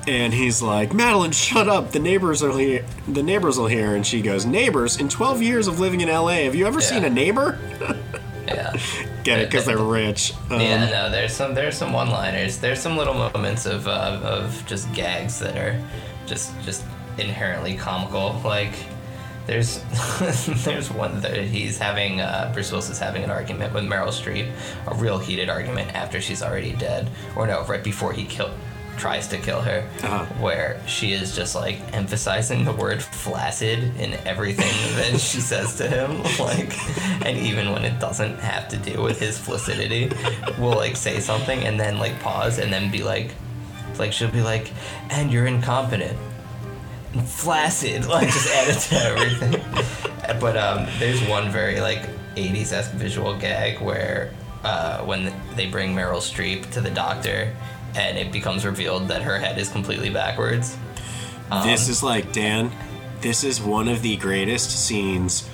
and 0.08 0.34
he's 0.34 0.62
like, 0.62 0.94
"Madeline, 0.94 1.32
shut 1.32 1.68
up! 1.68 1.92
The 1.92 2.00
neighbors 2.00 2.42
are 2.42 2.58
here. 2.58 2.86
The 3.08 3.22
neighbors 3.22 3.60
will 3.60 3.68
hear." 3.68 3.94
And 3.96 4.08
she 4.08 4.22
goes, 4.22 4.46
"Neighbors? 4.46 4.98
In 4.98 5.10
12 5.10 5.42
years 5.44 5.68
of 5.68 5.80
living 5.80 6.00
in 6.00 6.08
LA, 6.08 6.44
have 6.44 6.56
you 6.56 6.65
ever 6.65 6.82
seen 6.82 7.04
a 7.04 7.10
neighbor?" 7.10 7.60
Yeah. 8.56 9.24
Get 9.24 9.40
it? 9.40 9.50
Because 9.50 9.66
they're 9.66 9.78
rich. 9.78 10.34
Um, 10.50 10.60
yeah, 10.60 10.90
no, 10.90 11.10
there's 11.10 11.34
some 11.34 11.54
there's 11.54 11.78
some 11.78 11.94
one-liners. 11.94 12.58
There's 12.58 12.80
some 12.80 12.98
little 12.98 13.14
moments 13.14 13.66
of 13.66 13.88
uh, 13.88 14.20
of 14.24 14.64
just 14.66 14.92
gags 14.94 15.40
that 15.40 15.58
are 15.58 15.82
just 16.26 16.54
just 16.62 16.84
inherently 17.18 17.76
comical. 17.76 18.40
Like 18.44 18.74
there's 19.46 19.84
there's 20.64 20.92
one 20.92 21.22
that 21.22 21.38
he's 21.38 21.78
having 21.78 22.22
uh, 22.22 22.52
Bruce 22.54 22.72
Willis 22.72 22.90
is 22.90 23.00
having 23.00 23.24
an 23.24 23.32
argument 23.32 23.74
with 23.74 23.84
Meryl 23.84 24.10
Streep, 24.10 24.52
a 24.88 24.96
real 24.96 25.18
heated 25.18 25.50
argument 25.50 25.94
after 25.96 26.22
she's 26.22 26.44
already 26.44 26.74
dead, 26.74 27.10
or 27.36 27.48
no, 27.48 27.64
right 27.66 27.84
before 27.84 28.14
he 28.14 28.26
kill 28.26 28.52
tries 29.00 29.28
to 29.30 29.38
kill 29.38 29.62
her, 29.62 29.84
Uh-huh. 30.04 30.26
where 30.42 30.80
she 30.86 31.14
is 31.14 31.36
just 31.36 31.56
like 31.56 31.78
emphasizing 31.94 32.66
the 32.66 32.74
word 32.74 33.02
flaccid 33.02 33.80
in 33.98 34.14
everything 34.28 34.68
that 34.98 35.20
she 35.20 35.40
says 35.40 35.76
to 35.78 35.88
him, 35.88 36.22
like, 36.40 36.78
and 37.26 37.38
even 37.38 37.72
when 37.72 37.86
it 37.86 37.98
doesn't 38.00 38.38
have 38.40 38.68
to 38.70 38.78
do 38.78 39.02
with 39.02 39.20
his 39.20 39.38
flaccidity, 39.38 40.12
will 40.60 40.76
like 40.76 40.96
say 40.96 41.20
something 41.20 41.60
and 41.64 41.80
then 41.80 41.98
like 41.98 42.20
pause 42.20 42.60
and 42.60 42.72
then 42.72 42.92
be 42.92 43.02
like, 43.04 43.32
like 43.98 44.14
she'll 44.14 44.30
be 44.32 44.42
like, 44.42 44.72
and 45.10 45.32
you're 45.32 45.48
incompetent, 45.48 46.18
and 47.14 47.28
flaccid, 47.28 48.06
like 48.16 48.28
just 48.28 48.54
add 48.54 48.68
it 48.68 48.80
to 48.80 48.96
everything. 48.96 50.40
but 50.40 50.56
um, 50.58 50.86
there's 51.00 51.22
one 51.28 51.50
very 51.50 51.80
like 51.80 52.04
80s 52.36 52.72
esque 52.72 52.92
visual 52.92 53.36
gag 53.38 53.82
where 53.82 54.32
uh, 54.64 55.00
when 55.04 55.34
they 55.56 55.66
bring 55.68 55.96
Meryl 55.96 56.20
Streep 56.22 56.70
to 56.72 56.82
the 56.82 56.90
doctor 56.92 57.56
and 57.95 58.17
it 58.17 58.32
becomes 58.32 58.65
revealed 58.65 59.08
that 59.08 59.21
her 59.23 59.39
head 59.39 59.58
is 59.58 59.69
completely 59.69 60.10
backwards. 60.10 60.75
Um, 61.52 61.67
this 61.67 61.89
is 61.89 62.04
like 62.04 62.32
Dan. 62.32 62.71
This 63.21 63.43
is 63.43 63.62
one 63.62 63.88
of 63.88 64.02
the 64.02 64.15
greatest 64.17 64.71
scenes. 64.71 65.47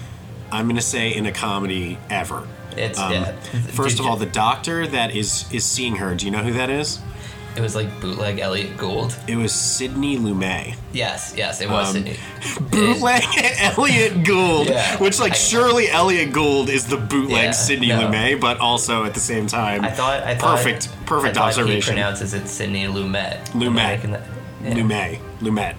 I'm 0.51 0.67
gonna 0.67 0.81
say 0.81 1.13
in 1.13 1.25
a 1.25 1.31
comedy 1.31 1.97
ever. 2.09 2.47
It's 2.77 2.99
Um, 2.99 3.13
yeah. 3.13 3.31
First 3.71 3.99
of 3.99 4.05
all, 4.05 4.17
the 4.17 4.25
doctor 4.25 4.85
that 4.87 5.15
is 5.15 5.45
is 5.51 5.63
seeing 5.65 5.95
her. 5.97 6.13
Do 6.15 6.25
you 6.25 6.31
know 6.31 6.43
who 6.43 6.53
that 6.53 6.69
is? 6.69 6.99
It 7.55 7.61
was 7.61 7.75
like 7.75 7.87
bootleg 8.01 8.39
Elliot 8.39 8.75
Gould. 8.77 9.15
It 9.27 9.35
was 9.37 9.53
Sidney 9.53 10.17
Lumet. 10.17 10.75
Yes, 10.93 11.33
yes, 11.37 11.61
it 11.61 11.69
was. 11.69 11.87
Um, 11.89 11.93
Sidney. 12.03 12.17
Bootleg 12.71 13.23
Elliot 13.59 14.23
Gould, 14.25 14.67
Yeah. 14.67 14.97
which 14.97 15.19
like 15.19 15.33
I- 15.33 15.35
surely 15.35 15.89
Elliot 15.89 16.31
Gould 16.33 16.69
is 16.69 16.85
the 16.87 16.97
bootleg 16.97 17.43
Yeah, 17.45 17.51
Sidney 17.51 17.87
no. 17.89 18.01
Lumet, 18.09 18.39
but 18.41 18.59
also 18.59 19.03
at 19.05 19.13
the 19.13 19.19
same 19.19 19.47
time, 19.47 19.83
I 19.83 19.91
thought. 19.91 20.23
I 20.23 20.35
thought. 20.35 20.57
perfect, 20.57 20.89
perfect 21.05 21.37
I 21.37 21.39
thought 21.51 21.53
He 21.55 21.61
observation. 21.61 21.93
pronounces 21.95 22.33
it 22.33 22.47
Sidney 22.47 22.85
Lumet. 22.85 23.43
Lumet. 23.51 23.65
Am 23.67 23.77
I 23.79 23.95
making 23.95 24.11
that- 24.11 24.23
yeah. 24.63 24.73
Lumet, 24.73 25.19
Lumet. 25.41 25.75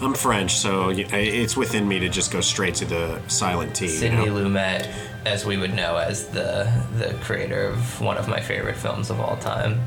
I'm 0.00 0.12
French, 0.14 0.54
so 0.56 0.88
y- 0.88 1.06
it's 1.10 1.56
within 1.56 1.88
me 1.88 1.98
to 2.00 2.08
just 2.10 2.30
go 2.30 2.40
straight 2.42 2.74
to 2.76 2.84
the 2.84 3.18
silent 3.28 3.74
T. 3.74 3.86
you 3.86 3.90
Sidney 3.90 4.26
know? 4.26 4.34
Lumet, 4.34 4.88
as 5.24 5.46
we 5.46 5.56
would 5.56 5.72
know 5.74 5.96
as 5.96 6.26
the 6.28 6.70
the 6.98 7.14
creator 7.22 7.66
of 7.68 8.00
one 8.00 8.18
of 8.18 8.28
my 8.28 8.40
favorite 8.40 8.76
films 8.76 9.08
of 9.10 9.20
all 9.20 9.36
time, 9.38 9.80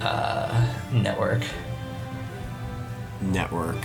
uh, 0.00 0.74
Network. 0.92 1.42
Network. 3.20 3.76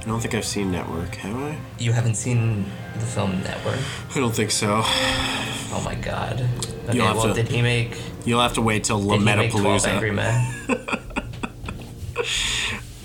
I 0.00 0.04
don't 0.04 0.20
think 0.20 0.34
I've 0.34 0.44
seen 0.44 0.72
Network, 0.72 1.14
have 1.16 1.36
I? 1.36 1.56
You 1.78 1.92
haven't 1.92 2.16
seen 2.16 2.64
the 2.94 3.06
film 3.06 3.40
Network? 3.42 3.78
I 4.14 4.18
don't 4.18 4.34
think 4.34 4.50
so. 4.50 4.80
Oh 4.84 5.82
my 5.84 5.94
god. 5.94 6.40
Okay, 6.88 6.96
You'll 6.96 7.06
have 7.06 7.16
well, 7.16 7.28
to- 7.28 7.34
did 7.42 7.48
he 7.48 7.62
make? 7.62 7.96
You'll 8.24 8.40
have 8.40 8.54
to 8.54 8.62
wait 8.62 8.84
till 8.84 9.00
Did 9.00 9.20
he 9.20 9.24
make 9.24 9.50
Twelve 9.52 9.86
Angry 9.86 10.10
Men? 10.10 10.54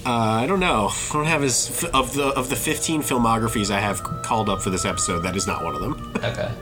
Uh, 0.05 0.11
I 0.43 0.47
don't 0.47 0.61
know. 0.61 0.87
I 0.89 1.13
don't 1.13 1.25
have 1.25 1.41
his 1.41 1.83
of 1.93 2.13
the 2.13 2.27
of 2.27 2.49
the 2.49 2.55
15 2.55 3.01
filmographies 3.01 3.69
I 3.69 3.81
have 3.81 4.01
called 4.03 4.47
up 4.47 4.61
for 4.61 4.69
this 4.69 4.85
episode. 4.85 5.19
That 5.19 5.35
is 5.35 5.47
not 5.47 5.65
one 5.65 5.75
of 5.75 5.81
them. 5.81 6.13
Okay. 6.23 6.51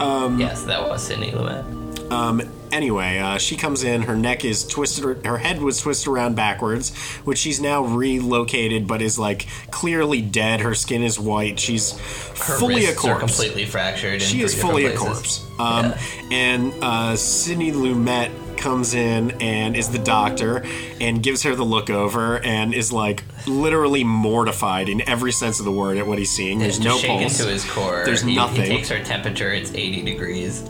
Um, 0.00 0.38
yes, 0.38 0.64
that 0.64 0.86
was 0.86 1.02
Sidney 1.02 1.30
Lumet. 1.30 2.12
Um, 2.12 2.42
anyway, 2.74 3.18
uh, 3.18 3.38
she 3.38 3.56
comes 3.56 3.84
in. 3.84 4.02
Her 4.02 4.16
neck 4.16 4.44
is 4.44 4.66
twisted. 4.66 5.24
Her 5.24 5.38
head 5.38 5.62
was 5.62 5.80
twisted 5.80 6.08
around 6.08 6.34
backwards, 6.36 6.94
which 7.24 7.38
she's 7.38 7.60
now 7.60 7.82
relocated, 7.84 8.86
but 8.86 9.00
is 9.00 9.18
like 9.18 9.46
clearly 9.70 10.20
dead. 10.20 10.60
Her 10.60 10.74
skin 10.74 11.02
is 11.02 11.18
white. 11.18 11.58
She's 11.58 11.92
Her 11.92 12.58
fully 12.58 12.86
a 12.86 12.94
corpse. 12.94 13.20
completely 13.20 13.64
fractured. 13.64 14.20
She 14.20 14.42
is 14.42 14.60
fully 14.60 14.86
a 14.86 14.96
corpse. 14.96 15.46
Um, 15.58 15.94
And 16.30 16.74
uh, 16.82 17.16
Sidney 17.16 17.70
Lumet 17.72 18.30
comes 18.56 18.94
in 18.94 19.30
and 19.42 19.76
is 19.76 19.90
the 19.90 19.98
doctor 19.98 20.64
and 21.00 21.22
gives 21.22 21.42
her 21.42 21.54
the 21.54 21.64
look 21.64 21.90
over 21.90 22.38
and 22.38 22.72
is 22.74 22.92
like 22.92 23.22
literally 23.46 24.04
mortified 24.04 24.88
in 24.88 25.06
every 25.08 25.32
sense 25.32 25.58
of 25.58 25.66
the 25.66 25.72
word 25.72 25.98
at 25.98 26.06
what 26.06 26.18
he's 26.18 26.30
seeing. 26.30 26.58
There's 26.58 26.80
no 26.80 26.96
shaken 26.96 27.18
pulse. 27.18 27.38
to 27.38 27.46
his 27.46 27.70
core. 27.70 28.02
There's 28.04 28.22
he, 28.22 28.34
nothing. 28.34 28.62
He 28.62 28.68
takes 28.68 28.88
her 28.88 29.02
temperature. 29.04 29.52
It's 29.52 29.72
80 29.74 30.02
degrees. 30.02 30.62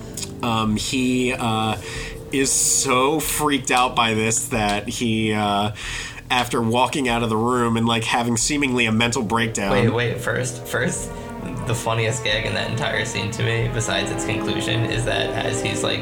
Um, 0.44 0.76
he 0.76 1.32
uh, 1.32 1.80
is 2.32 2.52
so 2.52 3.18
freaked 3.18 3.70
out 3.70 3.96
by 3.96 4.14
this 4.14 4.48
that 4.48 4.88
he, 4.88 5.32
uh, 5.32 5.72
after 6.30 6.60
walking 6.60 7.08
out 7.08 7.22
of 7.22 7.30
the 7.30 7.36
room 7.36 7.76
and 7.76 7.86
like 7.86 8.04
having 8.04 8.36
seemingly 8.36 8.86
a 8.86 8.92
mental 8.92 9.22
breakdown. 9.22 9.72
Wait, 9.72 9.90
wait. 9.90 10.20
First, 10.20 10.66
first, 10.66 11.10
the 11.66 11.74
funniest 11.74 12.24
gag 12.24 12.46
in 12.46 12.54
that 12.54 12.70
entire 12.70 13.04
scene 13.04 13.30
to 13.32 13.42
me, 13.42 13.70
besides 13.72 14.10
its 14.10 14.24
conclusion, 14.24 14.84
is 14.84 15.04
that 15.04 15.30
as 15.30 15.62
he's 15.62 15.82
like 15.82 16.00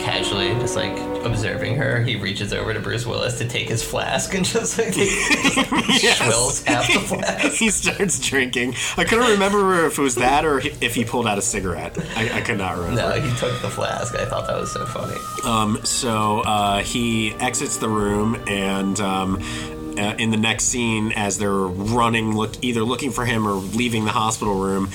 casually 0.00 0.48
just 0.54 0.76
like 0.76 0.96
observing 1.24 1.76
her, 1.76 2.02
he 2.02 2.16
reaches 2.16 2.52
over 2.52 2.72
to 2.74 2.80
Bruce 2.80 3.06
Willis 3.06 3.38
to 3.38 3.48
take 3.48 3.68
his 3.68 3.82
flask 3.82 4.34
and 4.34 4.44
just 4.44 4.78
like 4.78 4.92
just 4.94 6.22
swills 6.22 6.64
half 6.64 6.86
the 6.86 7.00
flask. 7.00 7.58
he 7.58 7.70
starts 7.70 8.18
drinking. 8.18 8.74
I 8.96 9.04
couldn't 9.04 9.30
remember 9.30 9.86
if 9.86 9.98
it 9.98 10.02
was 10.02 10.14
that 10.16 10.44
or 10.44 10.58
if 10.58 10.94
he 10.94 11.04
pulled 11.04 11.26
out 11.26 11.38
a 11.38 11.42
cigarette. 11.42 11.96
I, 12.16 12.38
I 12.38 12.40
could 12.40 12.58
not 12.58 12.76
remember. 12.78 13.00
No, 13.00 13.20
he 13.20 13.30
took 13.38 13.60
the 13.62 13.70
flask. 13.70 14.14
I 14.14 14.24
thought 14.24 14.46
that 14.46 14.58
was 14.58 14.72
so 14.72 14.86
funny. 14.86 15.16
Um, 15.44 15.84
so 15.84 16.40
uh, 16.40 16.82
he 16.82 17.32
exits 17.34 17.76
the 17.76 17.88
room, 17.88 18.42
and 18.46 18.98
um, 19.00 19.36
uh, 19.98 20.14
in 20.18 20.30
the 20.30 20.36
next 20.36 20.64
scene, 20.64 21.12
as 21.12 21.38
they're 21.38 21.50
running, 21.50 22.36
look 22.36 22.62
either 22.62 22.82
looking 22.82 23.10
for 23.10 23.24
him 23.24 23.46
or 23.46 23.52
leaving 23.52 24.04
the 24.04 24.12
hospital 24.12 24.54
room. 24.54 24.90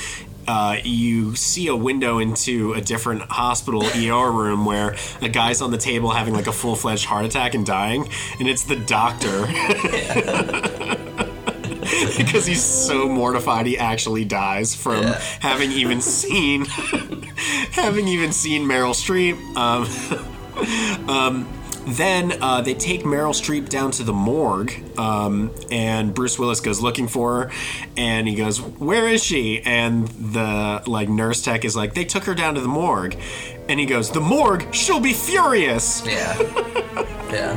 Uh, 0.48 0.78
you 0.84 1.36
see 1.36 1.68
a 1.68 1.76
window 1.76 2.20
into 2.20 2.74
a 2.74 2.82
different 2.82 3.22
hospital 3.24 3.84
ER 3.84 4.32
room 4.32 4.66
where 4.66 4.96
a 5.22 5.30
guy's 5.30 5.62
on 5.62 5.72
the 5.72 5.78
table 5.78 6.12
having 6.12 6.34
like 6.34 6.48
a 6.48 6.52
full 6.52 6.76
fledged 6.76 7.06
heart 7.06 7.26
attack 7.26 7.56
and 7.56 7.66
dying, 7.66 8.08
and 8.40 8.48
it's 8.48 8.64
the 8.64 8.76
doctor. 8.76 9.48
because 12.18 12.46
he's 12.46 12.64
so 12.64 13.08
mortified 13.08 13.66
he 13.66 13.78
actually 13.78 14.26
dies 14.26 14.76
from 14.76 15.04
Yeah. 15.04 15.20
having 15.40 15.72
even 15.72 16.02
seen 16.02 16.66
having 17.72 18.08
even 18.08 18.32
seen 18.32 18.66
Meryl 18.68 18.94
Streep. 18.94 19.36
Um, 19.56 21.10
um, 21.16 21.48
then 21.88 22.42
uh, 22.42 22.62
they 22.62 22.74
take 22.74 23.02
Meryl 23.04 23.32
Streep 23.34 23.70
down 23.70 23.92
to 23.92 24.04
the 24.04 24.14
morgue, 24.14 24.74
um, 24.98 25.52
and 25.70 26.14
Bruce 26.14 26.40
Willis 26.40 26.60
goes 26.60 26.82
looking 26.82 27.08
for 27.08 27.44
her, 27.44 27.52
and 27.96 28.28
he 28.28 28.36
goes, 28.36 28.60
"Where 28.62 29.08
is 29.08 29.24
she?" 29.24 29.62
And 29.62 30.08
the 30.08 30.82
like 30.88 31.10
nurse 31.10 31.42
tech 31.44 31.64
is 31.66 31.76
like, 31.76 31.94
"They 31.94 32.06
took 32.06 32.24
her 32.26 32.34
down 32.36 32.56
to 32.56 32.62
the 32.62 32.68
morgue," 32.68 33.16
and 33.70 33.80
he 33.80 33.86
goes, 33.86 34.10
"The 34.12 34.22
morgue? 34.22 34.74
She'll 34.74 35.00
be 35.00 35.14
furious." 35.14 36.06
Yeah. 36.06 36.36
Yeah. 37.32 37.54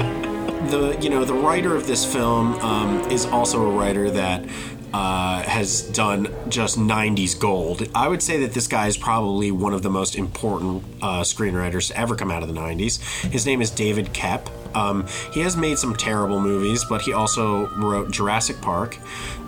the 0.71 0.99
you 1.01 1.09
know 1.09 1.25
the 1.25 1.35
writer 1.35 1.77
of 1.77 1.87
this 1.87 2.05
film 2.05 2.55
um, 2.57 2.99
is 3.13 3.27
also 3.27 3.65
a 3.65 3.71
writer 3.79 4.11
that 4.11 4.45
uh, 4.93 5.43
has 5.43 5.83
done 5.83 6.29
just 6.49 6.79
90s 6.79 7.39
gold. 7.39 7.89
I 7.95 8.09
would 8.09 8.23
say 8.23 8.41
that 8.41 8.53
this 8.53 8.67
guy 8.67 8.87
is 8.87 8.97
probably 8.97 9.51
one 9.51 9.75
of 9.75 9.83
the 9.83 9.91
most 9.91 10.17
important 10.17 10.83
uh, 11.03 11.21
screenwriters 11.23 11.89
to 11.89 11.99
ever 11.99 12.15
come 12.15 12.31
out 12.31 12.43
of 12.43 12.49
the 12.49 12.55
90s. 12.55 13.01
His 13.31 13.47
name 13.47 13.61
is 13.61 13.71
David 13.71 14.07
Koepp. 14.15 14.49
Um, 14.75 15.07
he 15.33 15.41
has 15.41 15.57
made 15.57 15.79
some 15.79 15.95
terrible 15.97 16.41
movies, 16.41 16.85
but 16.85 17.03
he 17.03 17.13
also 17.13 17.69
wrote 17.77 18.11
Jurassic 18.11 18.61
Park, 18.61 18.99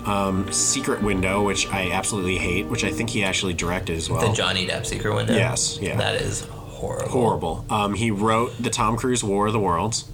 um, 0.05 0.51
Secret 0.51 1.01
Window, 1.01 1.43
which 1.43 1.67
I 1.67 1.91
absolutely 1.91 2.37
hate, 2.37 2.67
which 2.67 2.83
I 2.83 2.91
think 2.91 3.09
he 3.09 3.23
actually 3.23 3.53
directed 3.53 3.97
as 3.97 4.09
well. 4.09 4.27
The 4.27 4.35
Johnny 4.35 4.67
Depp 4.67 4.85
secret 4.85 5.13
window. 5.13 5.33
Yes, 5.33 5.77
yeah. 5.81 5.95
That 5.97 6.15
is 6.15 6.41
horrible. 6.41 7.09
Horrible. 7.11 7.65
Um, 7.69 7.93
he 7.93 8.09
wrote 8.11 8.53
the 8.61 8.69
Tom 8.69 8.97
Cruise 8.97 9.23
War 9.23 9.47
of 9.47 9.53
the 9.53 9.59
Worlds. 9.59 10.05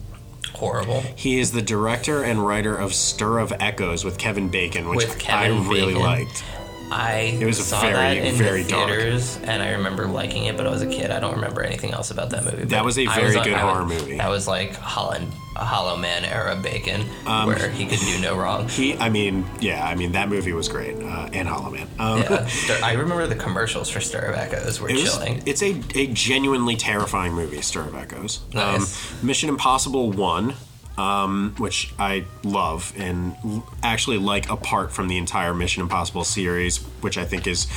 Horrible. 0.55 1.01
He 1.15 1.39
is 1.39 1.51
the 1.51 1.61
director 1.61 2.23
and 2.23 2.45
writer 2.45 2.75
of 2.75 2.93
Stir 2.93 3.39
of 3.39 3.53
Echoes 3.59 4.03
with 4.03 4.17
Kevin 4.17 4.49
Bacon, 4.49 4.89
which 4.89 4.97
With 5.07 5.19
Kevin 5.19 5.57
I 5.57 5.69
really 5.69 5.93
Bacon. 5.93 6.01
liked. 6.01 6.43
I 6.91 7.37
It 7.39 7.45
was 7.45 7.63
saw 7.65 7.81
very, 7.81 7.93
that 7.93 8.17
in 8.17 8.35
very 8.35 8.63
the 8.63 8.69
dark. 8.69 8.89
theaters, 8.89 9.37
and 9.43 9.61
I 9.61 9.71
remember 9.71 10.07
liking 10.07 10.45
it. 10.45 10.55
But 10.55 10.67
I 10.67 10.69
was 10.71 10.81
a 10.81 10.87
kid. 10.87 11.11
I 11.11 11.19
don't 11.19 11.35
remember 11.35 11.61
anything 11.63 11.91
else 11.91 12.11
about 12.11 12.29
that 12.29 12.45
movie. 12.45 12.63
That 12.65 12.85
was 12.85 12.97
a 12.97 13.05
very 13.07 13.35
on- 13.37 13.43
good 13.43 13.53
I 13.53 13.59
horror 13.59 13.83
was- 13.83 14.01
movie. 14.01 14.17
That 14.17 14.29
was 14.29 14.47
like 14.47 14.75
Holland, 14.75 15.31
a 15.57 15.65
Hollow 15.65 15.97
Man 15.97 16.23
era 16.23 16.55
Bacon, 16.55 17.03
Um, 17.25 17.47
where 17.47 17.69
he 17.69 17.85
could 17.87 17.99
do 17.99 18.19
no 18.21 18.37
wrong. 18.37 18.69
He, 18.69 18.95
I 18.97 19.09
mean, 19.09 19.45
yeah, 19.59 19.85
I 19.85 19.95
mean 19.95 20.13
that 20.13 20.29
movie 20.29 20.53
was 20.53 20.69
great, 20.69 20.95
uh, 21.03 21.27
and 21.33 21.47
Hollow 21.47 21.71
Man. 21.71 21.87
Um, 21.99 22.19
Yeah, 22.21 22.47
I 22.83 22.93
remember 22.93 23.27
the 23.27 23.35
commercials 23.35 23.89
for 23.89 23.99
Stir 23.99 24.19
of 24.19 24.35
Echoes 24.35 24.79
were 24.79 24.89
It 24.89 24.95
was, 24.95 25.13
chilling. 25.13 25.43
it's 25.45 25.61
a, 25.61 25.81
a 25.95 26.07
genuinely 26.07 26.77
terrifying 26.77 27.33
movie, 27.33 27.61
Stir 27.61 27.81
of 27.81 27.95
Echoes. 27.95 28.39
Nice. 28.53 29.11
Um, 29.21 29.27
Mission 29.27 29.49
Impossible 29.49 30.11
1 30.11 30.53
um, 30.97 31.53
which 31.57 31.93
I 31.99 32.25
love 32.43 32.93
and 32.97 33.35
actually 33.83 34.17
like 34.17 34.49
apart 34.49 34.91
from 34.91 35.07
the 35.07 35.17
entire 35.17 35.53
Mission 35.53 35.81
Impossible 35.83 36.23
series, 36.23 36.77
which 37.01 37.17
I 37.17 37.25
think 37.25 37.45
is 37.47 37.67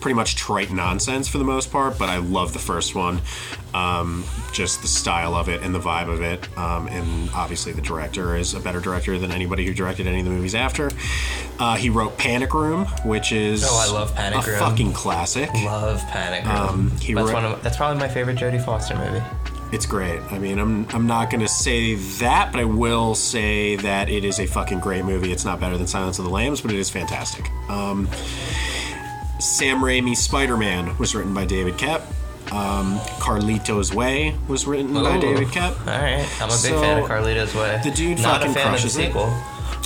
pretty 0.00 0.14
much 0.14 0.34
trite 0.34 0.70
nonsense 0.70 1.28
for 1.28 1.36
the 1.36 1.44
most 1.44 1.70
part, 1.70 1.98
but 1.98 2.08
I 2.08 2.16
love 2.16 2.54
the 2.54 2.58
first 2.58 2.94
one. 2.94 3.20
Um, 3.74 4.24
just 4.50 4.80
the 4.80 4.88
style 4.88 5.34
of 5.34 5.50
it 5.50 5.62
and 5.62 5.74
the 5.74 5.78
vibe 5.78 6.08
of 6.08 6.22
it. 6.22 6.48
Um, 6.56 6.88
and 6.88 7.28
obviously, 7.34 7.72
the 7.72 7.82
director 7.82 8.34
is 8.34 8.54
a 8.54 8.60
better 8.60 8.80
director 8.80 9.18
than 9.18 9.30
anybody 9.30 9.66
who 9.66 9.74
directed 9.74 10.06
any 10.06 10.20
of 10.20 10.24
the 10.24 10.30
movies 10.30 10.54
after. 10.54 10.90
Uh, 11.58 11.76
he 11.76 11.90
wrote 11.90 12.16
Panic 12.16 12.54
Room, 12.54 12.86
which 13.04 13.30
is 13.30 13.62
Oh, 13.62 13.76
I 13.88 13.92
love 13.92 14.14
Panic 14.16 14.46
a 14.46 14.50
Room. 14.52 14.58
fucking 14.58 14.92
classic. 14.94 15.52
Love 15.52 16.00
Panic 16.08 16.46
Room. 16.46 16.56
Um, 16.56 16.90
he 16.98 17.12
that's 17.12 17.26
wrote- 17.26 17.34
one 17.34 17.44
of 17.44 17.62
that's 17.62 17.76
probably 17.76 18.00
my 18.00 18.08
favorite 18.08 18.38
Jodie 18.38 18.64
Foster 18.64 18.96
movie. 18.96 19.22
It's 19.72 19.86
great. 19.86 20.20
I 20.32 20.38
mean, 20.38 20.58
I'm 20.58 20.86
I'm 20.90 21.06
not 21.06 21.30
going 21.30 21.40
to 21.42 21.48
say 21.48 21.94
that, 21.94 22.50
but 22.52 22.60
I 22.60 22.64
will 22.64 23.14
say 23.14 23.76
that 23.76 24.08
it 24.08 24.24
is 24.24 24.40
a 24.40 24.46
fucking 24.46 24.80
great 24.80 25.04
movie. 25.04 25.30
It's 25.32 25.44
not 25.44 25.60
better 25.60 25.78
than 25.78 25.86
Silence 25.86 26.18
of 26.18 26.24
the 26.24 26.30
Lambs, 26.30 26.60
but 26.60 26.72
it 26.72 26.78
is 26.78 26.90
fantastic. 26.90 27.48
Um, 27.68 28.08
Sam 29.38 29.78
Raimi's 29.80 30.18
Spider-Man 30.18 30.98
was 30.98 31.14
written 31.14 31.32
by 31.32 31.44
David 31.46 31.74
Koepp. 31.74 32.02
Um, 32.52 32.98
Carlito's 33.20 33.94
Way 33.94 34.34
was 34.48 34.66
written 34.66 34.92
by 34.92 35.18
David 35.18 35.48
Koepp. 35.48 35.78
All 35.80 35.86
right, 36.02 36.26
I'm 36.42 36.48
a 36.48 36.52
big 36.52 36.56
So, 36.72 36.80
fan 36.80 37.02
of 37.02 37.08
Carlito's 37.08 37.54
Way. 37.54 37.80
the 37.84 37.90
dude 37.92 38.18
not 38.18 38.40
fucking 38.42 38.50
a 38.50 38.54
fan 38.54 38.74
of 38.74 38.82
the 38.82 38.88
crushes 38.88 38.96
it. 38.96 39.12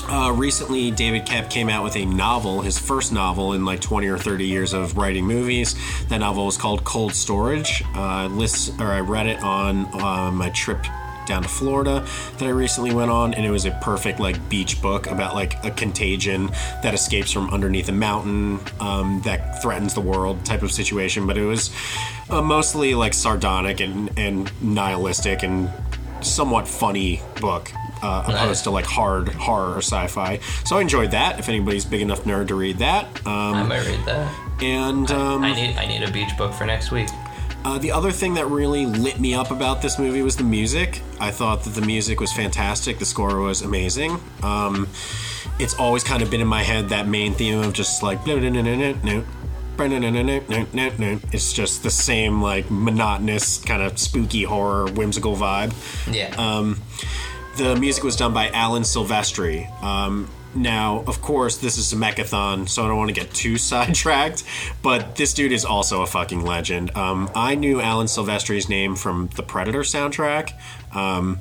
Uh, 0.06 0.32
recently, 0.32 0.90
David 0.90 1.26
Koepp 1.26 1.48
came 1.48 1.68
out 1.68 1.82
with 1.82 1.96
a 1.96 2.04
novel, 2.04 2.60
his 2.60 2.78
first 2.78 3.12
novel 3.12 3.54
in 3.54 3.64
like 3.64 3.80
20 3.80 4.06
or 4.08 4.18
30 4.18 4.46
years 4.46 4.72
of 4.72 4.96
writing 4.96 5.24
movies. 5.24 5.74
That 6.08 6.18
novel 6.18 6.46
was 6.46 6.56
called 6.56 6.84
Cold 6.84 7.14
Storage. 7.14 7.82
Uh, 7.94 8.26
lists, 8.26 8.70
or 8.78 8.86
I 8.86 9.00
read 9.00 9.26
it 9.26 9.42
on 9.42 9.86
uh, 9.94 10.30
my 10.30 10.50
trip 10.50 10.84
down 11.26 11.42
to 11.42 11.48
Florida 11.48 12.06
that 12.38 12.46
I 12.46 12.50
recently 12.50 12.94
went 12.94 13.10
on, 13.10 13.34
and 13.34 13.46
it 13.46 13.50
was 13.50 13.64
a 13.64 13.70
perfect 13.82 14.20
like 14.20 14.48
beach 14.48 14.80
book 14.82 15.06
about 15.06 15.34
like 15.34 15.64
a 15.64 15.70
contagion 15.70 16.48
that 16.82 16.92
escapes 16.92 17.32
from 17.32 17.48
underneath 17.50 17.88
a 17.88 17.92
mountain 17.92 18.60
um, 18.80 19.22
that 19.24 19.62
threatens 19.62 19.94
the 19.94 20.02
world 20.02 20.44
type 20.44 20.62
of 20.62 20.70
situation. 20.70 21.26
But 21.26 21.38
it 21.38 21.44
was 21.44 21.70
uh, 22.28 22.42
mostly 22.42 22.94
like 22.94 23.14
sardonic 23.14 23.80
and, 23.80 24.10
and 24.18 24.52
nihilistic 24.62 25.42
and 25.42 25.70
somewhat 26.20 26.68
funny 26.68 27.20
book 27.40 27.70
uh, 28.04 28.24
opposed 28.28 28.64
to 28.64 28.70
like 28.70 28.84
hard 28.84 29.28
horror 29.30 29.74
or 29.74 29.78
sci-fi. 29.82 30.38
So 30.64 30.76
I 30.76 30.80
enjoyed 30.82 31.10
that. 31.12 31.38
If 31.38 31.48
anybody's 31.48 31.84
big 31.84 32.02
enough 32.02 32.24
nerd 32.24 32.48
to 32.48 32.54
read 32.54 32.78
that, 32.78 33.04
um, 33.26 33.54
I 33.54 33.62
might 33.62 33.86
read 33.86 34.04
that. 34.06 34.28
and 34.62 35.10
um, 35.10 35.42
I 35.42 35.54
need 35.54 35.76
I 35.76 35.86
need 35.86 36.02
a 36.02 36.10
beach 36.10 36.36
book 36.36 36.52
for 36.52 36.66
next 36.66 36.90
week. 36.90 37.08
uh, 37.64 37.78
the 37.78 37.90
other 37.92 38.12
thing 38.12 38.34
that 38.34 38.46
really 38.46 38.84
lit 38.86 39.18
me 39.18 39.32
up 39.34 39.50
about 39.50 39.80
this 39.80 39.98
movie 39.98 40.22
was 40.22 40.36
the 40.36 40.44
music. 40.44 41.00
I 41.18 41.30
thought 41.30 41.64
that 41.64 41.70
the 41.70 41.86
music 41.86 42.20
was 42.20 42.32
fantastic. 42.32 42.98
The 42.98 43.06
score 43.06 43.40
was 43.40 43.62
amazing. 43.62 44.20
Um, 44.42 44.86
it's 45.58 45.74
always 45.74 46.02
kind 46.04 46.22
of 46.22 46.30
been 46.30 46.40
in 46.40 46.48
my 46.48 46.62
head 46.62 46.88
that 46.90 47.06
main 47.08 47.32
theme 47.32 47.60
of 47.60 47.72
just 47.72 48.02
like 48.02 48.26
no 48.26 48.38
no 48.38 48.50
no 48.50 48.60
no 48.60 48.92
no 49.02 49.24
no. 49.78 51.20
it's 51.32 51.52
just 51.52 51.82
the 51.82 51.90
same 51.90 52.40
like 52.42 52.70
monotonous 52.70 53.58
kind 53.58 53.82
of 53.82 53.98
spooky 53.98 54.44
horror 54.44 54.86
whimsical 54.92 55.34
vibe. 55.36 55.72
Yeah. 56.12 56.34
Um, 56.36 56.80
the 57.56 57.76
music 57.76 58.04
was 58.04 58.16
done 58.16 58.32
by 58.32 58.50
Alan 58.50 58.82
Silvestri. 58.82 59.70
Um, 59.82 60.28
now, 60.54 61.02
of 61.06 61.20
course, 61.20 61.56
this 61.56 61.78
is 61.78 61.92
a 61.92 61.96
Zemeckithon, 61.96 62.68
so 62.68 62.84
I 62.84 62.88
don't 62.88 62.96
want 62.96 63.08
to 63.08 63.20
get 63.20 63.32
too 63.34 63.58
sidetracked, 63.70 64.44
but 64.82 65.16
this 65.16 65.34
dude 65.34 65.52
is 65.52 65.64
also 65.64 66.02
a 66.02 66.06
fucking 66.06 66.44
legend. 66.44 66.96
Um, 66.96 67.30
I 67.34 67.54
knew 67.54 67.80
Alan 67.80 68.06
Silvestri's 68.06 68.68
name 68.68 68.94
from 68.96 69.28
the 69.36 69.42
Predator 69.42 69.80
soundtrack. 69.80 70.52
Um, 70.94 71.40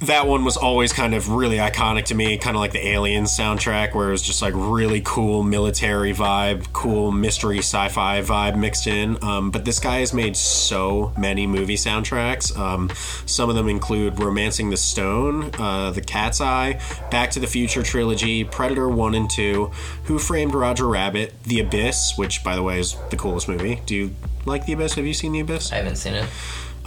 that 0.00 0.28
one 0.28 0.44
was 0.44 0.56
always 0.56 0.92
kind 0.92 1.12
of 1.12 1.28
really 1.28 1.56
iconic 1.56 2.04
to 2.04 2.14
me, 2.14 2.38
kind 2.38 2.56
of 2.56 2.60
like 2.60 2.70
the 2.70 2.86
Alien 2.86 3.24
soundtrack, 3.24 3.94
where 3.94 4.08
it 4.08 4.12
was 4.12 4.22
just 4.22 4.40
like 4.40 4.54
really 4.54 5.00
cool 5.04 5.42
military 5.42 6.14
vibe, 6.14 6.72
cool 6.72 7.10
mystery 7.10 7.58
sci 7.58 7.88
fi 7.88 8.20
vibe 8.22 8.56
mixed 8.56 8.86
in. 8.86 9.22
Um, 9.24 9.50
but 9.50 9.64
this 9.64 9.80
guy 9.80 9.98
has 9.98 10.14
made 10.14 10.36
so 10.36 11.12
many 11.18 11.48
movie 11.48 11.74
soundtracks. 11.74 12.56
Um, 12.56 12.90
some 13.26 13.50
of 13.50 13.56
them 13.56 13.68
include 13.68 14.20
Romancing 14.20 14.70
the 14.70 14.76
Stone, 14.76 15.50
uh, 15.58 15.90
The 15.90 16.02
Cat's 16.02 16.40
Eye, 16.40 16.80
Back 17.10 17.32
to 17.32 17.40
the 17.40 17.48
Future 17.48 17.82
trilogy, 17.82 18.44
Predator 18.44 18.88
1 18.88 19.14
and 19.16 19.28
2, 19.28 19.70
Who 20.04 20.18
Framed 20.20 20.54
Roger 20.54 20.86
Rabbit, 20.86 21.34
The 21.42 21.58
Abyss, 21.58 22.16
which, 22.16 22.44
by 22.44 22.54
the 22.54 22.62
way, 22.62 22.78
is 22.78 22.96
the 23.10 23.16
coolest 23.16 23.48
movie. 23.48 23.82
Do 23.84 23.96
you 23.96 24.14
like 24.46 24.64
The 24.66 24.74
Abyss? 24.74 24.94
Have 24.94 25.06
you 25.06 25.14
seen 25.14 25.32
The 25.32 25.40
Abyss? 25.40 25.72
I 25.72 25.76
haven't 25.76 25.96
seen 25.96 26.14
it. 26.14 26.26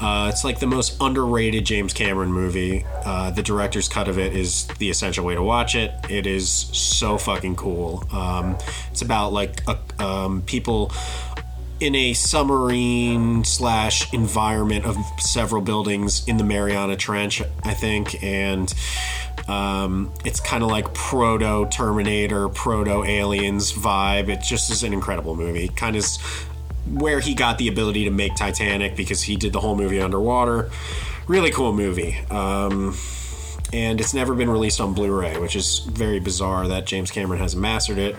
Uh, 0.01 0.29
it's 0.29 0.43
like 0.43 0.59
the 0.59 0.67
most 0.67 0.97
underrated 0.99 1.63
James 1.63 1.93
Cameron 1.93 2.33
movie. 2.33 2.85
Uh, 3.05 3.29
the 3.29 3.43
director's 3.43 3.87
cut 3.87 4.07
of 4.07 4.17
it 4.17 4.35
is 4.35 4.65
the 4.79 4.89
essential 4.89 5.23
way 5.23 5.35
to 5.35 5.43
watch 5.43 5.75
it. 5.75 5.93
It 6.09 6.25
is 6.25 6.49
so 6.49 7.19
fucking 7.19 7.55
cool. 7.55 8.03
Um, 8.11 8.57
it's 8.89 9.03
about 9.03 9.31
like 9.31 9.61
a, 9.67 10.03
um, 10.03 10.41
people 10.41 10.91
in 11.79 11.95
a 11.95 12.13
submarine 12.13 13.43
slash 13.43 14.11
environment 14.13 14.85
of 14.85 14.97
several 15.19 15.61
buildings 15.61 16.27
in 16.27 16.37
the 16.37 16.43
Mariana 16.43 16.95
Trench, 16.95 17.41
I 17.63 17.73
think, 17.73 18.23
and 18.23 18.73
um, 19.47 20.13
it's 20.23 20.39
kind 20.39 20.63
of 20.63 20.69
like 20.69 20.93
proto 20.93 21.67
Terminator, 21.69 22.49
proto 22.49 23.03
Aliens 23.03 23.73
vibe. 23.73 24.29
It 24.29 24.41
just 24.41 24.69
is 24.69 24.83
an 24.83 24.93
incredible 24.93 25.35
movie. 25.35 25.67
Kind 25.69 25.95
of 25.95 26.05
where 26.93 27.19
he 27.19 27.33
got 27.33 27.57
the 27.57 27.67
ability 27.67 28.05
to 28.05 28.11
make 28.11 28.35
Titanic 28.35 28.95
because 28.95 29.21
he 29.23 29.35
did 29.35 29.53
the 29.53 29.59
whole 29.59 29.75
movie 29.75 30.01
underwater. 30.01 30.69
Really 31.27 31.51
cool 31.51 31.73
movie. 31.73 32.17
Um, 32.29 32.95
and 33.73 34.01
it's 34.01 34.13
never 34.13 34.35
been 34.35 34.49
released 34.49 34.81
on 34.81 34.93
Blu-ray, 34.93 35.37
which 35.39 35.55
is 35.55 35.79
very 35.79 36.19
bizarre 36.19 36.67
that 36.67 36.85
James 36.85 37.09
Cameron 37.09 37.39
hasn't 37.39 37.61
mastered 37.61 37.97
it. 37.97 38.15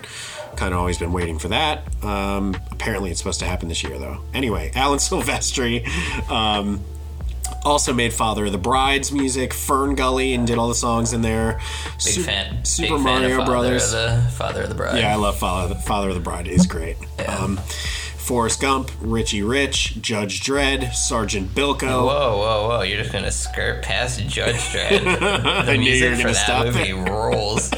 Kind 0.55 0.73
of 0.73 0.79
always 0.79 0.97
been 0.97 1.13
waiting 1.13 1.37
for 1.37 1.49
that. 1.49 1.83
Um, 2.03 2.55
apparently, 2.71 3.11
it's 3.11 3.19
supposed 3.19 3.39
to 3.41 3.45
happen 3.45 3.69
this 3.69 3.83
year, 3.83 3.97
though. 3.99 4.19
Anyway, 4.33 4.71
Alan 4.75 4.99
Silvestri 4.99 5.87
um, 6.29 6.81
also 7.63 7.93
made 7.93 8.13
Father 8.13 8.45
of 8.45 8.51
the 8.51 8.57
Bride's 8.57 9.11
music, 9.11 9.53
Fern 9.53 9.95
Gully, 9.95 10.33
and 10.33 10.47
did 10.47 10.57
all 10.57 10.67
the 10.69 10.75
songs 10.75 11.13
in 11.13 11.21
there. 11.21 11.59
Big 11.93 12.01
Su- 12.01 12.23
fan. 12.23 12.65
Super 12.65 12.95
big 12.95 13.03
fan 13.03 13.21
Mario 13.21 13.37
Father 13.37 13.51
Brothers. 13.51 13.93
Of 13.93 14.23
the 14.23 14.29
Father 14.31 14.63
of 14.63 14.69
the 14.69 14.75
Bride. 14.75 14.99
Yeah, 14.99 15.13
I 15.13 15.15
love 15.15 15.37
Father, 15.37 15.75
Father 15.75 16.09
of 16.09 16.15
the 16.15 16.21
Bride. 16.21 16.47
is 16.47 16.65
great. 16.65 16.97
Um, 17.27 17.59
Forrest 18.23 18.61
Gump, 18.61 18.89
Richie 19.01 19.43
Rich, 19.43 20.01
Judge 20.01 20.41
Dredd, 20.41 20.93
Sergeant 20.93 21.53
Bilko. 21.53 22.05
Whoa, 22.05 22.37
whoa, 22.37 22.67
whoa! 22.69 22.81
You're 22.83 22.99
just 22.99 23.11
gonna 23.11 23.31
skirt 23.31 23.83
past 23.83 24.25
Judge 24.27 24.55
Dredd. 24.55 25.03
The 25.65 25.77
knew 25.77 25.91
you 25.91 26.05
were 26.05 26.09
music 26.11 26.25
for 26.27 26.31
that 26.33 26.65
movie 26.67 26.91
there. 26.93 27.03
rules. 27.13 27.69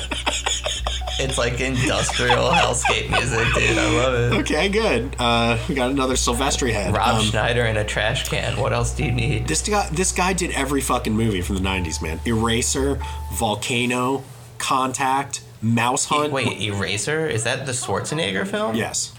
it's 1.19 1.37
like 1.39 1.59
industrial 1.59 2.49
hellscape 2.49 3.09
music, 3.09 3.47
dude. 3.55 3.75
I 3.77 3.89
love 3.97 4.13
it. 4.33 4.39
Okay, 4.41 4.69
good. 4.69 5.15
Uh, 5.17 5.57
we 5.67 5.73
got 5.73 5.89
another 5.89 6.13
Silvestri 6.13 6.71
head. 6.71 6.93
Rob 6.93 7.15
Um, 7.15 7.21
Schneider 7.25 7.65
in 7.65 7.77
a 7.77 7.83
trash 7.83 8.29
can. 8.29 8.55
What 8.59 8.71
else 8.71 8.93
do 8.93 9.03
you 9.03 9.11
need? 9.11 9.47
This 9.47 9.67
guy, 9.67 9.89
this 9.93 10.11
guy 10.11 10.33
did 10.33 10.51
every 10.51 10.81
fucking 10.81 11.13
movie 11.15 11.41
from 11.41 11.55
the 11.55 11.61
'90s, 11.61 12.03
man. 12.03 12.19
Eraser, 12.27 12.99
Volcano, 13.33 14.23
Contact, 14.59 15.41
Mouse 15.63 16.05
Hunt. 16.05 16.31
Wait, 16.31 16.61
Eraser? 16.61 17.25
Is 17.27 17.45
that 17.45 17.65
the 17.65 17.71
Schwarzenegger 17.71 18.45
film? 18.45 18.75
Yes. 18.75 19.11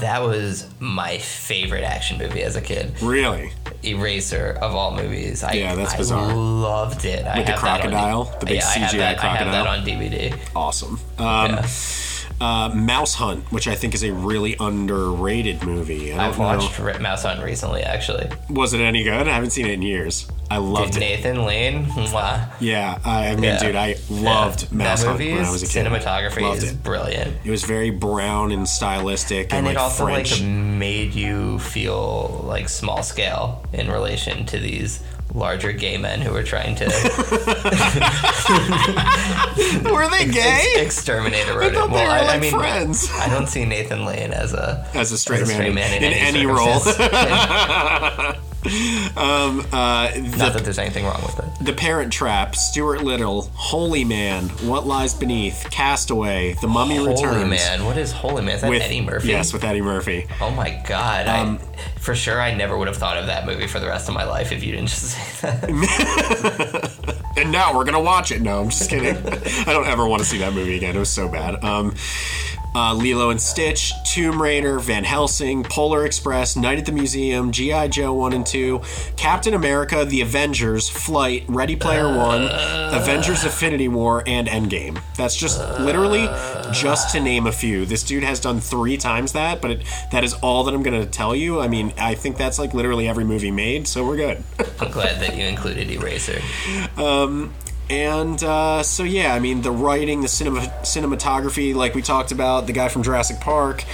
That 0.00 0.22
was 0.22 0.68
my 0.80 1.18
favorite 1.18 1.84
action 1.84 2.18
movie 2.18 2.42
as 2.42 2.56
a 2.56 2.60
kid. 2.60 2.94
Really? 3.02 3.52
Eraser 3.84 4.58
of 4.60 4.74
all 4.74 4.94
movies. 4.96 5.42
I, 5.42 5.52
Yeah, 5.52 5.74
that's 5.74 5.94
I 5.94 5.96
bizarre. 5.98 6.34
loved 6.34 7.04
it. 7.04 7.26
I 7.26 7.38
With 7.38 7.46
the 7.46 7.52
that 7.52 7.62
on 7.62 7.80
crocodile? 7.80 8.24
The 8.40 8.46
big 8.46 8.56
yeah, 8.56 8.68
I 8.68 8.74
CGI 8.78 8.98
that, 8.98 9.24
I 9.24 9.36
have 9.36 9.52
that 9.52 9.64
crocodile? 9.64 9.66
on 9.66 9.86
DVD. 9.86 10.38
Awesome. 10.56 10.98
Um, 11.18 11.58
uh, 12.40 12.70
Mouse 12.74 13.14
Hunt, 13.14 13.44
which 13.52 13.68
I 13.68 13.74
think 13.74 13.94
is 13.94 14.02
a 14.04 14.12
really 14.12 14.56
underrated 14.58 15.62
movie. 15.64 16.12
I 16.12 16.30
know- 16.30 16.38
watched 16.38 16.80
Mouse 17.00 17.22
Hunt 17.24 17.42
recently, 17.42 17.82
actually. 17.82 18.28
Was 18.50 18.72
it 18.74 18.80
any 18.80 19.02
good? 19.04 19.28
I 19.28 19.32
haven't 19.32 19.50
seen 19.50 19.66
it 19.66 19.72
in 19.72 19.82
years. 19.82 20.26
I 20.50 20.58
loved 20.58 20.92
Dude, 20.94 21.02
it. 21.02 21.06
Nathan 21.24 21.44
Lane, 21.46 21.86
mwah. 21.86 22.46
Yeah, 22.60 22.98
I 23.04 23.28
I 23.28 23.34
mean, 23.36 23.44
Yeah. 23.44 23.58
dude, 23.58 23.76
I 23.76 23.94
loved 24.10 24.64
Yeah. 24.70 24.76
Mouse 24.78 25.02
Hunt 25.04 25.18
when 25.18 25.44
I 25.44 25.50
was 25.50 25.62
a 25.62 25.66
kid. 25.66 25.86
Cinematography 25.86 26.42
Loved 26.42 26.62
is 26.62 26.72
it. 26.72 26.82
brilliant. 26.82 27.36
It 27.44 27.50
was 27.50 27.64
very 27.64 27.88
brown 27.90 28.52
and 28.52 28.68
stylistic, 28.68 29.46
and, 29.52 29.58
And 29.58 29.66
like 29.66 29.76
it 29.76 29.78
also 29.78 30.04
French. 30.04 30.40
like 30.40 30.48
made 30.48 31.14
you 31.14 31.58
feel 31.58 32.44
like 32.46 32.68
small 32.68 33.02
scale 33.02 33.64
in 33.72 33.90
relation 33.90 34.44
to 34.46 34.58
these 34.58 35.00
larger 35.34 35.72
gay 35.72 35.96
men 35.96 36.20
who 36.20 36.32
were 36.32 36.42
trying 36.42 36.74
to 36.76 36.84
Were 39.90 40.08
they 40.08 40.26
gay? 40.26 40.74
ex- 40.76 40.98
exterminate 40.98 41.48
a 41.48 41.52
I 41.52 41.56
rodent. 41.56 41.74
thought 41.74 41.86
they 41.88 41.94
well, 41.94 42.24
were 42.24 42.30
I, 42.30 42.36
I 42.36 42.38
mean, 42.38 42.52
friends. 42.52 43.10
I 43.14 43.28
don't 43.28 43.48
see 43.48 43.64
Nathan 43.64 44.04
Lane 44.04 44.32
as 44.32 44.52
a 44.52 44.86
As 44.94 45.12
a 45.12 45.18
straight 45.18 45.46
man 45.46 45.62
in- 45.62 45.78
in, 45.78 45.78
in 45.78 46.12
any, 46.12 46.40
any 46.40 46.46
role. 46.46 46.80
Um, 48.64 49.60
uh, 49.72 50.10
Not 50.14 50.52
that 50.52 50.60
there's 50.62 50.78
anything 50.78 51.04
wrong 51.04 51.20
with 51.22 51.38
it. 51.38 51.64
The 51.64 51.72
Parent 51.72 52.12
Trap, 52.12 52.54
Stuart 52.54 53.02
Little, 53.02 53.42
Holy 53.54 54.04
Man, 54.04 54.48
What 54.60 54.86
Lies 54.86 55.14
Beneath, 55.14 55.66
Castaway, 55.70 56.54
The 56.60 56.68
Mummy 56.68 56.96
Holy 56.96 57.10
Returns. 57.10 57.50
man, 57.50 57.84
what 57.84 57.96
is 57.98 58.12
Holy 58.12 58.42
Man? 58.42 58.54
Is 58.54 58.60
that 58.60 58.70
with 58.70 58.82
Eddie 58.82 59.00
Murphy? 59.00 59.28
Yes, 59.28 59.52
with 59.52 59.64
Eddie 59.64 59.82
Murphy. 59.82 60.26
Oh 60.40 60.50
my 60.52 60.80
god! 60.86 61.26
Um, 61.26 61.58
I, 61.60 62.00
for 62.00 62.14
sure, 62.14 62.40
I 62.40 62.54
never 62.54 62.78
would 62.78 62.88
have 62.88 62.96
thought 62.96 63.16
of 63.16 63.26
that 63.26 63.46
movie 63.46 63.66
for 63.66 63.80
the 63.80 63.86
rest 63.86 64.08
of 64.08 64.14
my 64.14 64.24
life 64.24 64.52
if 64.52 64.62
you 64.62 64.72
didn't 64.72 64.88
just 64.88 65.02
say 65.40 65.48
that. 65.48 66.90
And 67.34 67.50
now 67.50 67.74
we're 67.74 67.84
gonna 67.84 68.00
watch 68.00 68.30
it. 68.30 68.42
No, 68.42 68.60
I'm 68.60 68.68
just 68.68 68.90
kidding. 68.90 69.16
I 69.66 69.72
don't 69.72 69.86
ever 69.86 70.06
want 70.06 70.20
to 70.20 70.28
see 70.28 70.36
that 70.38 70.52
movie 70.52 70.76
again. 70.76 70.94
It 70.94 70.98
was 70.98 71.08
so 71.08 71.28
bad. 71.28 71.64
Um, 71.64 71.94
uh, 72.74 72.94
Lilo 72.94 73.30
and 73.30 73.40
Stitch, 73.40 73.92
Tomb 74.04 74.40
Raider, 74.40 74.78
Van 74.78 75.04
Helsing, 75.04 75.62
Polar 75.64 76.06
Express, 76.06 76.56
Night 76.56 76.78
at 76.78 76.86
the 76.86 76.92
Museum, 76.92 77.52
G.I. 77.52 77.88
Joe 77.88 78.14
1 78.14 78.32
and 78.32 78.46
2, 78.46 78.80
Captain 79.16 79.54
America, 79.54 80.04
The 80.04 80.20
Avengers, 80.20 80.88
Flight, 80.88 81.44
Ready 81.48 81.76
Player 81.76 82.08
One, 82.08 82.48
Avengers 82.50 83.44
Infinity 83.44 83.88
War, 83.88 84.22
and 84.26 84.48
Endgame. 84.48 85.00
That's 85.16 85.36
just 85.36 85.60
literally 85.80 86.26
just 86.72 87.12
to 87.12 87.20
name 87.20 87.46
a 87.46 87.52
few. 87.52 87.84
This 87.84 88.02
dude 88.02 88.24
has 88.24 88.40
done 88.40 88.60
three 88.60 88.96
times 88.96 89.32
that, 89.32 89.60
but 89.60 89.70
it, 89.70 89.82
that 90.10 90.24
is 90.24 90.34
all 90.34 90.64
that 90.64 90.74
I'm 90.74 90.82
going 90.82 91.00
to 91.00 91.08
tell 91.08 91.34
you. 91.36 91.60
I 91.60 91.68
mean, 91.68 91.92
I 91.98 92.14
think 92.14 92.36
that's 92.36 92.58
like 92.58 92.74
literally 92.74 93.08
every 93.08 93.24
movie 93.24 93.50
made, 93.50 93.86
so 93.86 94.06
we're 94.06 94.16
good. 94.16 94.42
I'm 94.80 94.90
glad 94.90 95.20
that 95.20 95.36
you 95.36 95.44
included 95.44 95.90
Eraser. 95.90 96.40
Um, 96.96 97.52
and 97.90 98.42
uh, 98.42 98.82
so 98.82 99.02
yeah, 99.02 99.34
I 99.34 99.38
mean 99.38 99.62
the 99.62 99.70
writing, 99.70 100.20
the 100.20 100.28
cinema, 100.28 100.60
cinematography, 100.82 101.74
like 101.74 101.94
we 101.94 102.02
talked 102.02 102.32
about, 102.32 102.66
the 102.66 102.72
guy 102.72 102.88
from 102.88 103.02
Jurassic 103.02 103.40
Park, 103.40 103.84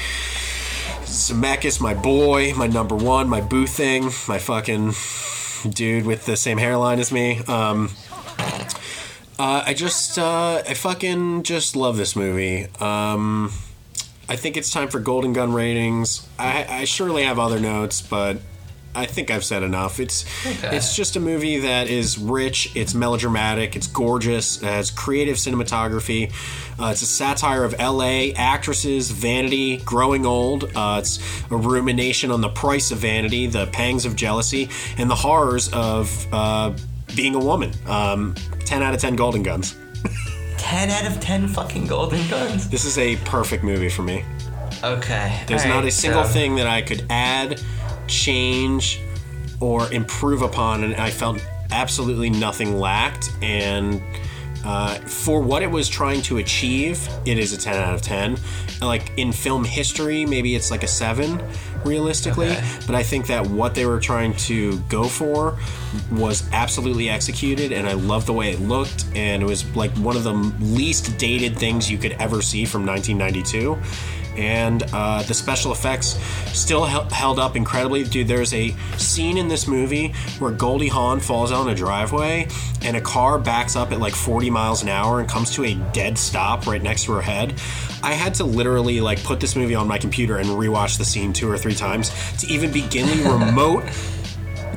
Zemeckis, 1.02 1.80
my 1.80 1.94
boy, 1.94 2.54
my 2.54 2.66
number 2.66 2.94
one, 2.94 3.28
my 3.28 3.40
boo 3.40 3.66
thing, 3.66 4.10
my 4.28 4.38
fucking 4.38 4.92
dude 5.68 6.06
with 6.06 6.26
the 6.26 6.36
same 6.36 6.58
hairline 6.58 6.98
as 6.98 7.10
me. 7.10 7.40
Um, 7.46 7.90
uh, 9.38 9.62
I 9.66 9.74
just, 9.74 10.18
uh, 10.18 10.62
I 10.68 10.74
fucking 10.74 11.44
just 11.44 11.76
love 11.76 11.96
this 11.96 12.16
movie. 12.16 12.66
Um, 12.80 13.52
I 14.28 14.36
think 14.36 14.56
it's 14.56 14.70
time 14.70 14.88
for 14.88 15.00
Golden 15.00 15.32
Gun 15.32 15.52
ratings. 15.52 16.28
I, 16.38 16.66
I 16.68 16.84
surely 16.84 17.22
have 17.22 17.38
other 17.38 17.58
notes, 17.58 18.02
but 18.02 18.38
I 18.94 19.06
think 19.06 19.30
I've 19.30 19.44
said 19.44 19.62
enough. 19.62 20.00
It's 20.00 20.24
Okay. 20.44 20.76
it's 20.76 20.96
just 20.96 21.14
a 21.14 21.20
movie 21.20 21.58
that 21.60 21.86
is 21.88 22.18
rich. 22.18 22.74
It's 22.74 22.94
melodramatic. 22.94 23.76
It's 23.76 23.86
gorgeous. 23.86 24.60
It 24.62 24.66
has 24.66 24.90
creative 24.90 25.36
cinematography. 25.36 26.32
Uh, 26.80 26.86
it's 26.92 27.02
a 27.02 27.06
satire 27.06 27.62
of 27.64 27.74
L.A. 27.78 28.32
actresses, 28.34 29.10
vanity, 29.10 29.76
growing 29.78 30.26
old. 30.26 30.64
Uh, 30.74 30.96
it's 31.00 31.18
a 31.50 31.56
rumination 31.56 32.30
on 32.30 32.40
the 32.40 32.48
price 32.48 32.90
of 32.90 32.98
vanity, 32.98 33.46
the 33.46 33.66
pangs 33.66 34.04
of 34.04 34.16
jealousy, 34.16 34.68
and 34.96 35.08
the 35.10 35.14
horrors 35.14 35.68
of 35.72 36.26
uh, 36.32 36.72
being 37.14 37.34
a 37.34 37.38
woman. 37.40 37.70
Um, 37.86 38.34
ten 38.64 38.82
out 38.82 38.94
of 38.94 39.00
ten 39.00 39.14
Golden 39.16 39.42
Guns. 39.42 39.76
10 40.58 40.90
out 40.90 41.06
of 41.06 41.18
10 41.20 41.48
fucking 41.48 41.86
Golden 41.86 42.28
Guns. 42.28 42.68
This 42.68 42.84
is 42.84 42.98
a 42.98 43.16
perfect 43.24 43.62
movie 43.64 43.88
for 43.88 44.02
me. 44.02 44.24
Okay. 44.84 45.42
There's 45.46 45.64
not 45.64 45.84
a 45.84 45.90
single 45.90 46.24
so- 46.24 46.30
thing 46.30 46.56
that 46.56 46.66
I 46.66 46.82
could 46.82 47.06
add, 47.08 47.60
change, 48.08 49.00
or 49.60 49.92
improve 49.92 50.42
upon, 50.42 50.84
and 50.84 50.94
I 50.96 51.10
felt 51.10 51.44
absolutely 51.70 52.30
nothing 52.30 52.78
lacked. 52.78 53.30
And 53.42 54.00
uh, 54.64 54.94
for 54.96 55.40
what 55.40 55.62
it 55.62 55.70
was 55.70 55.88
trying 55.88 56.22
to 56.22 56.38
achieve, 56.38 57.08
it 57.24 57.38
is 57.38 57.52
a 57.52 57.58
10 57.58 57.74
out 57.76 57.94
of 57.94 58.02
10. 58.02 58.36
Like 58.80 59.12
in 59.16 59.32
film 59.32 59.64
history, 59.64 60.24
maybe 60.24 60.54
it's 60.54 60.70
like 60.70 60.82
a 60.82 60.86
7 60.88 61.40
realistically, 61.84 62.50
Okay. 62.50 62.78
but 62.86 62.94
I 62.94 63.02
think 63.02 63.26
that 63.28 63.46
what 63.46 63.74
they 63.74 63.86
were 63.86 64.00
trying 64.00 64.34
to 64.34 64.78
go 64.88 65.04
for 65.04 65.56
was 66.12 66.48
absolutely 66.52 67.08
executed, 67.08 67.72
and 67.72 67.88
I 67.88 67.92
love 67.92 68.26
the 68.26 68.32
way 68.32 68.50
it 68.52 68.60
looked, 68.60 69.04
and 69.14 69.42
it 69.42 69.46
was 69.46 69.64
like 69.76 69.90
one 69.98 70.16
of 70.16 70.24
the 70.24 70.32
least 70.32 71.18
dated 71.18 71.56
things 71.56 71.90
you 71.90 71.98
could 71.98 72.12
ever 72.12 72.42
see 72.42 72.64
from 72.64 72.84
1992 72.86 73.76
and 74.38 74.84
uh, 74.92 75.22
the 75.24 75.34
special 75.34 75.72
effects 75.72 76.18
still 76.56 76.84
hel- 76.84 77.08
held 77.10 77.38
up 77.38 77.56
incredibly. 77.56 78.04
Dude, 78.04 78.28
there's 78.28 78.54
a 78.54 78.70
scene 78.96 79.36
in 79.36 79.48
this 79.48 79.66
movie 79.66 80.14
where 80.38 80.52
Goldie 80.52 80.88
Hawn 80.88 81.20
falls 81.20 81.50
down 81.50 81.68
a 81.68 81.74
driveway 81.74 82.48
and 82.82 82.96
a 82.96 83.00
car 83.00 83.38
backs 83.38 83.74
up 83.76 83.92
at 83.92 83.98
like 83.98 84.14
40 84.14 84.50
miles 84.50 84.82
an 84.82 84.88
hour 84.88 85.20
and 85.20 85.28
comes 85.28 85.50
to 85.54 85.64
a 85.64 85.74
dead 85.92 86.16
stop 86.16 86.66
right 86.66 86.82
next 86.82 87.04
to 87.04 87.12
her 87.12 87.22
head. 87.22 87.54
I 88.02 88.12
had 88.12 88.34
to 88.34 88.44
literally 88.44 89.00
like 89.00 89.22
put 89.24 89.40
this 89.40 89.56
movie 89.56 89.74
on 89.74 89.88
my 89.88 89.98
computer 89.98 90.38
and 90.38 90.48
rewatch 90.48 90.98
the 90.98 91.04
scene 91.04 91.32
two 91.32 91.50
or 91.50 91.58
three 91.58 91.74
times 91.74 92.10
to 92.38 92.46
even 92.46 92.72
begin 92.72 93.06
the 93.06 93.30
remote 93.46 93.84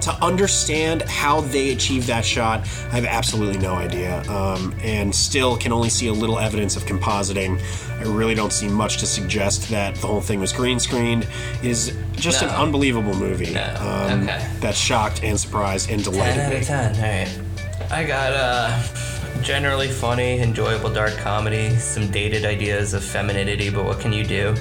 to 0.01 0.11
understand 0.23 1.03
how 1.03 1.41
they 1.41 1.71
achieved 1.71 2.07
that 2.07 2.25
shot, 2.25 2.61
I 2.91 2.95
have 2.95 3.05
absolutely 3.05 3.57
no 3.59 3.75
idea, 3.75 4.21
um, 4.29 4.73
and 4.81 5.13
still 5.13 5.57
can 5.57 5.71
only 5.71 5.89
see 5.89 6.07
a 6.07 6.13
little 6.13 6.39
evidence 6.39 6.75
of 6.75 6.83
compositing. 6.85 7.61
I 7.99 8.03
really 8.03 8.33
don't 8.35 8.51
see 8.53 8.67
much 8.67 8.97
to 8.97 9.05
suggest 9.05 9.69
that 9.69 9.95
the 9.95 10.07
whole 10.07 10.21
thing 10.21 10.39
was 10.39 10.51
green 10.51 10.79
screened. 10.79 11.27
It 11.61 11.69
is 11.69 11.95
just 12.13 12.41
an 12.41 12.49
unbelievable 12.49 13.13
movie 13.13 13.55
um, 13.57 14.23
Okay. 14.23 14.47
that 14.59 14.75
shocked 14.75 15.23
and 15.23 15.39
surprised 15.39 15.89
and 15.91 16.03
delighted 16.03 16.35
10 16.35 16.49
delighted 16.63 16.69
out 16.71 16.95
me. 16.95 16.97
of 16.97 16.97
10. 16.97 17.39
All 17.83 17.89
right. 17.89 17.91
I 17.91 18.03
got 18.03 18.33
uh, 18.33 19.41
generally 19.43 19.87
funny, 19.89 20.39
enjoyable 20.39 20.91
dark 20.91 21.15
comedy, 21.17 21.75
some 21.77 22.09
dated 22.09 22.45
ideas 22.45 22.93
of 22.93 23.03
femininity, 23.03 23.69
but 23.69 23.85
what 23.85 23.99
can 23.99 24.13
you 24.13 24.23
do? 24.23 24.55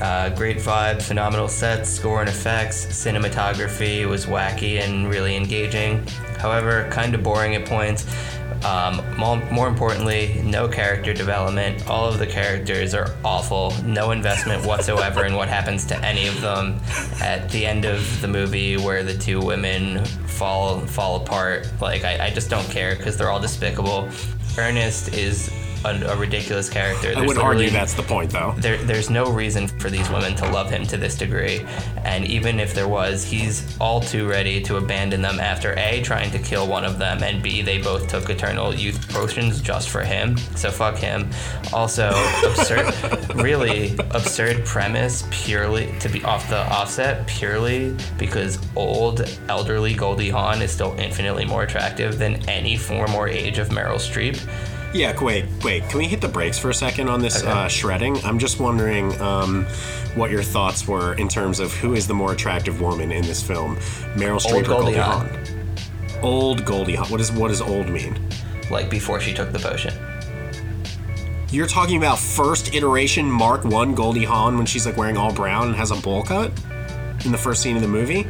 Uh, 0.00 0.28
great 0.30 0.58
vibe, 0.58 1.00
phenomenal 1.02 1.48
sets, 1.48 1.88
score 1.90 2.20
and 2.20 2.28
effects, 2.28 2.86
cinematography 2.86 4.08
was 4.08 4.26
wacky 4.26 4.80
and 4.80 5.08
really 5.08 5.36
engaging. 5.36 6.06
However, 6.38 6.88
kind 6.90 7.14
of 7.14 7.22
boring 7.22 7.54
at 7.54 7.66
points. 7.66 8.06
Um, 8.64 9.00
more, 9.16 9.68
importantly, 9.68 10.40
no 10.44 10.66
character 10.66 11.12
development. 11.12 11.88
All 11.88 12.08
of 12.08 12.18
the 12.18 12.26
characters 12.26 12.94
are 12.94 13.14
awful. 13.24 13.72
No 13.84 14.10
investment 14.10 14.64
whatsoever 14.64 15.24
in 15.24 15.34
what 15.34 15.48
happens 15.48 15.84
to 15.86 16.04
any 16.04 16.26
of 16.26 16.40
them. 16.40 16.80
At 17.20 17.48
the 17.50 17.64
end 17.64 17.84
of 17.84 18.20
the 18.20 18.28
movie, 18.28 18.76
where 18.76 19.02
the 19.02 19.16
two 19.16 19.40
women 19.40 20.04
fall 20.04 20.80
fall 20.80 21.22
apart, 21.22 21.68
like 21.80 22.04
I, 22.04 22.26
I 22.26 22.30
just 22.30 22.50
don't 22.50 22.68
care 22.70 22.96
because 22.96 23.16
they're 23.16 23.30
all 23.30 23.40
despicable. 23.40 24.08
Ernest 24.58 25.14
is 25.14 25.50
a, 25.86 26.12
a 26.12 26.16
ridiculous 26.16 26.68
character. 26.68 27.10
I 27.10 27.14
There's 27.14 27.28
would 27.28 27.38
argue 27.38 27.70
that's 27.70 27.94
the 27.94 28.02
point, 28.02 28.30
though. 28.30 28.54
there, 28.58 28.76
there's 28.78 29.10
no 29.10 29.30
reason 29.30 29.68
for 29.68 29.90
these 29.90 30.08
women 30.10 30.34
to 30.36 30.50
love 30.50 30.70
him 30.70 30.86
to 30.88 30.96
this 30.96 31.16
degree. 31.16 31.64
And 32.04 32.24
even 32.26 32.60
if 32.60 32.74
there 32.74 32.88
was, 32.88 33.24
he's 33.24 33.76
all 33.78 34.00
too 34.00 34.28
ready 34.28 34.60
to 34.62 34.76
abandon 34.76 35.22
them 35.22 35.40
after 35.40 35.74
A, 35.78 36.02
trying 36.02 36.30
to 36.32 36.38
kill 36.38 36.66
one 36.66 36.84
of 36.84 36.98
them, 36.98 37.22
and 37.22 37.42
B, 37.42 37.62
they 37.62 37.80
both 37.80 38.08
took 38.08 38.28
eternal 38.30 38.74
youth 38.74 39.08
potions 39.10 39.60
just 39.60 39.88
for 39.88 40.02
him. 40.02 40.36
So 40.56 40.70
fuck 40.70 40.96
him. 40.96 41.30
Also, 41.72 42.10
absurd, 42.44 43.34
really 43.36 43.96
absurd 44.10 44.64
premise 44.64 45.24
purely 45.30 45.92
to 46.00 46.08
be 46.08 46.22
off 46.24 46.48
the 46.48 46.58
offset 46.72 47.26
purely 47.26 47.96
because 48.18 48.58
old, 48.76 49.22
elderly 49.48 49.94
Goldie 49.94 50.30
Hawn 50.30 50.62
is 50.62 50.70
still 50.70 50.94
infinitely 50.98 51.44
more 51.44 51.62
attractive 51.62 52.18
than 52.18 52.36
any 52.48 52.76
form 52.76 53.14
or 53.14 53.28
age 53.28 53.58
of 53.58 53.68
Meryl 53.68 53.96
Streep. 53.96 54.40
Yeah, 54.94 55.20
wait, 55.22 55.44
wait. 55.62 55.82
Can 55.90 55.98
we 55.98 56.06
hit 56.06 56.20
the 56.20 56.28
brakes 56.28 56.58
for 56.58 56.70
a 56.70 56.74
second 56.74 57.08
on 57.08 57.20
this 57.20 57.42
Okay. 57.42 57.50
uh, 57.50 57.68
shredding? 57.68 58.16
I'm 58.24 58.38
just 58.38 58.60
wondering 58.60 59.18
um, 59.20 59.64
what 60.14 60.30
your 60.30 60.42
thoughts 60.42 60.88
were 60.88 61.14
in 61.14 61.28
terms 61.28 61.60
of 61.60 61.72
who 61.74 61.92
is 61.94 62.06
the 62.06 62.14
more 62.14 62.32
attractive 62.32 62.80
woman 62.80 63.12
in 63.12 63.22
this 63.22 63.42
film, 63.42 63.76
Meryl 64.14 64.40
Streep 64.40 64.62
or 64.62 64.62
Goldie 64.62 64.94
Goldie 64.94 64.96
Hawn. 64.96 65.28
Old 66.22 66.64
Goldie 66.64 66.94
Hawn. 66.94 67.08
What 67.10 67.20
is 67.20 67.30
what 67.30 67.48
does 67.48 67.60
old 67.60 67.88
mean? 67.90 68.18
Like 68.70 68.88
before 68.88 69.20
she 69.20 69.34
took 69.34 69.52
the 69.52 69.58
potion. 69.58 69.92
You're 71.50 71.66
talking 71.66 71.96
about 71.98 72.18
first 72.18 72.74
iteration 72.74 73.30
Mark 73.30 73.64
One 73.64 73.94
Goldie 73.94 74.24
Hawn 74.24 74.56
when 74.56 74.66
she's 74.66 74.86
like 74.86 74.96
wearing 74.96 75.16
all 75.16 75.32
brown 75.32 75.68
and 75.68 75.76
has 75.76 75.90
a 75.90 75.96
bowl 75.96 76.22
cut 76.22 76.50
in 77.24 77.32
the 77.32 77.38
first 77.38 77.62
scene 77.62 77.76
of 77.76 77.82
the 77.82 77.88
movie. 77.88 78.26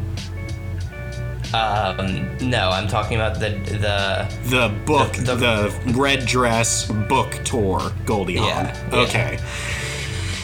Um, 1.57 2.37
no, 2.51 2.71
I'm 2.71 2.87
talking 2.89 3.17
about 3.17 3.41
the 3.41 3.51
the 3.51 4.29
The 4.51 4.69
book, 4.85 5.13
The- 5.15 5.35
the, 5.35 5.35
the- 5.87 5.93
red 5.93 6.27
dress 6.27 6.87
book 7.09 7.33
tour, 7.45 7.81
Goldie 8.05 8.37
Hawn. 8.37 8.47
Yeah, 8.67 8.85
yeah. 8.93 8.99
Okay. 9.01 9.39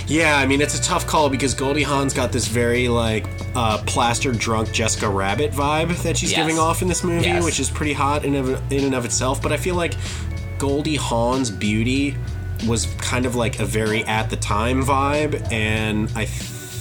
Yeah, 0.09 0.37
I 0.37 0.47
mean 0.47 0.61
it's 0.61 0.79
a 0.79 0.83
tough 0.83 1.07
call 1.07 1.31
because 1.31 1.55
Goldie 1.55 1.85
Hawn's 1.85 2.13
got 2.13 2.33
this 2.33 2.47
very 2.49 2.89
like 2.89 3.27
uh, 3.55 3.79
plastered 3.87 4.39
drunk 4.39 4.73
Jessica 4.73 5.09
Rabbit 5.09 5.53
vibe 5.53 5.97
that 6.03 6.17
she's 6.17 6.33
Yes. 6.33 6.41
giving 6.41 6.59
off 6.59 6.83
in 6.83 6.89
this 6.89 7.03
movie, 7.05 7.27
Yes. 7.27 7.45
which 7.45 7.61
is 7.61 7.71
pretty 7.71 7.93
hot 7.93 8.25
in, 8.25 8.35
of, 8.35 8.49
in 8.73 8.85
and 8.85 8.95
of 8.95 9.05
itself. 9.05 9.41
But 9.43 9.53
I 9.53 9.57
feel 9.57 9.75
like 9.75 9.95
Goldie 10.59 10.97
Hawn's 10.97 11.51
beauty 11.51 12.17
was 12.67 12.87
kind 12.99 13.27
of 13.27 13.37
like 13.37 13.59
a 13.61 13.65
very 13.65 14.05
at 14.05 14.29
the 14.31 14.37
time 14.37 14.83
vibe, 14.85 15.51
and 15.53 16.11
I 16.15 16.27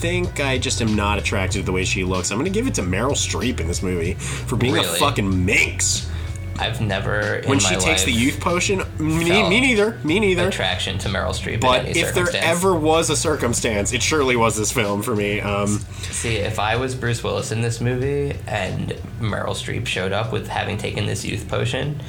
think 0.02 0.40
I 0.40 0.58
just 0.58 0.82
am 0.82 0.96
not 0.96 1.20
attracted 1.20 1.60
to 1.60 1.64
the 1.64 1.70
way 1.70 1.84
she 1.84 2.02
looks. 2.02 2.32
I'm 2.32 2.38
gonna 2.38 2.50
give 2.50 2.66
it 2.66 2.74
to 2.74 2.82
Meryl 2.82 3.12
Streep 3.12 3.60
in 3.60 3.68
this 3.68 3.84
movie 3.84 4.14
for 4.14 4.56
being 4.56 4.76
a 4.76 4.82
fucking 4.82 5.46
minx. 5.46 6.10
I've 6.58 6.80
never 6.80 7.36
in 7.36 7.48
when 7.48 7.60
she 7.60 7.76
takes 7.76 8.02
the 8.02 8.12
youth 8.12 8.40
potion, 8.40 8.82
me, 8.98 9.48
me 9.48 9.60
neither. 9.60 9.98
Me 10.02 10.18
neither. 10.18 10.48
attraction 10.48 10.98
to 10.98 11.08
Meryl 11.08 11.30
Streep. 11.30 11.60
But 11.60 11.96
if 11.96 12.14
there 12.14 12.26
ever 12.34 12.74
was 12.74 13.10
a 13.10 13.16
circumstance, 13.16 13.92
it 13.92 14.02
surely 14.02 14.34
was 14.34 14.56
this 14.56 14.72
film 14.72 15.02
for 15.02 15.14
me. 15.14 15.40
Um, 15.40 15.78
See, 16.10 16.36
if 16.36 16.58
I 16.58 16.74
was 16.76 16.96
Bruce 16.96 17.22
Willis 17.22 17.52
in 17.52 17.62
this 17.62 17.80
movie 17.80 18.36
and 18.48 18.90
Meryl 19.20 19.54
Streep 19.54 19.86
showed 19.86 20.12
up 20.12 20.32
with 20.32 20.48
having 20.48 20.78
taken 20.78 21.06
this 21.06 21.24
youth 21.24 21.48
potion, 21.48 22.00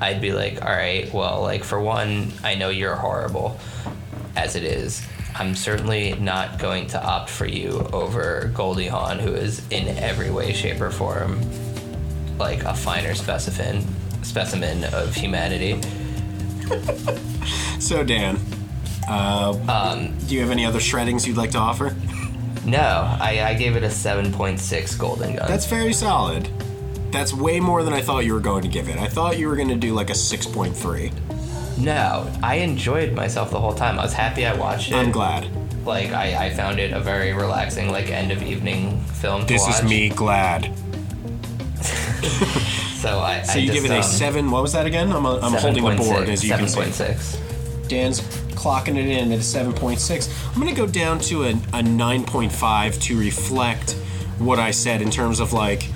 I'd 0.00 0.20
be 0.20 0.32
like, 0.32 0.64
all 0.64 0.72
right, 0.72 1.12
well, 1.12 1.42
like, 1.42 1.64
for 1.64 1.80
one, 1.80 2.32
I 2.44 2.54
know 2.54 2.68
you're 2.68 2.94
horrible 2.94 3.58
as 4.36 4.54
it 4.54 4.62
is. 4.62 5.04
I'm 5.36 5.54
certainly 5.56 6.14
not 6.14 6.58
going 6.58 6.86
to 6.88 7.04
opt 7.04 7.28
for 7.28 7.46
you 7.46 7.88
over 7.92 8.50
Goldie 8.54 8.86
Hawn, 8.86 9.18
who 9.18 9.34
is 9.34 9.66
in 9.70 9.88
every 9.98 10.30
way, 10.30 10.52
shape, 10.52 10.80
or 10.80 10.90
form 10.90 11.40
like 12.38 12.62
a 12.64 12.74
finer 12.74 13.14
specimen 13.14 13.84
specimen 14.22 14.84
of 14.94 15.14
humanity. 15.14 15.80
so 17.78 18.02
Dan, 18.02 18.38
uh, 19.08 19.56
Um, 19.68 20.16
do 20.26 20.34
you 20.34 20.40
have 20.40 20.50
any 20.50 20.64
other 20.64 20.80
shreddings 20.80 21.26
you'd 21.26 21.36
like 21.36 21.50
to 21.50 21.58
offer? 21.58 21.94
No, 22.64 22.78
I, 23.20 23.42
I 23.44 23.54
gave 23.54 23.76
it 23.76 23.82
a 23.82 23.88
7.6 23.88 24.98
Golden 24.98 25.36
Gun. 25.36 25.46
That's 25.46 25.66
very 25.66 25.92
solid. 25.92 26.48
That's 27.12 27.34
way 27.34 27.60
more 27.60 27.82
than 27.82 27.92
I 27.92 28.00
thought 28.00 28.24
you 28.24 28.32
were 28.32 28.40
going 28.40 28.62
to 28.62 28.68
give 28.68 28.88
it. 28.88 28.96
I 28.98 29.06
thought 29.06 29.38
you 29.38 29.48
were 29.48 29.56
going 29.56 29.68
to 29.68 29.76
do 29.76 29.92
like 29.92 30.08
a 30.08 30.14
6.3. 30.14 31.12
No, 31.78 32.30
I 32.42 32.56
enjoyed 32.56 33.12
myself 33.12 33.50
the 33.50 33.60
whole 33.60 33.74
time. 33.74 33.98
I 33.98 34.02
was 34.02 34.12
happy 34.12 34.46
I 34.46 34.54
watched 34.54 34.90
it. 34.90 34.94
I'm 34.94 35.10
glad. 35.10 35.48
Like 35.84 36.12
I, 36.12 36.46
I 36.46 36.50
found 36.50 36.78
it 36.78 36.92
a 36.92 37.00
very 37.00 37.32
relaxing, 37.32 37.90
like 37.90 38.10
end 38.10 38.32
of 38.32 38.42
evening 38.42 39.00
film. 39.00 39.42
To 39.42 39.46
This 39.46 39.66
is 39.68 39.82
me 39.82 40.08
glad. 40.08 40.72
So 43.04 43.18
I. 43.18 43.42
So 43.42 43.52
I 43.52 43.56
you 43.56 43.66
just, 43.66 43.82
give 43.82 43.90
it 43.90 43.94
a 43.94 43.98
um, 43.98 44.02
7. 44.02 44.50
What 44.50 44.62
was 44.62 44.72
that 44.72 44.86
again? 44.86 45.12
I'm, 45.12 45.26
a, 45.26 45.38
I'm 45.40 45.52
holding 45.52 45.84
the 45.84 45.90
board 45.90 46.26
7.6, 46.26 46.28
as 46.28 46.42
you 46.42 46.54
can 46.54 46.68
see. 46.68 46.80
7.6. 46.80 47.88
Dan's 47.88 48.20
clocking 48.54 48.96
it 48.96 49.06
in 49.06 49.30
at 49.30 49.40
a 49.40 49.42
7.6. 49.42 50.48
I'm 50.48 50.62
going 50.62 50.74
to 50.74 50.80
go 50.80 50.86
down 50.86 51.18
to 51.18 51.44
a, 51.44 51.50
a 51.50 51.82
9.5 51.82 53.02
to 53.02 53.18
reflect 53.20 53.92
what 54.38 54.58
I 54.58 54.70
said 54.70 55.02
in 55.02 55.10
terms 55.10 55.38
of 55.38 55.52
like, 55.52 55.90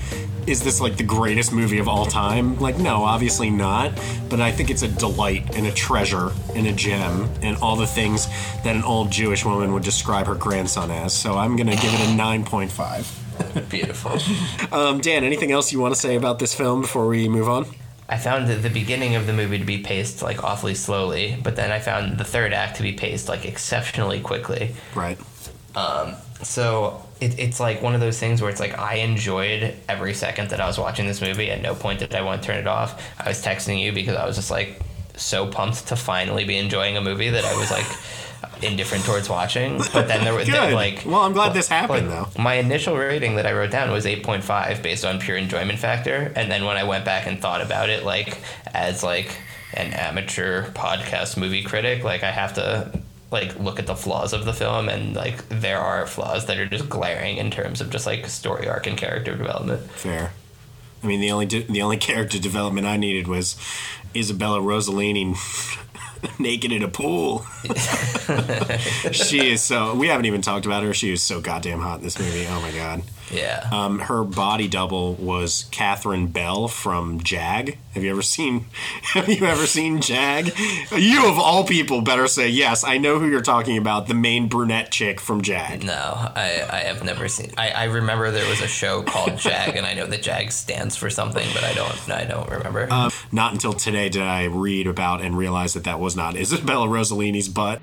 is 0.49 0.62
this 0.62 0.80
like 0.80 0.96
the 0.96 1.05
greatest 1.05 1.53
movie 1.53 1.78
of 1.78 1.88
all 1.88 2.07
time? 2.07 2.59
Like, 2.59 2.78
no, 2.78 3.05
obviously 3.05 3.51
not. 3.51 3.92
But 4.28 4.40
I 4.40 4.51
think 4.51 4.70
it's 4.70 4.82
a 4.82 4.88
delight 4.88 5.57
and 5.57 5.66
a 5.66 5.72
treasure 5.72 6.30
and 6.55 6.66
a 6.66 6.72
gem 6.72 7.28
and 7.42 7.57
all 7.59 7.76
the 7.76 7.86
things 7.86 8.26
that 8.64 8.74
an 8.74 8.82
old 8.82 9.11
Jewish 9.11 9.44
woman 9.44 9.72
would 9.74 9.82
describe 9.82 10.26
her 10.26 10.34
grandson 10.34 10.90
as. 10.90 11.14
So 11.14 11.36
I'm 11.36 11.57
going 11.57 11.66
to 11.68 11.76
give 11.76 11.92
it 11.92 12.01
a 12.01 12.12
9.5. 12.12 13.68
Beautiful. 13.70 14.18
Um, 14.76 15.01
Dan, 15.01 15.22
anything 15.22 15.53
else 15.53 15.72
you 15.72 15.80
want 15.80 15.94
to 15.94 16.01
say 16.01 16.16
about 16.16 16.38
this 16.38 16.55
film 16.55 16.80
before 16.80 17.07
we 17.07 17.28
move 17.28 17.49
on? 17.49 17.66
I 18.09 18.16
found 18.16 18.49
the, 18.49 18.55
the 18.55 18.70
beginning 18.70 19.16
of 19.16 19.26
the 19.26 19.34
movie 19.34 19.59
to 19.59 19.64
be 19.64 19.78
paced 19.78 20.22
like 20.22 20.42
awfully 20.42 20.74
slowly, 20.74 21.36
but 21.42 21.57
then 21.57 21.70
I 21.70 21.78
found 21.78 22.16
the 22.16 22.24
third 22.24 22.55
act 22.55 22.78
to 22.78 22.82
be 22.82 22.92
paced 22.92 23.28
like 23.28 23.44
exceptionally 23.44 24.20
quickly. 24.20 24.74
Right. 24.94 25.18
Um, 25.76 26.14
so 26.42 27.05
it, 27.21 27.39
it's 27.39 27.61
like 27.61 27.83
one 27.83 27.95
of 27.95 28.01
those 28.01 28.19
things 28.19 28.41
where 28.41 28.51
it's 28.51 28.61
like 28.61 28.79
I 28.79 28.97
enjoyed 28.97 29.75
every 29.89 30.14
second 30.14 30.51
that 30.51 30.61
I 30.61 30.66
was 30.66 30.79
watching 30.79 31.07
this 31.07 31.21
movie. 31.21 31.51
At 31.51 31.61
no 31.61 31.75
point 31.75 32.01
did 32.01 32.14
I 32.14 32.23
want 32.23 32.43
to 32.43 32.47
turn 32.47 32.59
it 32.59 32.66
off. 32.66 33.03
I 33.19 33.29
was 33.29 33.45
texting 33.45 33.81
you 33.81 33.93
because 33.93 34.16
I 34.16 34.27
was 34.27 34.37
just 34.37 34.51
like 34.51 34.81
so 35.16 35.47
pumped 35.47 35.89
to 35.89 35.97
finally 35.97 36.45
be 36.45 36.57
enjoying 36.57 36.97
a 36.97 37.01
movie 37.01 37.31
that 37.31 37.45
I 37.45 37.57
was 37.57 37.71
like 37.71 37.87
indifferent 38.62 39.05
towards 39.05 39.29
watching. 39.29 39.79
But 39.93 40.09
then 40.09 40.25
there 40.25 40.35
was 40.37 40.49
like, 40.49 41.03
Well, 41.05 41.23
I'm 41.23 41.33
glad 41.33 41.55
this 41.55 41.69
happened, 41.69 42.11
like, 42.11 42.39
My 42.39 42.55
initial 42.55 42.97
rating 42.97 43.37
that 43.37 43.47
I 43.47 43.53
wrote 43.53 43.71
down 43.71 43.91
was 43.91 44.05
8.5 44.05 44.83
based 44.83 45.05
on 45.05 45.19
pure 45.19 45.37
enjoyment 45.37 45.79
factor, 45.79 46.33
and 46.37 46.51
then 46.51 46.64
when 46.64 46.77
I 46.77 46.85
went 46.85 47.05
back 47.05 47.27
and 47.27 47.41
thought 47.41 47.61
about 47.61 47.89
it, 47.89 48.05
like 48.05 48.39
as 48.73 49.03
like 49.03 49.37
an 49.75 49.93
amateur 49.93 50.71
podcast 50.71 51.37
movie 51.37 51.62
critic, 51.62 52.05
like 52.05 52.23
I 52.23 52.31
have 52.31 52.55
to 52.55 53.01
like 53.31 53.59
look 53.59 53.79
at 53.79 53.87
the 53.87 53.95
flaws 53.97 54.33
of 54.33 54.45
the 54.45 54.53
film 54.53 54.89
and 54.89 55.14
like 55.14 55.49
there 55.49 55.79
are 55.79 56.07
flaws 56.07 56.47
that 56.47 56.59
are 56.59 56.66
just 56.66 56.89
glaring 56.89 57.37
in 57.37 57.51
terms 57.51 57.81
of 57.81 57.91
just 57.91 58.07
like 58.07 58.26
story 58.26 58.68
arc 58.68 58.87
and 58.87 58.97
character 58.97 59.37
development. 59.37 59.83
Fair. 59.91 60.33
I 61.03 61.07
mean, 61.07 61.20
the 61.20 61.31
only 61.31 61.47
de- 61.47 61.62
the 61.62 61.83
only 61.83 61.97
character 61.97 62.39
development 62.39 62.87
I 62.87 62.97
needed 62.97 63.29
was 63.29 63.57
Isabella 64.16 64.61
Rossellini 64.61 65.37
naked 66.39 66.72
in 66.72 66.83
a 66.83 66.89
pool. 66.89 67.45
she 69.12 69.53
is 69.53 69.62
so. 69.62 69.95
We 69.95 70.09
haven't 70.09 70.26
even 70.26 70.43
talked 70.43 70.66
about 70.66 70.83
her. 70.83 70.95
She 70.95 71.12
is 71.12 71.22
so 71.22 71.41
goddamn 71.41 71.81
hot 71.81 71.99
in 71.99 72.05
this 72.05 72.18
movie. 72.18 72.47
Oh 72.49 72.61
my 72.61 72.72
god. 72.72 73.03
Yeah. 73.31 73.68
Um, 73.72 74.01
her 74.01 74.24
body 74.24 74.68
double 74.68 75.14
was 75.14 75.66
Catherine 75.70 76.29
Bell 76.29 76.68
from 76.68 77.20
Jag. 77.22 77.79
Have 77.95 78.05
you 78.05 78.11
ever 78.11 78.22
seen? 78.22 78.66
Have 79.14 79.29
you 79.29 79.47
ever 79.47 79.66
seen 79.66 80.01
Jag? 80.01 80.53
You 80.93 81.29
of 81.29 81.39
all 81.39 81.64
people 81.64 82.01
better 82.01 82.26
say 82.29 82.49
yes. 82.49 82.85
I 82.85 82.99
know 82.99 83.18
who 83.18 83.29
you're 83.29 83.41
talking 83.41 83.76
about. 83.76 84.07
The 84.07 84.14
main 84.14 84.49
brunette 84.49 84.91
chick 84.91 85.20
from 85.20 85.43
Jag. 85.43 85.85
No, 85.85 85.93
I, 85.93 86.64
I 86.70 86.79
have 86.81 87.05
never 87.05 87.29
seen. 87.29 87.53
I, 87.57 87.70
I 87.70 87.85
remember 87.85 88.31
there 88.31 88.49
was 88.49 88.61
a 88.61 88.68
show 88.68 89.03
called 89.03 89.39
Jag, 89.39 89.76
and 89.76 89.87
I 89.87 89.95
know 89.95 90.07
that 90.07 90.22
Jag 90.22 90.53
stands 90.53 90.97
for 90.97 91.11
something, 91.11 91.47
but 91.55 91.64
I 91.64 91.74
don't 91.74 92.11
I 92.11 92.24
don't 92.24 92.49
remember. 92.51 92.89
Um, 92.93 93.11
not 93.33 93.53
until 93.53 93.72
today 93.72 94.09
did 94.09 94.22
I 94.22 94.45
read 94.45 94.87
about 94.87 95.20
and 95.22 95.37
realize 95.37 95.74
that 95.74 95.85
that 95.85 96.01
was 96.01 96.16
not 96.16 96.37
Isabella 96.37 96.87
Rossellini's 96.87 97.49
butt. 97.49 97.81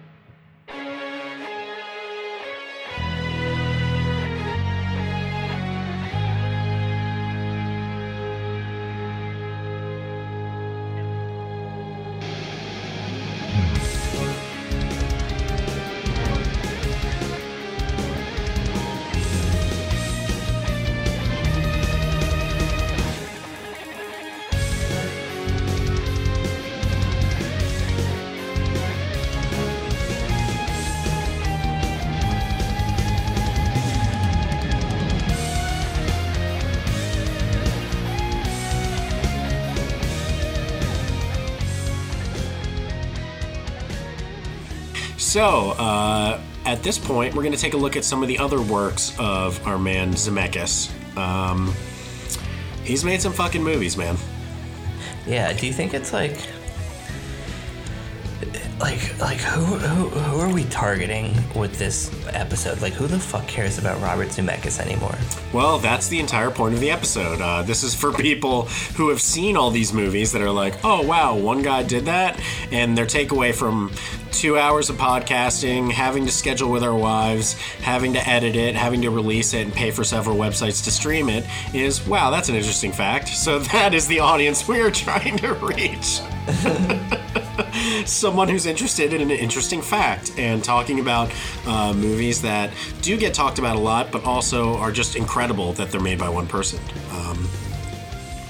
So, 45.35 45.71
uh, 45.71 46.39
at 46.65 46.81
this 46.81 46.97
point, 46.97 47.35
we're 47.35 47.43
going 47.43 47.51
to 47.51 47.59
take 47.59 47.73
a 47.73 47.77
look 47.77 47.97
at 47.97 48.05
some 48.05 48.21
of 48.21 48.29
the 48.29 48.39
other 48.39 48.61
works 48.61 49.13
of 49.19 49.67
our 49.67 49.77
man 49.77 50.13
Zemeckis. 50.13 50.89
Um, 51.17 51.73
he's 52.85 53.03
made 53.03 53.21
some 53.21 53.33
fucking 53.33 53.61
movies, 53.61 53.97
man. 53.97 54.15
Yeah, 55.27 55.51
do 55.51 55.67
you 55.67 55.73
think 55.73 55.93
it's 55.93 56.13
like 56.13 56.37
like 58.79 59.19
like 59.19 59.37
who 59.37 59.63
who 59.63 60.09
who 60.09 60.39
are 60.39 60.53
we 60.53 60.65
targeting 60.65 61.33
with 61.55 61.77
this 61.79 62.11
episode? 62.33 62.81
Like 62.81 62.93
who 62.93 63.07
the 63.07 63.19
fuck 63.19 63.47
cares 63.47 63.77
about 63.77 64.01
Robert 64.01 64.27
Zemeckis 64.29 64.79
anymore? 64.79 65.15
Well, 65.53 65.79
that's 65.79 66.09
the 66.09 66.19
entire 66.19 66.51
point 66.51 66.73
of 66.73 66.81
the 66.81 66.91
episode. 66.91 67.39
Uh, 67.39 67.63
this 67.63 67.83
is 67.83 67.95
for 67.95 68.11
people 68.17 68.63
who 68.95 69.09
have 69.09 69.21
seen 69.21 69.55
all 69.55 69.71
these 69.71 69.93
movies 69.93 70.33
that 70.33 70.41
are 70.41 70.51
like, 70.51 70.83
oh, 70.83 71.01
wow, 71.03 71.35
one 71.35 71.61
guy 71.61 71.83
did 71.83 72.05
that. 72.05 72.39
And 72.71 72.97
their 72.97 73.05
takeaway 73.05 73.55
from 73.55 73.91
two 74.31 74.57
hours 74.57 74.89
of 74.89 74.97
podcasting, 74.97 75.91
having 75.91 76.25
to 76.25 76.31
schedule 76.31 76.69
with 76.69 76.83
our 76.83 76.95
wives, 76.95 77.53
having 77.79 78.11
to 78.13 78.27
edit 78.27 78.57
it, 78.57 78.75
having 78.75 79.01
to 79.03 79.09
release 79.09 79.53
it, 79.53 79.61
and 79.61 79.73
pay 79.73 79.91
for 79.91 80.03
several 80.03 80.35
websites 80.35 80.83
to 80.83 80.91
stream 80.91 81.29
it 81.29 81.45
is, 81.73 82.05
wow, 82.05 82.29
that's 82.29 82.49
an 82.49 82.55
interesting 82.55 82.91
fact. 82.91 83.29
So 83.29 83.59
that 83.71 83.93
is 83.93 84.07
the 84.07 84.19
audience 84.19 84.67
we 84.67 84.81
are 84.81 84.91
trying 84.91 85.37
to 85.37 85.53
reach. 85.53 86.19
Someone 88.09 88.47
who's 88.47 88.65
interested 88.65 89.13
in 89.13 89.21
an 89.21 89.31
interesting 89.31 89.81
fact 89.81 90.31
and 90.37 90.63
talking 90.63 90.99
about 90.99 91.31
uh, 91.65 91.93
movies 91.93 92.41
that 92.41 92.71
do 93.01 93.17
get 93.17 93.33
talked 93.33 93.59
about 93.59 93.75
a 93.75 93.79
lot, 93.79 94.11
but 94.11 94.23
also 94.23 94.75
are 94.77 94.91
just 94.91 95.15
incredible 95.15 95.73
that 95.73 95.91
they're 95.91 96.01
made 96.01 96.19
by 96.19 96.29
one 96.29 96.47
person. 96.47 96.79
Um, 97.11 97.47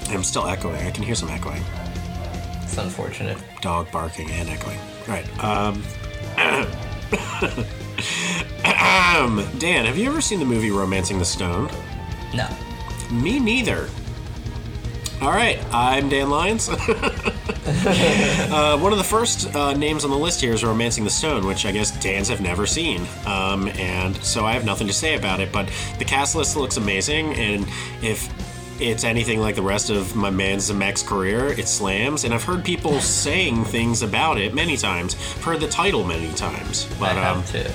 I'm 0.08 0.22
still 0.22 0.46
echoing. 0.46 0.76
I 0.86 0.90
can 0.90 1.02
hear 1.02 1.14
some 1.14 1.30
echoing. 1.30 1.62
It's 2.62 2.78
unfortunate. 2.78 3.38
Dog 3.60 3.90
barking 3.90 4.30
and 4.30 4.48
echoing. 4.48 4.78
Right. 5.08 5.26
Um, 5.42 5.82
Dan, 9.58 9.86
have 9.86 9.96
you 9.96 10.08
ever 10.08 10.20
seen 10.20 10.38
the 10.38 10.44
movie 10.44 10.70
Romancing 10.70 11.18
the 11.18 11.24
Stone? 11.24 11.70
No. 12.34 12.48
Me 13.10 13.38
neither. 13.38 13.88
All 15.22 15.30
right, 15.30 15.58
I'm 15.72 16.10
Dan 16.10 16.28
Lyons. 16.28 16.68
uh, 17.66 18.78
one 18.78 18.92
of 18.92 18.98
the 18.98 19.04
first 19.04 19.54
uh, 19.54 19.72
names 19.74 20.04
on 20.04 20.10
the 20.10 20.16
list 20.16 20.40
here 20.40 20.52
is 20.52 20.64
Romancing 20.64 21.04
the 21.04 21.10
Stone, 21.10 21.46
which 21.46 21.66
I 21.66 21.72
guess 21.72 21.90
Dan's 22.02 22.28
have 22.28 22.40
never 22.40 22.66
seen. 22.66 23.06
Um, 23.26 23.68
and 23.68 24.16
so 24.24 24.44
I 24.44 24.52
have 24.52 24.64
nothing 24.64 24.86
to 24.86 24.92
say 24.92 25.16
about 25.16 25.40
it, 25.40 25.52
but 25.52 25.70
the 25.98 26.04
cast 26.04 26.36
list 26.36 26.56
looks 26.56 26.76
amazing. 26.76 27.34
And 27.34 27.66
if 28.02 28.28
it's 28.80 29.04
anything 29.04 29.40
like 29.40 29.54
the 29.54 29.62
rest 29.62 29.90
of 29.90 30.14
my 30.14 30.30
man 30.30 30.58
Zemeckis's 30.58 31.02
career, 31.02 31.48
it 31.48 31.68
slams, 31.68 32.24
and 32.24 32.34
I've 32.34 32.44
heard 32.44 32.64
people 32.64 33.00
saying 33.00 33.64
things 33.64 34.02
about 34.02 34.38
it 34.38 34.54
many 34.54 34.76
times. 34.76 35.14
I've 35.14 35.44
heard 35.44 35.60
the 35.60 35.68
title 35.68 36.04
many 36.04 36.32
times, 36.34 36.86
but 36.98 37.10
I 37.10 37.22
have 37.22 37.36
um, 37.38 37.44
too. 37.44 37.70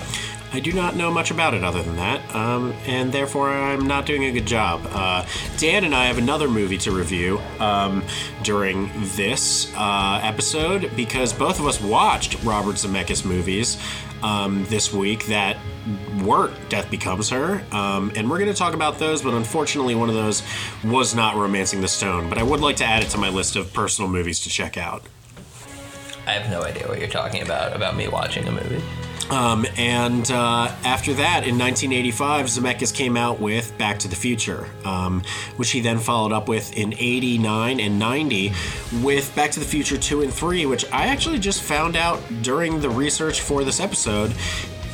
I 0.54 0.60
do 0.60 0.74
not 0.74 0.98
know 0.98 1.10
much 1.12 1.32
about 1.32 1.54
it 1.54 1.64
other 1.64 1.82
than 1.82 1.96
that, 1.96 2.36
um, 2.36 2.74
and 2.86 3.12
therefore 3.12 3.50
I'm 3.50 3.88
not 3.88 4.06
doing 4.06 4.26
a 4.26 4.32
good 4.32 4.46
job. 4.46 4.82
Uh, 4.92 5.26
Dan 5.58 5.86
and 5.86 5.96
I 5.96 6.06
have 6.06 6.18
another 6.18 6.50
movie 6.50 6.78
to 6.80 6.92
review 6.92 7.40
um, 7.60 8.04
during 8.44 8.90
this 9.16 9.74
uh, 9.76 10.20
episode 10.22 10.92
because 10.96 11.32
both 11.32 11.60
of 11.60 11.68
us 11.68 11.80
watched 11.80 12.44
Robert 12.44 12.76
Zemeckis 12.76 13.24
movies 13.24 13.82
um, 14.24 14.66
this 14.66 14.94
week 14.94 15.26
that 15.28 15.58
weren't 16.22 16.54
Death 16.70 16.92
Becomes 16.92 17.30
Her, 17.30 17.64
um, 17.72 18.12
and 18.18 18.30
we're 18.30 18.38
going 18.38 18.52
to 18.52 18.58
talk 18.58 18.74
about 18.74 19.00
those, 19.00 19.22
but 19.22 19.34
unfortunately 19.34 19.96
one 19.96 20.10
of 20.10 20.16
those 20.16 20.44
was 20.84 21.16
not 21.16 21.38
Romancing 21.38 21.80
the 21.80 21.88
Stone, 21.88 22.28
but 22.28 22.38
I 22.38 22.44
would 22.44 22.60
like 22.60 22.76
to 22.78 22.86
add 22.86 23.04
it 23.04 23.10
to 23.12 23.18
my 23.18 23.30
list 23.30 23.56
of 23.56 23.74
personal 23.74 24.12
movies 24.12 24.42
to 24.42 24.50
check 24.50 24.78
out. 24.78 25.04
I 26.28 26.32
have 26.32 26.50
no 26.52 26.62
idea 26.64 26.88
what 26.88 27.00
you're 27.00 27.08
talking 27.08 27.42
about 27.42 27.76
about 27.76 27.96
me 27.96 28.08
watching 28.08 28.48
a 28.48 28.52
movie. 28.52 28.82
Um, 29.32 29.66
and 29.78 30.30
uh, 30.30 30.70
after 30.84 31.14
that, 31.14 31.48
in 31.48 31.58
1985, 31.58 32.48
Zemeckis 32.48 32.94
came 32.94 33.16
out 33.16 33.40
with 33.40 33.76
Back 33.78 34.00
to 34.00 34.10
the 34.10 34.16
Future, 34.16 34.68
um, 34.84 35.24
which 35.56 35.72
he 35.72 35.80
then 35.80 36.00
followed 36.00 36.34
up 36.34 36.50
with 36.50 36.76
in 36.78 36.94
89 36.94 37.80
and 37.80 37.98
90 37.98 38.52
with 39.02 39.34
Back 39.34 39.52
to 39.52 39.62
the 39.62 39.66
Future 39.66 39.98
2 39.98 40.24
and 40.24 40.34
3, 40.34 40.66
which 40.66 40.84
I 40.92 41.08
actually 41.08 41.40
just 41.40 41.64
found 41.64 41.96
out 41.96 42.20
during 42.42 42.82
the 42.82 42.90
research 42.90 43.40
for 43.40 43.64
this 43.64 43.80
episode. 43.80 44.34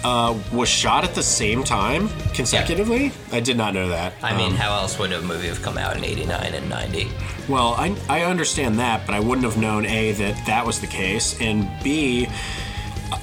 Uh, 0.03 0.37
was 0.53 0.69
shot 0.69 1.03
at 1.03 1.15
the 1.15 1.23
same 1.23 1.63
time 1.63 2.07
consecutively. 2.33 3.11
I 3.31 3.39
did 3.39 3.57
not 3.57 3.73
know 3.73 3.89
that. 3.89 4.13
I 4.23 4.37
mean, 4.37 4.51
Um, 4.51 4.57
how 4.57 4.73
else 4.75 4.97
would 4.99 5.11
a 5.11 5.21
movie 5.21 5.47
have 5.47 5.61
come 5.61 5.77
out 5.77 5.97
in 5.97 6.03
89 6.05 6.53
and 6.53 6.69
90? 6.69 7.09
well, 7.49 7.73
I, 7.77 7.95
I 8.07 8.21
understand 8.23 8.77
that, 8.79 9.05
but 9.05 9.15
I 9.15 9.19
wouldn't 9.19 9.43
have 9.43 9.57
known 9.57 9.85
A, 9.85 10.11
that 10.13 10.45
that 10.45 10.65
was 10.65 10.79
the 10.79 10.87
case, 10.87 11.35
and 11.41 11.67
B, 11.83 12.27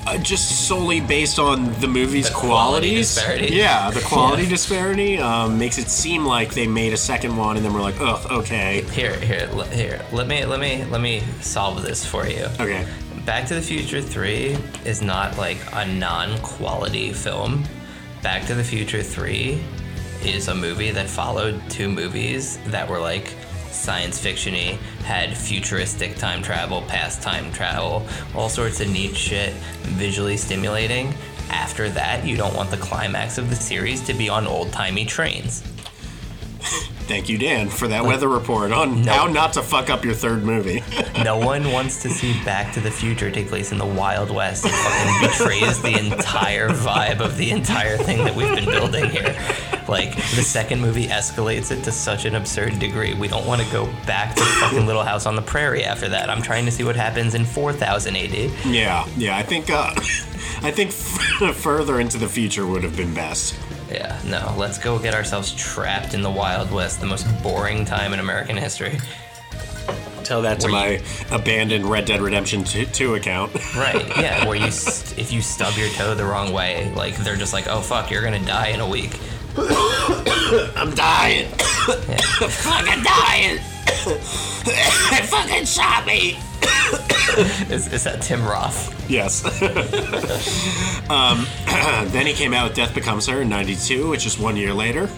uh, 0.06 0.18
just 0.18 0.66
solely 0.66 1.00
based 1.00 1.38
on 1.38 1.72
the 1.80 1.86
movie's 1.86 2.28
The 2.28 2.34
quality 2.34 2.88
qualities. 2.88 3.14
disparity. 3.14 3.54
Yeah, 3.54 3.90
the 3.90 4.00
quality 4.12 4.42
Yeah. 4.42 4.48
disparity 4.48 5.18
um, 5.18 5.58
makes 5.58 5.78
it 5.78 5.88
seem 5.88 6.24
like 6.26 6.54
they 6.54 6.66
made 6.66 6.92
a 6.92 6.96
second 6.98 7.36
one 7.36 7.56
and 7.56 7.64
then 7.64 7.72
we're 7.72 7.82
like, 7.82 8.00
ugh, 8.00 8.26
okay. 8.30 8.82
Here, 8.92 9.14
here, 9.20 9.46
here. 9.72 10.00
Let 10.12 10.26
me, 10.26 10.44
let 10.44 10.58
me, 10.58 10.84
let 10.90 11.00
me 11.00 11.22
solve 11.40 11.82
this 11.82 12.04
for 12.04 12.26
you. 12.26 12.46
Okay. 12.60 12.86
Back 13.26 13.46
to 13.46 13.54
the 13.54 13.62
Future 13.62 14.02
3 14.02 14.54
is 14.84 15.00
not 15.00 15.38
like 15.38 15.56
a 15.72 15.86
non-quality 15.86 17.14
film. 17.14 17.64
Back 18.22 18.44
to 18.48 18.54
the 18.54 18.62
Future 18.62 19.02
3 19.02 19.58
is 20.26 20.48
a 20.48 20.54
movie 20.54 20.90
that 20.90 21.08
followed 21.08 21.58
two 21.70 21.88
movies 21.88 22.58
that 22.66 22.86
were 22.86 22.98
like 22.98 23.34
science 23.70 24.22
fictiony, 24.22 24.76
had 25.04 25.34
futuristic 25.34 26.16
time 26.16 26.42
travel, 26.42 26.82
past 26.82 27.22
time 27.22 27.50
travel, 27.50 28.06
all 28.34 28.50
sorts 28.50 28.80
of 28.80 28.90
neat 28.90 29.16
shit, 29.16 29.54
visually 29.82 30.36
stimulating. 30.36 31.14
After 31.48 31.88
that, 31.90 32.26
you 32.26 32.36
don't 32.36 32.54
want 32.54 32.70
the 32.70 32.76
climax 32.76 33.38
of 33.38 33.48
the 33.48 33.56
series 33.56 34.02
to 34.02 34.12
be 34.12 34.28
on 34.28 34.46
old-timey 34.46 35.06
trains. 35.06 35.62
Thank 37.06 37.28
you, 37.28 37.36
Dan, 37.36 37.68
for 37.68 37.86
that 37.88 38.04
weather 38.04 38.28
report 38.28 38.72
on 38.72 39.02
No. 39.04 39.12
how 39.12 39.26
not 39.26 39.52
to 39.54 39.62
fuck 39.62 39.90
up 39.90 40.04
your 40.04 40.14
third 40.14 40.42
movie. 40.42 40.82
No 41.24 41.38
one 41.38 41.70
wants 41.72 42.02
to 42.02 42.10
see 42.10 42.34
Back 42.44 42.74
to 42.74 42.80
the 42.80 42.90
Future 42.90 43.30
take 43.30 43.48
place 43.48 43.72
in 43.72 43.78
the 43.78 43.86
Wild 43.86 44.30
West. 44.30 44.66
It 44.66 44.72
fucking 44.72 45.28
betrays 45.28 45.80
the 45.80 45.98
entire 45.98 46.68
vibe 46.68 47.20
of 47.20 47.38
the 47.38 47.50
entire 47.50 47.96
thing 47.96 48.18
that 48.24 48.34
we've 48.34 48.54
been 48.54 48.66
building 48.66 49.08
here. 49.08 49.34
Like, 49.88 50.14
the 50.16 50.42
second 50.42 50.80
movie 50.82 51.06
escalates 51.06 51.70
it 51.70 51.82
to 51.84 51.92
such 51.92 52.24
an 52.26 52.34
absurd 52.34 52.78
degree. 52.78 53.14
We 53.14 53.28
don't 53.28 53.46
want 53.46 53.62
to 53.62 53.72
go 53.72 53.86
back 54.06 54.34
to 54.36 54.42
fucking 54.42 54.86
Little 54.86 55.02
House 55.04 55.24
on 55.24 55.34
the 55.34 55.42
Prairie 55.42 55.84
after 55.84 56.08
that. 56.10 56.28
I'm 56.28 56.42
trying 56.42 56.66
to 56.66 56.70
see 56.70 56.84
what 56.84 56.96
happens 56.96 57.34
in 57.34 57.44
4000 57.46 58.16
AD. 58.16 58.34
yeah, 58.66 59.06
yeah, 59.16 59.36
I 59.38 59.42
think, 59.42 59.70
uh, 59.70 59.92
I 59.96 60.70
think 60.70 60.90
further 60.92 62.00
into 62.00 62.18
the 62.18 62.28
future 62.28 62.66
would 62.66 62.82
have 62.82 62.96
been 62.96 63.14
best. 63.14 63.54
Yeah, 63.90 64.18
no, 64.24 64.54
let's 64.56 64.78
go 64.78 64.98
get 64.98 65.14
ourselves 65.14 65.54
trapped 65.54 66.14
in 66.14 66.22
the 66.22 66.30
Wild 66.30 66.70
West, 66.70 67.00
the 67.00 67.06
most 67.06 67.26
boring 67.42 67.84
time 67.84 68.12
in 68.12 68.18
American 68.18 68.56
history. 68.56 68.98
Tell 70.24 70.40
that 70.42 70.58
to 70.60 70.68
my 70.68 71.02
abandoned 71.30 71.84
Red 71.84 72.06
Dead 72.06 72.22
Redemption 72.22 72.64
2, 72.64 72.86
2 72.86 73.14
account. 73.16 73.52
Right, 73.76 74.06
yeah, 74.16 74.46
where 74.46 74.56
you, 74.56 74.70
st- 74.70 75.18
if 75.18 75.32
you 75.32 75.42
stub 75.42 75.76
your 75.76 75.88
toe 75.90 76.14
the 76.14 76.24
wrong 76.24 76.52
way, 76.52 76.90
like, 76.94 77.16
they're 77.16 77.36
just 77.36 77.52
like, 77.52 77.66
oh 77.68 77.80
fuck, 77.80 78.10
you're 78.10 78.22
gonna 78.22 78.44
die 78.44 78.68
in 78.68 78.80
a 78.80 78.88
week. 78.88 79.18
I'm 79.56 80.94
dying. 80.94 81.50
Yeah. 81.50 82.16
fucking 82.48 83.02
dying. 83.02 83.58
it 84.66 85.26
fucking 85.26 85.66
shot 85.66 86.06
me. 86.06 86.38
Is, 87.68 87.92
is 87.92 88.04
that 88.04 88.22
Tim 88.22 88.44
Roth? 88.44 89.10
Yes. 89.10 89.44
um, 91.10 91.46
then 92.12 92.26
he 92.26 92.32
came 92.32 92.54
out 92.54 92.68
with 92.68 92.76
Death 92.76 92.94
Becomes 92.94 93.26
Her 93.26 93.42
in 93.42 93.48
92, 93.48 94.08
which 94.08 94.24
is 94.24 94.38
one 94.38 94.56
year 94.56 94.72
later. 94.72 95.10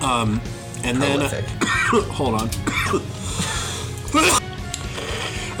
Um, 0.00 0.40
and 0.82 1.00
then. 1.00 1.18
Prolific. 1.18 1.44
hold 2.10 2.34
on. 2.34 2.48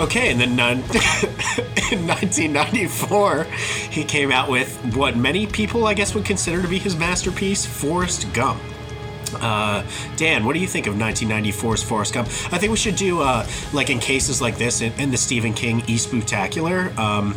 okay, 0.00 0.30
and 0.32 0.40
then 0.40 0.50
in 1.92 2.06
1994, 2.06 3.44
he 3.90 4.02
came 4.04 4.32
out 4.32 4.50
with 4.50 4.76
what 4.96 5.16
many 5.16 5.46
people, 5.46 5.86
I 5.86 5.94
guess, 5.94 6.14
would 6.14 6.24
consider 6.24 6.60
to 6.60 6.68
be 6.68 6.78
his 6.78 6.96
masterpiece, 6.96 7.64
Forrest 7.64 8.32
Gump. 8.32 8.60
Uh, 9.34 9.84
Dan, 10.16 10.44
what 10.44 10.54
do 10.54 10.60
you 10.60 10.66
think 10.66 10.86
of 10.86 10.94
1994's 10.94 11.82
Forrest 11.82 12.14
Gump? 12.14 12.28
I 12.52 12.58
think 12.58 12.70
we 12.70 12.76
should 12.76 12.96
do, 12.96 13.20
uh, 13.20 13.46
like 13.72 13.90
in 13.90 13.98
cases 13.98 14.40
like 14.40 14.56
this, 14.56 14.80
in, 14.80 14.92
in 14.94 15.10
the 15.10 15.16
Stephen 15.16 15.52
King 15.52 15.82
E-Spooktacular, 15.86 16.96
um, 16.96 17.34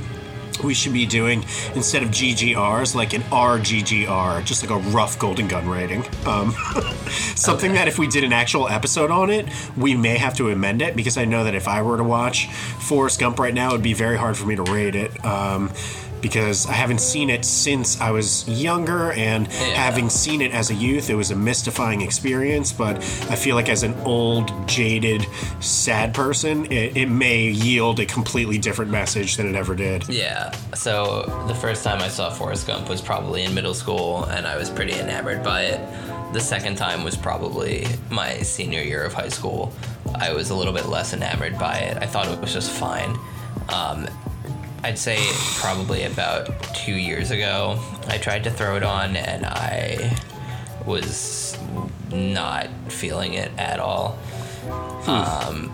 we 0.64 0.74
should 0.74 0.94
be 0.94 1.06
doing, 1.06 1.44
instead 1.76 2.04
of 2.04 2.10
GGRs, 2.10 2.96
like 2.96 3.14
an 3.14 3.22
RGGR, 3.24 4.44
just 4.44 4.62
like 4.62 4.72
a 4.72 4.90
rough 4.90 5.18
Golden 5.18 5.48
Gun 5.48 5.68
rating. 5.68 6.04
Um, 6.26 6.52
something 7.36 7.74
that 7.74 7.88
if 7.88 7.98
we 7.98 8.08
did 8.08 8.24
an 8.24 8.34
actual 8.34 8.68
episode 8.68 9.12
on 9.12 9.30
it, 9.30 9.48
we 9.78 9.96
may 9.96 10.18
have 10.18 10.36
to 10.38 10.50
amend 10.50 10.82
it, 10.82 10.96
because 10.96 11.18
I 11.18 11.26
know 11.26 11.44
that 11.44 11.56
if 11.56 11.68
I 11.68 11.82
were 11.82 11.98
to 11.98 12.04
watch 12.04 12.52
Forrest 12.52 13.20
Gump 13.20 13.40
right 13.40 13.54
now, 13.54 13.70
it'd 13.70 13.84
be 13.84 13.94
very 13.94 14.18
hard 14.18 14.38
for 14.38 14.46
me 14.46 14.56
to 14.56 14.64
rate 14.64 14.96
it. 14.96 15.24
Um, 15.24 15.72
because 16.22 16.66
I 16.66 16.74
haven't 16.74 17.02
seen 17.02 17.30
it 17.30 17.46
since 17.46 18.00
I 18.00 18.12
was 18.12 18.48
younger, 18.48 19.12
and 19.14 19.48
having 19.48 20.10
seen 20.10 20.42
it 20.42 20.52
as 20.52 20.70
a 20.70 20.76
youth, 20.76 21.10
it 21.10 21.16
was 21.16 21.32
a 21.32 21.36
mystifying 21.36 22.02
experience. 22.02 22.72
But 22.72 22.98
I 23.30 23.36
feel 23.36 23.56
like 23.56 23.70
as 23.70 23.84
an 23.84 23.94
old, 24.02 24.68
jaded, 24.68 25.26
sad 25.60 26.14
person, 26.14 26.72
it, 26.72 26.98
it 26.98 27.08
may 27.08 27.48
yield 27.50 28.00
a 28.00 28.06
completely 28.06 28.58
different 28.58 28.92
message 28.92 29.38
than 29.38 29.48
it 29.48 29.56
ever 29.56 29.76
did. 29.76 30.08
Yeah. 30.10 30.52
So 30.76 31.24
the 31.48 31.56
first 31.56 31.84
time 31.84 32.00
I 32.00 32.08
saw 32.08 32.30
Forrest 32.30 32.68
Gump 32.68 32.90
was 32.90 33.02
probably 33.02 33.44
in 33.44 33.54
middle 33.54 33.74
school, 33.74 34.26
and 34.26 34.46
I 34.48 34.58
was 34.58 34.70
pretty 34.70 34.94
enamored 34.94 35.44
by 35.44 35.64
it. 35.64 36.34
The 36.34 36.42
second 36.42 36.76
time 36.76 37.04
was 37.04 37.18
probably 37.18 37.88
my 38.12 38.38
senior 38.40 38.82
year 38.82 39.04
of 39.04 39.14
high 39.14 39.30
school. 39.30 39.74
I 40.16 40.32
was 40.32 40.52
a 40.52 40.56
little 40.56 40.74
bit 40.74 40.88
less 40.88 41.14
enamored 41.14 41.58
by 41.58 41.78
it. 41.78 41.98
I 41.98 42.06
thought 42.06 42.28
it 42.28 42.40
was 42.40 42.54
just 42.54 42.72
fine. 42.72 43.18
Um, 43.70 44.08
I'd 44.84 44.98
say 44.98 45.18
probably 45.58 46.04
about 46.04 46.48
two 46.76 46.96
years 46.96 47.32
ago, 47.32 47.80
I 48.08 48.18
tried 48.18 48.44
to 48.46 48.52
throw 48.52 48.76
it 48.78 48.84
on, 48.84 49.16
and 49.18 49.46
I 49.46 50.18
was 50.86 51.58
not 52.12 52.68
feeling 52.88 53.34
it 53.34 53.52
at 53.58 53.80
all. 53.80 54.18
Um, 55.08 55.74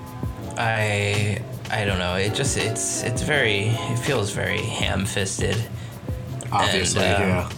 I 0.57 1.39
I 1.71 1.85
don't 1.85 1.99
know. 1.99 2.15
It 2.15 2.33
just 2.33 2.57
it's 2.57 3.03
it's 3.03 3.21
very 3.21 3.67
it 3.67 3.99
feels 3.99 4.31
very 4.31 4.61
ham-fisted. 4.61 5.55
Obviously, 6.51 7.03
And, 7.03 7.23
uh, 7.23 7.27
yeah. 7.27 7.49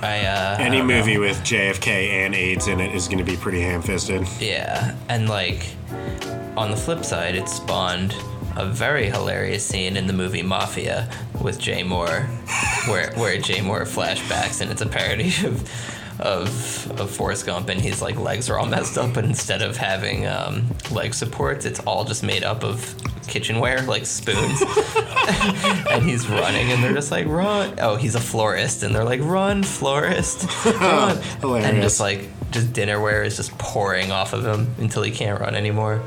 I 0.00 0.20
uh, 0.26 0.56
Any 0.60 0.78
know. 0.78 0.84
movie 0.84 1.18
with 1.18 1.38
JFK 1.40 1.88
and 2.26 2.34
AIDS 2.34 2.68
in 2.68 2.80
it 2.80 2.94
is 2.94 3.06
going 3.08 3.18
to 3.18 3.24
be 3.24 3.36
pretty 3.36 3.60
ham-fisted. 3.62 4.26
Yeah, 4.40 4.94
and 5.08 5.28
like 5.28 5.66
on 6.56 6.70
the 6.70 6.76
flip 6.76 7.04
side, 7.04 7.34
it 7.34 7.48
spawned 7.48 8.14
a 8.56 8.64
very 8.66 9.06
hilarious 9.10 9.64
scene 9.64 9.96
in 9.96 10.06
the 10.06 10.12
movie 10.12 10.42
Mafia 10.42 11.10
with 11.40 11.58
Jay 11.58 11.82
Mohr, 11.82 12.26
where 12.88 13.12
where 13.14 13.38
Jay 13.38 13.58
Mohr 13.58 13.82
flashbacks, 13.82 14.60
and 14.60 14.70
it's 14.70 14.80
a 14.82 14.86
parody 14.86 15.28
of 15.46 16.20
of 16.20 17.00
of 17.00 17.10
Forrest 17.10 17.46
Gump, 17.46 17.68
and 17.68 17.80
his 17.80 18.00
like 18.00 18.16
legs 18.18 18.48
are 18.48 18.58
all 18.58 18.66
messed 18.66 18.96
up, 18.96 19.12
but 19.14 19.24
instead 19.24 19.62
of 19.62 19.76
having 19.76 20.26
um, 20.26 20.66
leg 20.90 21.14
supports, 21.14 21.64
it's 21.64 21.80
all 21.80 22.04
just 22.04 22.22
made 22.22 22.42
up 22.42 22.64
of 22.64 22.94
kitchenware, 23.26 23.82
like 23.82 24.06
spoons. 24.06 24.62
and 25.90 26.02
he's 26.04 26.28
running, 26.28 26.72
and 26.72 26.82
they're 26.82 26.94
just 26.94 27.10
like, 27.10 27.26
"Run!" 27.26 27.74
Oh, 27.80 27.96
he's 27.96 28.14
a 28.14 28.20
florist, 28.20 28.82
and 28.82 28.94
they're 28.94 29.04
like, 29.04 29.20
"Run, 29.22 29.62
florist, 29.62 30.46
run!" 30.64 31.16
Hilarious. 31.40 31.68
and 31.68 31.82
just 31.82 32.00
like 32.00 32.28
just 32.50 32.72
dinnerware 32.72 33.24
is 33.24 33.36
just 33.36 33.56
pouring 33.58 34.10
off 34.12 34.32
of 34.32 34.44
him 34.44 34.74
until 34.78 35.02
he 35.02 35.10
can't 35.10 35.40
run 35.40 35.54
anymore. 35.54 36.02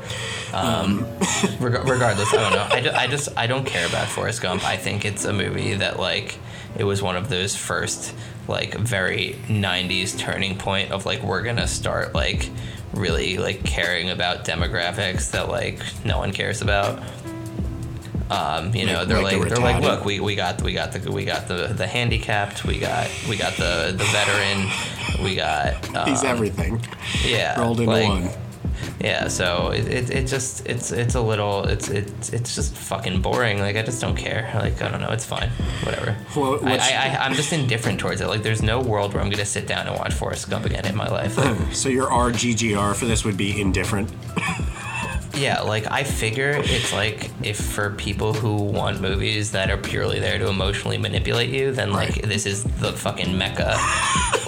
Um, 0.52 1.00
reg- 1.60 1.86
regardless, 1.88 2.32
I 2.32 2.36
don't 2.38 2.52
know. 2.52 2.66
I, 2.70 2.80
ju- 2.80 2.92
I 2.94 3.06
just 3.06 3.28
I 3.36 3.46
don't 3.46 3.64
care 3.66 3.86
about 3.86 4.08
Forrest 4.08 4.40
Gump. 4.42 4.64
I 4.64 4.76
think 4.76 5.04
it's 5.04 5.24
a 5.24 5.32
movie 5.32 5.74
that 5.74 5.98
like 5.98 6.38
it 6.76 6.84
was 6.84 7.02
one 7.02 7.16
of 7.16 7.28
those 7.28 7.54
first 7.56 8.14
like 8.48 8.74
very 8.74 9.36
90s 9.46 10.18
turning 10.18 10.56
point 10.56 10.90
of 10.92 11.06
like 11.06 11.22
we're 11.22 11.42
gonna 11.42 11.68
start 11.68 12.14
like 12.14 12.48
really 12.92 13.38
like 13.38 13.62
caring 13.64 14.10
about 14.10 14.44
demographics 14.44 15.30
that 15.32 15.48
like 15.48 15.80
no 16.04 16.18
one 16.18 16.32
cares 16.32 16.62
about. 16.62 17.00
Um, 18.30 18.74
you 18.74 18.86
know, 18.86 18.98
Like- 19.00 19.08
they're 19.08 19.22
like 19.22 19.32
like, 19.38 19.42
the 19.48 19.54
they're 19.56 19.64
like, 19.64 19.82
look, 19.82 20.04
we, 20.04 20.20
we 20.20 20.36
got 20.36 20.62
we 20.62 20.72
got 20.72 20.92
the 20.92 21.10
we 21.10 21.24
got 21.24 21.48
the 21.48 21.66
the 21.68 21.86
handicapped, 21.86 22.64
we 22.64 22.78
got 22.78 23.10
we 23.28 23.36
got 23.36 23.54
the 23.56 23.92
the 23.96 24.04
veteran, 24.04 24.68
we 25.24 25.34
got 25.34 25.96
um, 25.96 26.08
He's 26.08 26.22
everything. 26.24 26.80
yeah 27.24 27.60
Rolled 27.60 27.80
into 27.80 27.90
like- 27.92 28.08
one. 28.08 28.30
Yeah, 28.98 29.28
so 29.28 29.70
it, 29.72 29.86
it, 29.88 30.10
it 30.10 30.26
just 30.26 30.66
it's 30.66 30.90
it's 30.92 31.14
a 31.14 31.20
little 31.20 31.64
it's 31.64 31.88
it's 31.88 32.30
it's 32.30 32.54
just 32.54 32.74
fucking 32.74 33.20
boring. 33.22 33.58
Like 33.58 33.76
I 33.76 33.82
just 33.82 34.00
don't 34.00 34.16
care. 34.16 34.50
Like 34.54 34.80
I 34.82 34.90
don't 34.90 35.00
know, 35.00 35.10
it's 35.10 35.24
fine, 35.24 35.48
whatever. 35.84 36.12
What- 36.34 36.62
I, 36.64 36.76
I, 36.76 37.16
I 37.16 37.24
I'm 37.24 37.34
just 37.34 37.52
indifferent 37.52 37.98
towards 37.98 38.20
it. 38.20 38.26
Like 38.28 38.42
there's 38.42 38.62
no 38.62 38.80
world 38.80 39.12
where 39.14 39.22
I'm 39.22 39.30
gonna 39.30 39.44
sit 39.44 39.66
down 39.66 39.86
and 39.86 39.96
watch 39.98 40.12
Forrest 40.14 40.48
Gump 40.50 40.66
again 40.66 40.86
in 40.86 40.94
my 40.96 41.08
life. 41.08 41.36
Like, 41.38 41.74
So 41.74 41.88
your 41.88 42.08
RGGR 42.08 42.94
for 42.94 43.06
this 43.06 43.24
would 43.24 43.36
be 43.36 43.60
indifferent. 43.60 44.10
yeah, 45.40 45.60
like 45.62 45.90
I 45.90 46.04
figure 46.04 46.52
it's 46.62 46.92
like 46.92 47.30
if 47.42 47.58
for 47.58 47.90
people 47.90 48.32
who 48.34 48.54
want 48.56 49.00
movies 49.00 49.52
that 49.52 49.70
are 49.70 49.76
purely 49.76 50.20
there 50.20 50.38
to 50.38 50.48
emotionally 50.48 50.98
manipulate 50.98 51.50
you, 51.50 51.72
then 51.72 51.92
like 51.92 52.10
Right. 52.10 52.22
this 52.22 52.46
is 52.46 52.64
the 52.64 52.92
fucking 52.92 53.36
mecca. 53.36 53.76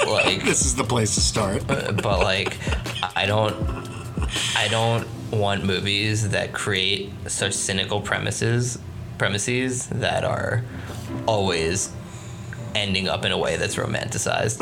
like 0.07 0.45
This 0.51 0.65
is 0.67 0.75
the 0.77 0.85
place 0.85 1.15
to 1.15 1.21
start. 1.21 1.69
Uh, 1.71 1.93
but 1.93 2.21
like 2.21 2.57
I 3.17 3.27
don't 3.27 3.55
I 4.57 4.69
don't 4.69 5.07
want 5.31 5.65
movies 5.65 6.29
that 6.31 6.53
create 6.53 7.11
such 7.27 7.55
cynical 7.55 8.01
premises 8.01 8.79
premises 9.19 9.87
that 9.89 10.25
are 10.25 10.63
always 11.27 11.91
ending 12.75 13.09
up 13.09 13.25
in 13.25 13.33
a 13.33 13.39
way 13.39 13.57
that's 13.57 13.77
romanticized. 13.77 14.59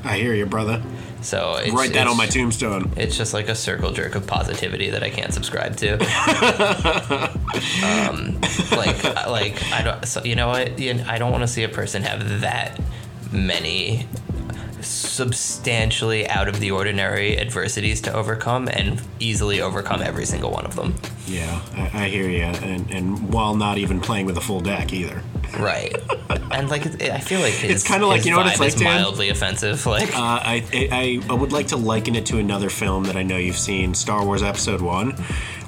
I 0.04 0.18
hear 0.18 0.34
you, 0.34 0.44
brother. 0.46 0.82
So 1.24 1.54
it's, 1.56 1.72
Write 1.72 1.94
that 1.94 2.02
it's- 2.02 2.10
on 2.10 2.16
my 2.18 2.26
tombstone. 2.26 2.92
It's 2.96 3.16
just 3.16 3.32
like 3.32 3.48
a 3.48 3.54
circle 3.54 3.90
jerk 3.92 4.14
of 4.14 4.26
positivity 4.26 4.90
that 4.90 5.02
I 5.02 5.08
can't 5.10 5.32
subscribe 5.32 5.74
to. 5.78 5.94
um, 7.84 8.38
like, 8.72 9.02
like 9.26 9.62
I 9.72 9.82
don't. 9.82 10.04
So 10.06 10.22
you 10.22 10.36
know 10.36 10.48
what? 10.48 10.78
You- 10.78 11.02
I 11.06 11.18
don't 11.18 11.32
want 11.32 11.42
to 11.42 11.48
see 11.48 11.62
a 11.62 11.68
person 11.68 12.02
have 12.02 12.40
that 12.42 12.78
many 13.32 14.06
substantially 14.80 16.28
out 16.28 16.46
of 16.46 16.60
the 16.60 16.70
ordinary 16.70 17.38
adversities 17.38 18.02
to 18.02 18.12
overcome 18.12 18.68
and 18.68 19.00
easily 19.18 19.60
overcome 19.62 20.02
every 20.02 20.26
single 20.26 20.50
one 20.50 20.66
of 20.66 20.76
them. 20.76 20.94
Yeah, 21.26 21.62
I, 21.74 22.04
I 22.04 22.08
hear 22.08 22.28
you, 22.28 22.42
and 22.42 22.90
and 22.90 23.32
while 23.32 23.56
not 23.56 23.78
even 23.78 23.98
playing 24.00 24.26
with 24.26 24.36
a 24.36 24.42
full 24.42 24.60
deck 24.60 24.92
either. 24.92 25.22
Right. 25.58 25.94
And 26.50 26.68
like, 26.70 26.86
it, 26.86 27.02
I 27.10 27.18
feel 27.20 27.40
like 27.40 27.52
his, 27.54 27.70
It's 27.70 27.82
kinda 27.88 28.06
like- 28.06 28.24
you 28.24 28.30
know 28.30 28.38
what 28.38 28.46
it's 28.46 28.60
like, 28.60 28.74
Dan? 28.74 28.84
mildly 29.02 29.28
offensive. 29.30 29.84
Like, 29.94 30.14
Uh, 30.16 30.20
I, 30.20 30.64
I 30.72 31.20
I 31.28 31.32
would 31.34 31.52
like 31.52 31.68
to 31.68 31.76
liken 31.76 32.14
it 32.16 32.26
to 32.26 32.38
another 32.38 32.70
film 32.70 33.04
that 33.04 33.16
I 33.16 33.22
know 33.22 33.36
you've 33.36 33.58
seen, 33.58 33.94
Star 33.94 34.24
Wars 34.24 34.42
Episode 34.42 34.80
One, 34.80 35.12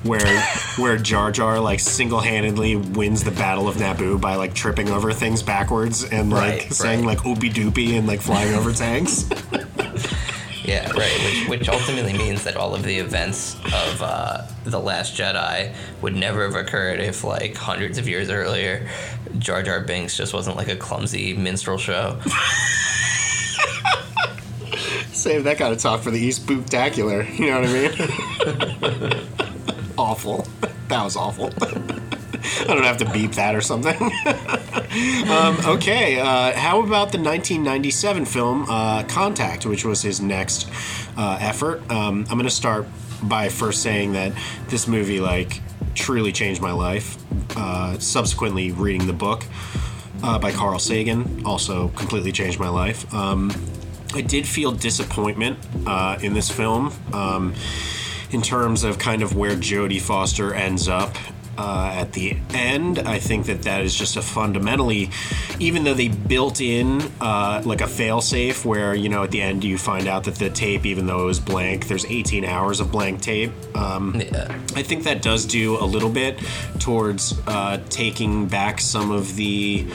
where 0.04 0.40
where 0.78 0.96
Jar 0.96 1.30
Jar 1.32 1.58
like 1.60 1.80
single 1.80 2.20
handedly 2.20 2.76
wins 2.76 3.22
the 3.24 3.30
Battle 3.32 3.68
of 3.68 3.76
Naboo 3.76 4.20
by 4.20 4.36
like 4.36 4.54
tripping 4.54 4.90
over 4.90 5.12
things 5.12 5.42
backwards 5.42 6.04
and 6.04 6.30
like 6.30 6.60
Right, 6.62 6.72
saying 6.72 7.04
right. 7.06 7.16
like 7.16 7.26
oopie 7.26 7.52
doopie 7.52 7.98
and 7.98 8.06
like 8.06 8.20
flying 8.20 8.54
over 8.54 8.72
tanks. 8.72 9.28
Yeah, 10.66 10.90
right. 10.90 11.46
Which, 11.48 11.60
which 11.60 11.68
ultimately 11.68 12.12
means 12.12 12.42
that 12.44 12.56
all 12.56 12.74
of 12.74 12.82
the 12.82 12.98
events 12.98 13.54
of 13.66 14.02
uh, 14.02 14.42
the 14.64 14.80
Last 14.80 15.14
Jedi 15.14 15.72
would 16.02 16.16
never 16.16 16.42
have 16.44 16.56
occurred 16.56 16.98
if, 16.98 17.22
like, 17.22 17.54
hundreds 17.56 17.98
of 17.98 18.08
years 18.08 18.30
earlier, 18.30 18.88
Jar 19.38 19.62
Jar 19.62 19.80
Binks 19.80 20.16
just 20.16 20.34
wasn't 20.34 20.56
like 20.56 20.66
a 20.68 20.74
clumsy 20.76 21.34
minstrel 21.34 21.78
show. 21.78 22.18
Save 25.12 25.44
that 25.44 25.56
kind 25.58 25.72
of 25.72 25.78
talk 25.78 26.00
for 26.02 26.10
the 26.10 26.18
E-Spooktacular. 26.18 27.38
You 27.38 27.46
know 27.46 27.60
what 27.60 27.70
I 27.70 29.12
mean? 29.12 29.90
awful. 29.98 30.46
That 30.88 31.04
was 31.04 31.16
awful. 31.16 31.50
I 32.60 32.74
don't 32.74 32.84
have 32.84 32.98
to 32.98 33.10
beep 33.10 33.32
that 33.32 33.54
or 33.54 33.60
something. 33.60 33.94
um, 35.30 35.56
okay, 35.76 36.18
uh, 36.18 36.52
how 36.52 36.80
about 36.80 37.12
the 37.12 37.18
1997 37.18 38.24
film 38.24 38.66
uh, 38.68 39.04
Contact, 39.04 39.66
which 39.66 39.84
was 39.84 40.02
his 40.02 40.20
next 40.20 40.68
uh, 41.16 41.38
effort? 41.40 41.88
Um, 41.90 42.26
I'm 42.30 42.36
going 42.36 42.44
to 42.44 42.50
start 42.50 42.86
by 43.22 43.48
first 43.48 43.82
saying 43.82 44.12
that 44.12 44.32
this 44.68 44.86
movie, 44.86 45.20
like, 45.20 45.60
truly 45.94 46.32
changed 46.32 46.60
my 46.60 46.72
life. 46.72 47.16
Uh, 47.56 47.98
subsequently, 47.98 48.72
reading 48.72 49.06
the 49.06 49.12
book 49.12 49.44
uh, 50.22 50.38
by 50.38 50.52
Carl 50.52 50.78
Sagan 50.78 51.44
also 51.44 51.88
completely 51.88 52.32
changed 52.32 52.58
my 52.58 52.68
life. 52.68 53.12
Um, 53.14 53.50
I 54.14 54.20
did 54.20 54.46
feel 54.46 54.72
disappointment 54.72 55.58
uh, 55.86 56.18
in 56.22 56.32
this 56.32 56.50
film 56.50 56.92
um, 57.12 57.54
in 58.30 58.42
terms 58.42 58.84
of 58.84 58.98
kind 58.98 59.22
of 59.22 59.36
where 59.36 59.56
Jodie 59.56 60.00
Foster 60.00 60.54
ends 60.54 60.88
up. 60.88 61.14
Uh, 61.58 61.90
at 61.94 62.12
the 62.12 62.36
end, 62.52 62.98
I 62.98 63.18
think 63.18 63.46
that 63.46 63.62
that 63.62 63.82
is 63.82 63.94
just 63.94 64.16
a 64.16 64.22
fundamentally, 64.22 65.10
even 65.58 65.84
though 65.84 65.94
they 65.94 66.08
built 66.08 66.60
in 66.60 67.00
uh, 67.20 67.62
like 67.64 67.80
a 67.80 67.84
failsafe 67.86 68.64
where 68.64 68.94
you 68.94 69.08
know 69.08 69.22
at 69.24 69.30
the 69.30 69.40
end 69.40 69.64
you 69.64 69.78
find 69.78 70.06
out 70.06 70.24
that 70.24 70.34
the 70.36 70.50
tape, 70.50 70.84
even 70.86 71.06
though 71.06 71.22
it 71.22 71.26
was 71.26 71.40
blank, 71.40 71.88
there's 71.88 72.04
18 72.04 72.44
hours 72.44 72.80
of 72.80 72.90
blank 72.92 73.20
tape. 73.20 73.52
Um, 73.74 74.14
Yeah. 74.20 74.58
I 74.74 74.82
think 74.82 75.04
that 75.04 75.22
does 75.22 75.46
do 75.46 75.76
a 75.78 75.84
little 75.86 76.10
bit 76.10 76.38
towards 76.78 77.34
uh, 77.46 77.80
taking 77.88 78.46
back 78.46 78.80
some 78.80 79.10
of 79.10 79.36
the 79.36 79.86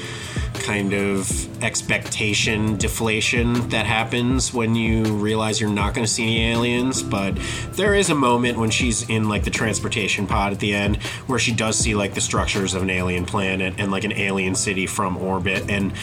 kind 0.61 0.93
of 0.93 1.63
expectation 1.63 2.77
deflation 2.77 3.69
that 3.69 3.85
happens 3.85 4.53
when 4.53 4.75
you 4.75 5.03
realize 5.03 5.59
you're 5.59 5.69
not 5.69 5.93
going 5.93 6.05
to 6.05 6.11
see 6.11 6.23
any 6.23 6.51
aliens. 6.51 7.03
But 7.03 7.37
there 7.71 7.95
is 7.95 8.09
a 8.09 8.15
moment 8.15 8.57
when 8.57 8.69
she's 8.69 9.09
in 9.09 9.29
like 9.29 9.43
the 9.43 9.49
transportation 9.49 10.27
pod 10.27 10.53
at 10.53 10.59
the 10.59 10.73
end 10.73 10.97
where 11.27 11.39
she 11.39 11.51
does 11.53 11.77
see 11.77 11.95
like 11.95 12.13
the 12.13 12.21
structures 12.21 12.73
of 12.73 12.81
an 12.81 12.89
alien 12.89 13.25
planet 13.25 13.75
and 13.77 13.91
like 13.91 14.03
an 14.03 14.13
alien 14.13 14.55
city 14.55 14.85
from 14.85 15.17
orbit 15.17 15.69
and. 15.69 15.93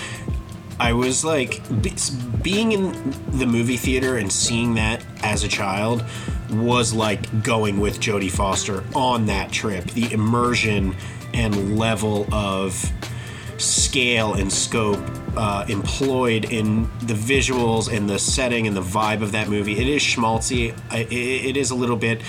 I 0.81 0.93
was 0.93 1.25
like, 1.25 1.61
being 2.41 2.71
in 2.71 2.93
the 3.33 3.47
movie 3.47 3.77
theater 3.77 4.17
and 4.17 4.31
seeing 4.31 4.75
that 4.75 5.05
as 5.25 5.43
a 5.43 5.49
child 5.49 6.05
was 6.51 6.95
like 6.95 7.43
going 7.43 7.81
with 7.81 7.99
Jodie 7.99 8.31
Foster 8.31 8.85
on 8.95 9.27
that 9.27 9.51
trip. 9.51 9.87
The 9.87 10.13
immersion 10.13 10.95
and 11.35 11.79
level 11.79 12.33
of 12.33 12.91
scale 13.59 14.35
and 14.35 14.53
scope 14.53 15.01
uh, 15.37 15.65
employed 15.69 16.47
in 16.51 16.85
the 17.01 17.15
visuals 17.15 17.95
and 17.95 18.09
the 18.09 18.19
setting 18.19 18.67
and 18.67 18.77
the 18.77 18.83
vibe 18.83 19.23
of 19.23 19.33
that 19.33 19.49
movie. 19.49 19.79
It 19.79 19.89
is 19.89 20.03
schmaltzy. 20.03 20.77
It, 20.93 21.13
it 21.13 21.57
is 21.57 21.71
a 21.71 21.75
little 21.75 21.97
bit 21.97 22.23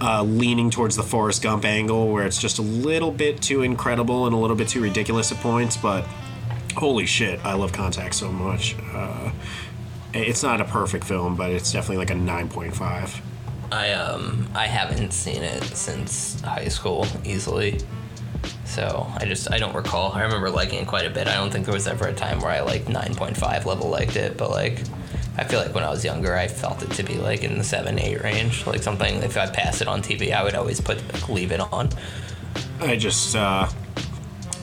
uh, 0.00 0.22
leaning 0.22 0.70
towards 0.70 0.96
the 0.96 1.02
Forrest 1.02 1.42
Gump 1.42 1.64
angle, 1.64 2.12
where 2.12 2.26
it's 2.26 2.40
just 2.40 2.58
a 2.58 2.62
little 2.62 3.12
bit 3.12 3.40
too 3.40 3.62
incredible 3.62 4.26
and 4.26 4.34
a 4.34 4.38
little 4.38 4.56
bit 4.56 4.68
too 4.68 4.82
ridiculous 4.82 5.32
at 5.32 5.38
points. 5.38 5.76
But 5.76 6.04
holy 6.76 7.06
shit, 7.06 7.44
I 7.44 7.54
love 7.54 7.72
Contact 7.72 8.14
so 8.14 8.30
much. 8.30 8.76
Uh, 8.92 9.30
it's 10.12 10.42
not 10.42 10.60
a 10.60 10.64
perfect 10.64 11.04
film, 11.04 11.36
but 11.36 11.50
it's 11.50 11.72
definitely 11.72 11.98
like 11.98 12.10
a 12.10 12.14
9.5. 12.14 13.20
I 13.70 13.92
um 13.92 14.46
I 14.54 14.66
haven't 14.66 15.12
seen 15.12 15.42
it 15.42 15.64
since 15.64 16.38
high 16.42 16.68
school 16.68 17.06
easily. 17.24 17.80
So 18.64 19.06
I 19.16 19.26
just 19.26 19.50
I 19.52 19.58
don't 19.58 19.74
recall. 19.74 20.12
I 20.12 20.22
remember 20.22 20.50
liking 20.50 20.80
it 20.80 20.88
quite 20.88 21.06
a 21.06 21.10
bit. 21.10 21.28
I 21.28 21.34
don't 21.34 21.52
think 21.52 21.66
there 21.66 21.74
was 21.74 21.86
ever 21.86 22.06
a 22.06 22.14
time 22.14 22.40
where 22.40 22.50
I 22.50 22.60
like 22.60 22.86
9.5 22.86 23.66
level 23.66 23.90
liked 23.90 24.16
it, 24.16 24.36
but 24.36 24.50
like 24.50 24.80
I 25.36 25.44
feel 25.44 25.60
like 25.60 25.74
when 25.74 25.84
I 25.84 25.90
was 25.90 26.04
younger, 26.04 26.36
I 26.36 26.46
felt 26.46 26.82
it 26.82 26.90
to 26.92 27.02
be 27.02 27.14
like 27.14 27.42
in 27.42 27.56
the 27.56 27.64
seven 27.64 27.98
eight 27.98 28.22
range, 28.22 28.66
like 28.66 28.82
something. 28.82 29.16
If 29.22 29.36
I 29.36 29.48
pass 29.48 29.80
it 29.80 29.88
on 29.88 30.02
TV, 30.02 30.32
I 30.32 30.42
would 30.44 30.54
always 30.54 30.80
put 30.80 31.02
like, 31.12 31.28
leave 31.28 31.52
it 31.52 31.60
on. 31.60 31.88
I 32.80 32.96
just, 32.96 33.34
uh, 33.34 33.66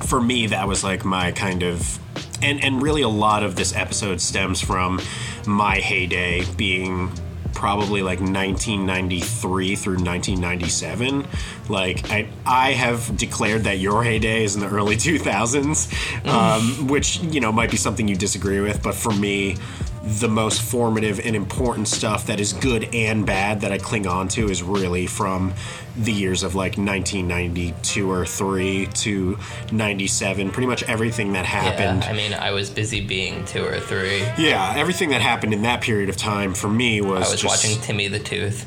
for 0.07 0.21
me, 0.21 0.47
that 0.47 0.67
was 0.67 0.83
like 0.83 1.03
my 1.03 1.31
kind 1.31 1.63
of, 1.63 1.99
and 2.43 2.63
and 2.63 2.81
really 2.81 3.01
a 3.01 3.09
lot 3.09 3.43
of 3.43 3.55
this 3.55 3.75
episode 3.75 4.21
stems 4.21 4.61
from 4.61 5.01
my 5.47 5.77
heyday 5.77 6.45
being 6.55 7.11
probably 7.59 8.01
like 8.01 8.21
1993 8.21 9.75
through 9.75 9.95
1997 9.95 11.27
like 11.67 12.09
i 12.09 12.25
i 12.45 12.71
have 12.71 13.17
declared 13.17 13.65
that 13.65 13.79
your 13.79 14.01
heyday 14.01 14.45
is 14.45 14.55
in 14.55 14.61
the 14.61 14.69
early 14.69 14.95
2000s 14.95 16.25
um, 16.25 16.87
which 16.87 17.19
you 17.19 17.41
know 17.41 17.51
might 17.51 17.69
be 17.69 17.75
something 17.75 18.07
you 18.07 18.15
disagree 18.15 18.61
with 18.61 18.81
but 18.81 18.95
for 18.95 19.11
me 19.11 19.57
the 20.03 20.27
most 20.29 20.61
formative 20.61 21.19
and 21.19 21.35
important 21.35 21.87
stuff 21.87 22.25
that 22.27 22.39
is 22.39 22.53
good 22.53 22.87
and 22.95 23.25
bad 23.25 23.61
that 23.61 23.71
I 23.71 23.77
cling 23.77 24.07
on 24.07 24.27
to 24.29 24.49
is 24.49 24.63
really 24.63 25.07
from 25.07 25.53
the 25.97 26.11
years 26.13 26.43
of 26.43 26.55
like 26.55 26.77
1992 26.77 28.09
or 28.09 28.25
3 28.25 28.85
to 28.85 29.37
97 29.71 30.51
pretty 30.51 30.67
much 30.67 30.83
everything 30.83 31.33
that 31.33 31.45
happened 31.45 32.03
Yeah, 32.03 32.09
I 32.09 32.13
mean, 32.13 32.33
I 32.33 32.51
was 32.51 32.69
busy 32.69 33.01
being 33.05 33.43
two 33.45 33.65
or 33.65 33.79
three. 33.79 34.19
yeah, 34.37 34.73
everything 34.77 35.09
that 35.09 35.21
happened 35.21 35.53
in 35.53 35.63
that 35.63 35.81
period 35.81 36.09
of 36.09 36.15
time 36.17 36.53
for 36.53 36.69
me 36.69 37.01
was, 37.01 37.27
I 37.27 37.31
was 37.31 37.43
watching 37.43 37.79
Timmy 37.81 38.07
the 38.07 38.19
Tooth. 38.19 38.65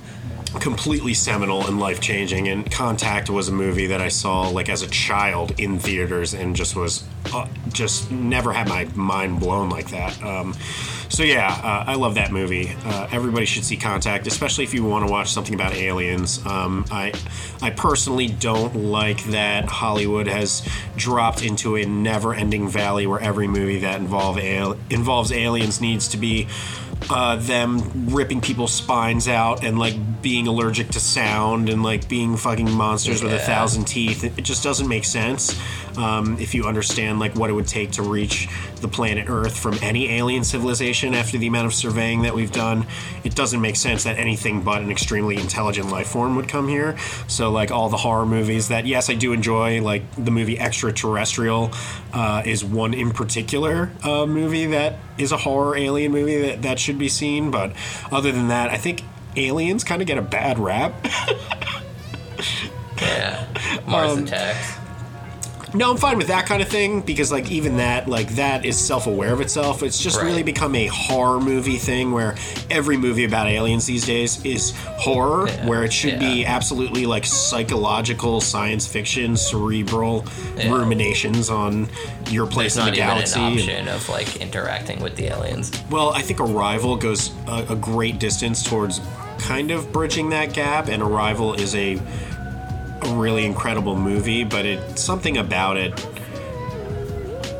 completely 0.60 1.14
seminal 1.14 1.66
and 1.66 1.80
life 1.80 1.98
changing. 2.00 2.48
And 2.48 2.70
Contact 2.70 3.30
was 3.30 3.48
a 3.48 3.52
movie 3.52 3.86
that 3.86 4.02
I 4.02 4.08
saw 4.08 4.48
like 4.48 4.68
as 4.68 4.82
a 4.82 4.88
child 4.88 5.58
in 5.58 5.78
theaters 5.78 6.34
and 6.34 6.54
just 6.54 6.76
was 6.76 7.04
uh, 7.32 7.48
just 7.72 8.10
never 8.10 8.52
had 8.52 8.68
my 8.68 8.84
mind 8.94 9.40
blown 9.40 9.70
like 9.70 9.88
that. 9.92 10.22
Um, 10.22 10.54
So 11.12 11.24
yeah, 11.24 11.52
uh, 11.62 11.84
I 11.86 11.96
love 11.96 12.14
that 12.14 12.32
movie. 12.32 12.74
Uh, 12.86 13.06
everybody 13.12 13.44
should 13.44 13.66
see 13.66 13.76
Contact, 13.76 14.26
especially 14.26 14.64
if 14.64 14.72
you 14.72 14.82
want 14.82 15.06
to 15.06 15.12
watch 15.12 15.30
something 15.30 15.54
about 15.54 15.74
aliens. 15.74 16.44
Um, 16.46 16.86
I, 16.90 17.12
I 17.60 17.68
personally 17.68 18.28
don't 18.28 18.74
like 18.74 19.22
that 19.24 19.66
Hollywood 19.66 20.26
has 20.26 20.66
dropped 20.96 21.44
into 21.44 21.76
a 21.76 21.84
never-ending 21.84 22.66
valley 22.66 23.06
where 23.06 23.20
every 23.20 23.46
movie 23.46 23.80
that 23.80 24.00
involve 24.00 24.38
al- 24.38 24.78
involves 24.88 25.32
aliens 25.32 25.82
needs 25.82 26.08
to 26.08 26.16
be 26.16 26.48
uh, 27.10 27.36
them 27.36 28.08
ripping 28.08 28.40
people's 28.40 28.72
spines 28.72 29.28
out 29.28 29.64
and 29.64 29.78
like 29.78 30.22
being 30.22 30.46
allergic 30.46 30.88
to 30.90 31.00
sound 31.00 31.68
and 31.68 31.82
like 31.82 32.08
being 32.08 32.38
fucking 32.38 32.70
monsters 32.70 33.22
with 33.22 33.34
a 33.34 33.38
thousand 33.38 33.84
teeth. 33.84 34.24
It 34.38 34.42
just 34.44 34.64
doesn't 34.64 34.88
make 34.88 35.04
sense 35.04 35.60
um, 35.96 36.38
if 36.38 36.54
you 36.54 36.64
understand 36.64 37.20
like 37.20 37.34
what 37.34 37.50
it 37.50 37.52
would 37.52 37.66
take 37.68 37.92
to 37.92 38.02
reach 38.02 38.48
the 38.80 38.88
planet 38.88 39.26
Earth 39.28 39.56
from 39.56 39.78
any 39.82 40.10
alien 40.10 40.44
civilization 40.44 41.14
after 41.14 41.38
the 41.38 41.46
amount 41.46 41.66
of 41.66 41.74
surveying 41.74 42.22
that 42.22 42.34
we've 42.34 42.52
done. 42.52 42.86
It 43.24 43.34
doesn't 43.34 43.60
make 43.60 43.76
sense 43.76 44.04
that 44.04 44.18
anything 44.18 44.62
but 44.62 44.82
an 44.82 44.90
extremely 44.90 45.36
intelligent 45.36 45.90
life 45.90 46.08
form 46.08 46.36
would 46.36 46.48
come 46.48 46.68
here. 46.68 46.96
So 47.28 47.50
like 47.50 47.70
all 47.70 47.88
the 47.88 47.96
horror 47.98 48.26
movies 48.26 48.68
that 48.68 48.86
yes 48.86 49.08
I 49.08 49.14
do 49.14 49.32
enjoy, 49.32 49.80
like 49.82 50.02
the 50.16 50.30
movie 50.30 50.58
Extraterrestrial 50.58 51.70
uh, 52.12 52.42
is 52.44 52.64
one 52.64 52.94
in 52.94 53.10
particular 53.12 53.90
uh, 54.02 54.26
movie 54.26 54.66
that 54.66 54.96
is 55.18 55.32
a 55.32 55.36
horror 55.36 55.76
alien 55.76 56.12
movie 56.12 56.40
that, 56.42 56.62
that 56.62 56.78
should 56.78 56.98
be 56.98 57.08
seen. 57.08 57.50
But 57.50 57.72
other 58.10 58.32
than 58.32 58.48
that, 58.48 58.70
I 58.70 58.76
think 58.78 59.02
aliens 59.36 59.84
kind 59.84 60.02
of 60.02 60.08
get 60.08 60.18
a 60.18 60.22
bad 60.22 60.58
rap. 60.58 60.94
Yeah. 63.00 63.46
Mars 63.86 64.12
Um, 64.12 64.24
Attacks. 64.24 64.74
No, 65.74 65.90
I'm 65.90 65.96
fine 65.96 66.18
with 66.18 66.26
that 66.26 66.44
kind 66.44 66.60
of 66.60 66.68
thing 66.68 67.00
because, 67.00 67.32
like, 67.32 67.50
even 67.50 67.78
that, 67.78 68.06
like, 68.06 68.28
that 68.34 68.66
is 68.66 68.76
self-aware 68.78 69.32
of 69.32 69.40
itself. 69.40 69.82
It's 69.82 69.98
just 69.98 70.18
Right. 70.18 70.26
really 70.26 70.42
become 70.42 70.74
a 70.74 70.86
horror 70.88 71.40
movie 71.40 71.78
thing 71.78 72.12
where 72.12 72.34
every 72.70 72.98
movie 72.98 73.24
about 73.24 73.46
aliens 73.48 73.86
these 73.86 74.04
days 74.04 74.38
is 74.44 74.74
horror, 74.98 75.48
Yeah, 75.48 75.66
where 75.66 75.82
it 75.82 75.92
should 75.92 76.18
be 76.18 76.44
absolutely 76.44 77.06
like 77.06 77.24
psychological 77.24 78.42
science 78.42 78.86
fiction, 78.86 79.34
cerebral 79.36 80.26
Yeah. 80.58 80.72
ruminations 80.72 81.48
on 81.48 81.88
your 82.28 82.46
place 82.46 82.74
There's 82.74 82.88
in 82.88 82.92
the 82.92 82.98
even 82.98 83.08
galaxy. 83.08 83.40
an 83.40 83.46
and- 83.46 83.58
option 83.60 83.88
of 83.88 84.08
like 84.10 84.36
interacting 84.36 85.00
with 85.00 85.16
the 85.16 85.28
aliens. 85.32 85.70
Well, 85.90 86.10
I 86.14 86.20
think 86.20 86.38
Arrival 86.40 86.96
goes 86.96 87.30
a, 87.48 87.64
a 87.70 87.76
great 87.76 88.18
distance 88.18 88.62
towards 88.62 89.00
kind 89.38 89.70
of 89.70 89.90
bridging 89.90 90.28
that 90.30 90.52
gap, 90.52 90.88
and 90.88 91.02
Arrival 91.02 91.54
is 91.54 91.74
a 91.74 91.98
a 93.04 93.14
really 93.14 93.44
incredible 93.44 93.96
movie, 93.96 94.44
but 94.44 94.64
it 94.64 94.98
something 94.98 95.38
about 95.38 95.76
it 95.76 95.92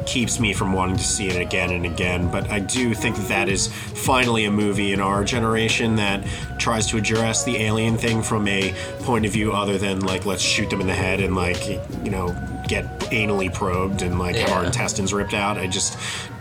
keeps 0.07 0.39
me 0.39 0.53
from 0.53 0.73
wanting 0.73 0.97
to 0.97 1.05
see 1.05 1.29
it 1.29 1.41
again 1.41 1.71
and 1.71 1.87
again. 1.87 2.31
But 2.31 2.51
I 2.51 2.61
do 2.61 2.93
think 2.93 3.17
that, 3.17 3.29
that 3.29 3.49
is 3.49 3.69
finally 3.69 4.45
a 4.45 4.51
movie 4.51 4.93
in 4.93 5.01
our 5.01 5.25
generation 5.25 5.97
that 5.97 6.27
tries 6.59 6.87
to 6.89 6.97
address 6.99 7.45
the 7.45 7.57
alien 7.57 7.97
thing 7.97 8.23
from 8.23 8.47
a 8.47 8.75
point 9.01 9.25
of 9.25 9.33
view 9.33 9.53
other 9.53 9.79
than 9.79 10.01
like 10.01 10.27
let's 10.27 10.43
shoot 10.43 10.69
them 10.71 10.81
in 10.81 10.87
the 10.87 10.95
head 10.95 11.21
and 11.21 11.35
like 11.35 11.67
you 12.05 12.11
know 12.11 12.37
get 12.69 13.02
anally 13.13 13.53
probed 13.53 14.03
and 14.03 14.19
like 14.19 14.37
have 14.37 14.51
our 14.51 14.65
intestines 14.65 15.13
ripped 15.13 15.35
out. 15.35 15.59
I 15.59 15.67
just 15.67 15.99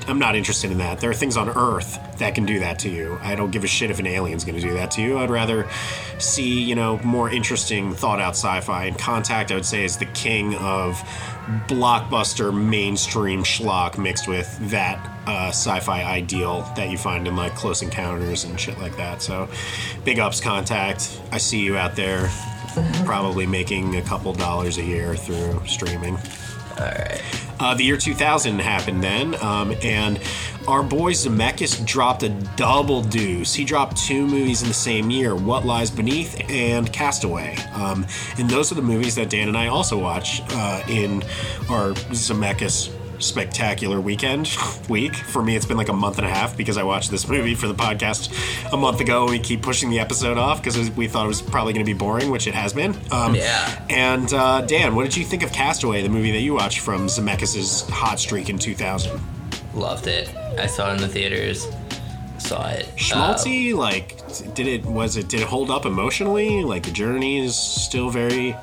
I'm 0.07 0.19
not 0.19 0.35
interested 0.35 0.71
in 0.71 0.79
that. 0.79 0.99
There 0.99 1.09
are 1.09 1.15
things 1.15 1.37
on 1.37 1.49
Earth 1.49 1.99
that 2.17 2.33
can 2.33 2.45
do 2.45 2.59
that 2.59 2.79
to 2.79 2.89
you. 2.89 3.19
I 3.21 3.35
don't 3.35 3.51
give 3.51 3.63
a 3.63 3.67
shit 3.67 3.91
if 3.91 3.99
an 3.99 4.07
alien's 4.07 4.43
going 4.43 4.59
to 4.59 4.61
do 4.61 4.73
that 4.73 4.91
to 4.91 5.01
you. 5.01 5.19
I'd 5.19 5.29
rather 5.29 5.67
see, 6.17 6.61
you 6.61 6.75
know, 6.75 6.99
more 7.03 7.29
interesting, 7.29 7.93
thought 7.93 8.19
out 8.19 8.31
sci 8.31 8.61
fi. 8.61 8.85
And 8.85 8.97
Contact, 8.97 9.51
I 9.51 9.55
would 9.55 9.65
say, 9.65 9.83
is 9.83 9.97
the 9.97 10.05
king 10.05 10.55
of 10.55 10.95
blockbuster 11.67 12.53
mainstream 12.53 13.43
schlock 13.43 13.97
mixed 13.97 14.27
with 14.27 14.57
that 14.69 14.97
uh, 15.27 15.49
sci 15.49 15.79
fi 15.79 16.03
ideal 16.03 16.61
that 16.75 16.89
you 16.89 16.97
find 16.97 17.27
in 17.27 17.35
like 17.35 17.53
Close 17.55 17.81
Encounters 17.81 18.43
and 18.43 18.59
shit 18.59 18.79
like 18.79 18.97
that. 18.97 19.21
So 19.21 19.47
big 20.03 20.19
ups, 20.19 20.39
Contact. 20.39 21.21
I 21.31 21.37
see 21.37 21.59
you 21.59 21.77
out 21.77 21.95
there. 21.95 22.29
Probably 23.03 23.45
making 23.45 23.97
a 23.97 24.01
couple 24.01 24.33
dollars 24.33 24.77
a 24.77 24.83
year 24.83 25.15
through 25.15 25.61
streaming. 25.67 26.17
All 26.81 26.87
right. 26.87 27.21
Uh, 27.59 27.75
the 27.75 27.83
year 27.83 27.95
2000 27.95 28.59
happened 28.59 29.03
then, 29.03 29.35
um, 29.35 29.75
and 29.83 30.19
our 30.67 30.81
boy 30.81 31.11
Zemeckis 31.11 31.85
dropped 31.85 32.23
a 32.23 32.29
double 32.55 33.03
deuce. 33.03 33.53
He 33.53 33.63
dropped 33.63 33.97
two 33.97 34.25
movies 34.25 34.63
in 34.63 34.67
the 34.67 34.73
same 34.73 35.11
year 35.11 35.35
What 35.35 35.63
Lies 35.63 35.91
Beneath 35.91 36.41
and 36.49 36.91
Castaway. 36.91 37.55
Um, 37.73 38.07
and 38.39 38.49
those 38.49 38.71
are 38.71 38.75
the 38.75 38.81
movies 38.81 39.13
that 39.13 39.29
Dan 39.29 39.47
and 39.47 39.55
I 39.55 39.67
also 39.67 39.99
watch 39.99 40.41
uh, 40.49 40.81
in 40.87 41.21
our 41.69 41.91
Zemeckis 42.09 42.91
spectacular 43.21 44.01
weekend 44.01 44.49
week. 44.89 45.15
For 45.15 45.41
me, 45.43 45.55
it's 45.55 45.65
been 45.65 45.77
like 45.77 45.89
a 45.89 45.93
month 45.93 46.17
and 46.17 46.27
a 46.27 46.29
half 46.29 46.57
because 46.57 46.77
I 46.77 46.83
watched 46.83 47.11
this 47.11 47.27
movie 47.27 47.55
for 47.55 47.67
the 47.67 47.73
podcast 47.75 48.31
a 48.73 48.77
month 48.77 48.99
ago, 48.99 49.23
and 49.23 49.31
we 49.31 49.39
keep 49.39 49.61
pushing 49.61 49.89
the 49.89 49.99
episode 49.99 50.37
off 50.37 50.61
because 50.63 50.89
we 50.91 51.07
thought 51.07 51.25
it 51.25 51.29
was 51.29 51.41
probably 51.41 51.73
going 51.73 51.85
to 51.85 51.91
be 51.93 51.97
boring, 51.97 52.29
which 52.31 52.47
it 52.47 52.53
has 52.55 52.73
been. 52.73 52.95
Um, 53.11 53.35
Yeah. 53.35 53.85
and 53.89 54.33
uh, 54.33 54.61
Dan, 54.61 54.95
what 54.95 55.03
did 55.03 55.15
you 55.15 55.23
think 55.25 55.43
of 55.43 55.51
Castaway, 55.51 56.01
the 56.01 56.09
movie 56.09 56.31
that 56.31 56.41
you 56.41 56.53
watched 56.53 56.79
from 56.79 57.07
Zemeckis' 57.07 57.89
hot 57.89 58.19
streak 58.19 58.49
in 58.49 58.57
2000? 58.57 59.19
Loved 59.73 60.07
it. 60.07 60.33
I 60.57 60.65
saw 60.67 60.91
it 60.91 60.95
in 60.95 61.01
the 61.01 61.07
theaters. 61.07 61.67
Saw 62.39 62.69
it. 62.69 62.87
Uh, 62.87 62.91
Schmaltzy, 62.97 63.73
like, 63.75 64.17
did 64.55 64.67
it 64.67 64.83
was 64.85 65.15
it 65.15 65.27
did 65.29 65.41
it 65.41 65.47
hold 65.47 65.69
up 65.69 65.85
emotionally? 65.85 66.63
Like 66.63 66.83
the 66.83 66.91
journey 66.91 67.39
is 67.39 67.55
still 67.55 68.09
very. 68.09 68.55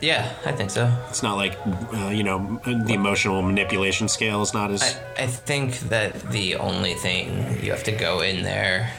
Yeah, 0.00 0.32
I 0.46 0.52
think 0.52 0.70
so. 0.70 0.90
It's 1.08 1.22
not 1.22 1.36
like 1.36 1.58
uh, 1.94 2.08
you 2.08 2.22
know 2.24 2.60
the 2.64 2.94
emotional 2.94 3.42
manipulation 3.42 4.08
scale 4.08 4.42
is 4.42 4.54
not 4.54 4.70
as. 4.70 4.82
I, 5.18 5.24
I 5.24 5.26
think 5.26 5.78
that 5.90 6.20
the 6.30 6.56
only 6.56 6.94
thing 6.94 7.62
you 7.62 7.70
have 7.72 7.84
to 7.84 7.92
go 7.92 8.20
in 8.20 8.42
there 8.42 8.92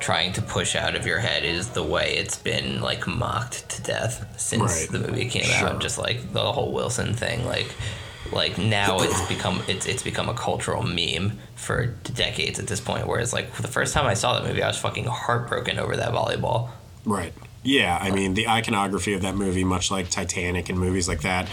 trying 0.00 0.32
to 0.32 0.42
push 0.42 0.74
out 0.74 0.96
of 0.96 1.06
your 1.06 1.20
head 1.20 1.44
is 1.44 1.68
the 1.70 1.82
way 1.82 2.16
it's 2.16 2.36
been 2.36 2.80
like 2.80 3.06
mocked 3.06 3.68
to 3.68 3.82
death 3.82 4.26
since 4.36 4.62
Right. 4.62 4.88
the 4.90 4.98
movie 4.98 5.26
came 5.28 5.44
Sure. 5.44 5.68
out. 5.68 5.80
Just 5.80 5.96
like 5.98 6.32
the 6.32 6.40
whole 6.52 6.72
Wilson 6.72 7.14
thing, 7.14 7.46
like 7.46 7.68
like 8.32 8.58
now 8.58 8.98
it's 9.00 9.20
become 9.28 9.62
it's 9.68 9.86
it's 9.86 10.02
become 10.02 10.28
a 10.28 10.34
cultural 10.34 10.82
meme 10.82 11.38
for 11.54 11.86
decades 12.14 12.58
at 12.58 12.66
this 12.66 12.80
point. 12.80 13.06
Whereas 13.06 13.32
like 13.32 13.52
the 13.54 13.68
first 13.68 13.94
time 13.94 14.06
I 14.06 14.14
saw 14.14 14.34
that 14.38 14.46
movie, 14.46 14.62
I 14.62 14.68
was 14.68 14.78
fucking 14.78 15.04
heartbroken 15.04 15.78
over 15.78 15.96
that 15.96 16.10
volleyball. 16.12 16.70
Right. 17.04 17.32
Yeah, 17.64 17.96
I 18.00 18.10
mean, 18.10 18.34
the 18.34 18.48
iconography 18.48 19.14
of 19.14 19.22
that 19.22 19.36
movie, 19.36 19.62
much 19.62 19.90
like 19.90 20.10
Titanic 20.10 20.68
and 20.68 20.78
movies 20.78 21.06
like 21.06 21.22
that, 21.22 21.48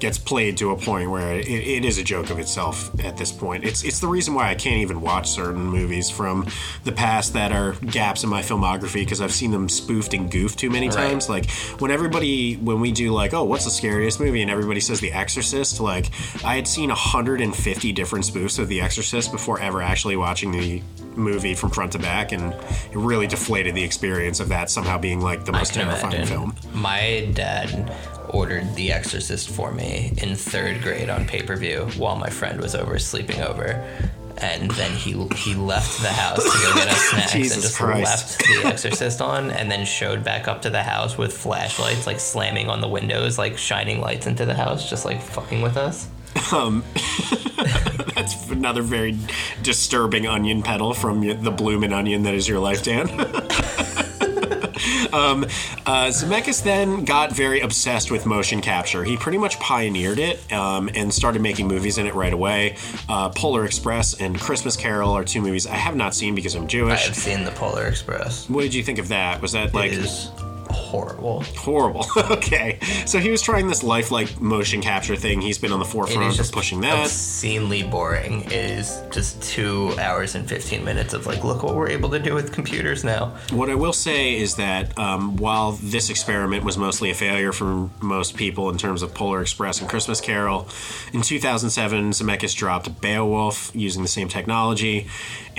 gets 0.00 0.18
played 0.18 0.56
to 0.58 0.70
a 0.70 0.76
point 0.76 1.10
where 1.10 1.34
it, 1.36 1.46
it 1.48 1.84
is 1.84 1.98
a 1.98 2.02
joke 2.02 2.30
of 2.30 2.38
itself 2.38 2.90
at 3.04 3.16
this 3.16 3.30
point. 3.30 3.64
It's 3.64 3.84
it's 3.84 4.00
the 4.00 4.08
reason 4.08 4.34
why 4.34 4.50
I 4.50 4.54
can't 4.54 4.78
even 4.78 5.00
watch 5.00 5.28
certain 5.30 5.62
movies 5.62 6.10
from 6.10 6.46
the 6.84 6.92
past 6.92 7.34
that 7.34 7.52
are 7.52 7.72
gaps 7.86 8.24
in 8.24 8.30
my 8.30 8.42
filmography 8.42 8.94
because 8.94 9.20
I've 9.20 9.32
seen 9.32 9.50
them 9.50 9.68
spoofed 9.68 10.14
and 10.14 10.30
goofed 10.30 10.58
too 10.58 10.70
many 10.70 10.88
Right. 10.88 10.96
times. 10.96 11.28
Like 11.28 11.50
when 11.78 11.90
everybody 11.90 12.54
when 12.56 12.80
we 12.80 12.90
do 12.92 13.12
like, 13.12 13.34
oh, 13.34 13.44
what's 13.44 13.64
the 13.64 13.70
scariest 13.70 14.18
movie, 14.20 14.42
and 14.42 14.50
everybody 14.50 14.80
says 14.80 15.00
The 15.00 15.12
Exorcist. 15.12 15.80
Like 15.80 16.10
I 16.44 16.56
had 16.56 16.66
seen 16.66 16.88
150 16.88 17.92
different 17.92 18.24
spoofs 18.24 18.58
of 18.58 18.68
The 18.68 18.80
Exorcist 18.80 19.30
before 19.32 19.60
ever 19.60 19.82
actually 19.82 20.16
watching 20.16 20.50
the 20.50 20.82
movie 21.16 21.54
from 21.54 21.70
front 21.70 21.92
to 21.92 21.98
back, 21.98 22.32
and 22.32 22.52
it 22.54 22.96
really 22.96 23.26
deflated 23.26 23.74
the 23.74 23.82
experience 23.82 24.40
of 24.40 24.48
that 24.48 24.70
somehow 24.70 24.96
being 24.96 25.20
like 25.20 25.44
the 25.44 25.52
most 25.52 25.74
terrifying 25.74 26.14
imagine. 26.14 26.26
film. 26.26 26.54
My 26.72 27.28
dad 27.34 27.92
ordered 28.32 28.74
The 28.74 28.92
Exorcist 28.92 29.50
for 29.50 29.72
me 29.72 30.12
in 30.18 30.34
third 30.34 30.82
grade 30.82 31.10
on 31.10 31.26
pay 31.26 31.42
per 31.42 31.56
view 31.56 31.88
while 31.96 32.16
my 32.16 32.30
friend 32.30 32.60
was 32.60 32.74
over 32.74 32.98
sleeping 32.98 33.40
over. 33.42 33.84
And 34.38 34.70
then 34.70 34.92
he 34.92 35.12
he 35.36 35.54
left 35.54 36.00
the 36.00 36.08
house 36.08 36.42
to 36.42 36.58
go 36.66 36.74
get 36.74 36.88
us 36.88 37.00
snacks 37.10 37.32
Jesus 37.32 37.54
and 37.56 37.62
just 37.62 37.76
Christ. 37.76 38.04
left 38.04 38.38
The 38.38 38.68
Exorcist 38.68 39.20
on, 39.20 39.50
and 39.50 39.70
then 39.70 39.84
showed 39.84 40.24
back 40.24 40.48
up 40.48 40.62
to 40.62 40.70
the 40.70 40.82
house 40.82 41.18
with 41.18 41.36
flashlights, 41.36 42.06
like 42.06 42.18
slamming 42.18 42.70
on 42.70 42.80
the 42.80 42.88
windows, 42.88 43.36
like 43.36 43.58
shining 43.58 44.00
lights 44.00 44.26
into 44.26 44.46
the 44.46 44.54
house, 44.54 44.88
just 44.88 45.04
like 45.04 45.20
fucking 45.20 45.60
with 45.60 45.76
us. 45.76 46.08
Um, 46.52 46.84
that's 48.14 48.48
another 48.50 48.82
very 48.82 49.18
disturbing 49.62 50.26
onion 50.26 50.62
petal 50.62 50.94
from 50.94 51.20
the 51.20 51.50
bloomin' 51.50 51.92
onion 51.92 52.22
that 52.22 52.34
is 52.34 52.48
your 52.48 52.60
life, 52.60 52.82
Dan. 52.82 53.08
um, 55.12 55.44
uh, 55.86 56.06
Zemeckis 56.08 56.62
then 56.62 57.04
got 57.04 57.32
very 57.32 57.60
obsessed 57.60 58.10
with 58.10 58.26
motion 58.26 58.60
capture. 58.60 59.04
He 59.04 59.16
pretty 59.16 59.38
much 59.38 59.58
pioneered 59.58 60.18
it 60.18 60.52
um, 60.52 60.90
and 60.94 61.12
started 61.12 61.42
making 61.42 61.68
movies 61.68 61.98
in 61.98 62.06
it 62.06 62.14
right 62.14 62.32
away. 62.32 62.76
Uh, 63.08 63.30
Polar 63.30 63.64
Express 63.64 64.20
and 64.20 64.38
Christmas 64.40 64.76
Carol 64.76 65.12
are 65.12 65.24
two 65.24 65.40
movies 65.40 65.66
I 65.66 65.74
have 65.74 65.96
not 65.96 66.14
seen 66.14 66.34
because 66.34 66.54
I'm 66.54 66.66
Jewish. 66.66 67.02
I 67.02 67.06
have 67.06 67.16
seen 67.16 67.44
the 67.44 67.52
Polar 67.52 67.86
Express. 67.86 68.48
What 68.48 68.62
did 68.62 68.74
you 68.74 68.82
think 68.82 68.98
of 68.98 69.08
that? 69.08 69.40
Was 69.42 69.52
that 69.52 69.74
like 69.74 69.92
it 69.92 69.98
is 69.98 70.30
horrible. 70.90 71.42
horrible? 71.56 72.06
okay, 72.16 72.78
so 73.06 73.18
he 73.18 73.30
was 73.30 73.40
trying 73.40 73.68
this 73.68 73.82
lifelike 73.82 74.40
motion 74.40 74.80
capture 74.80 75.16
thing. 75.16 75.40
He's 75.40 75.58
been 75.58 75.72
on 75.72 75.78
the 75.78 75.84
forefront 75.84 76.38
of 76.38 76.52
pushing 76.52 76.80
that. 76.80 76.98
obscenely 76.98 77.82
boring. 77.82 78.42
It 78.46 78.52
is 78.52 79.02
just 79.10 79.42
two 79.42 79.94
hours 79.98 80.34
and 80.34 80.48
fifteen 80.48 80.84
minutes 80.84 81.14
of 81.14 81.26
like, 81.26 81.44
look 81.44 81.62
what 81.62 81.74
we're 81.76 81.88
able 81.88 82.10
to 82.10 82.18
do 82.18 82.34
with 82.34 82.52
computers 82.52 83.04
now. 83.04 83.36
What 83.50 83.70
I 83.70 83.74
will 83.74 83.92
say 83.92 84.36
is 84.36 84.56
that 84.56 84.98
um, 84.98 85.36
while 85.36 85.72
this 85.72 86.10
experiment 86.10 86.64
was 86.64 86.76
mostly 86.76 87.10
a 87.10 87.14
failure 87.14 87.52
for 87.52 87.88
most 88.02 88.36
people 88.36 88.70
in 88.70 88.78
terms 88.78 89.02
of 89.02 89.14
Polar 89.14 89.40
Express 89.40 89.80
and 89.80 89.88
Christmas 89.88 90.20
Carol, 90.20 90.68
in 91.12 91.22
2007 91.22 92.10
Zemeckis 92.10 92.54
dropped 92.54 93.00
Beowulf 93.00 93.70
using 93.74 94.02
the 94.02 94.08
same 94.08 94.28
technology, 94.28 95.06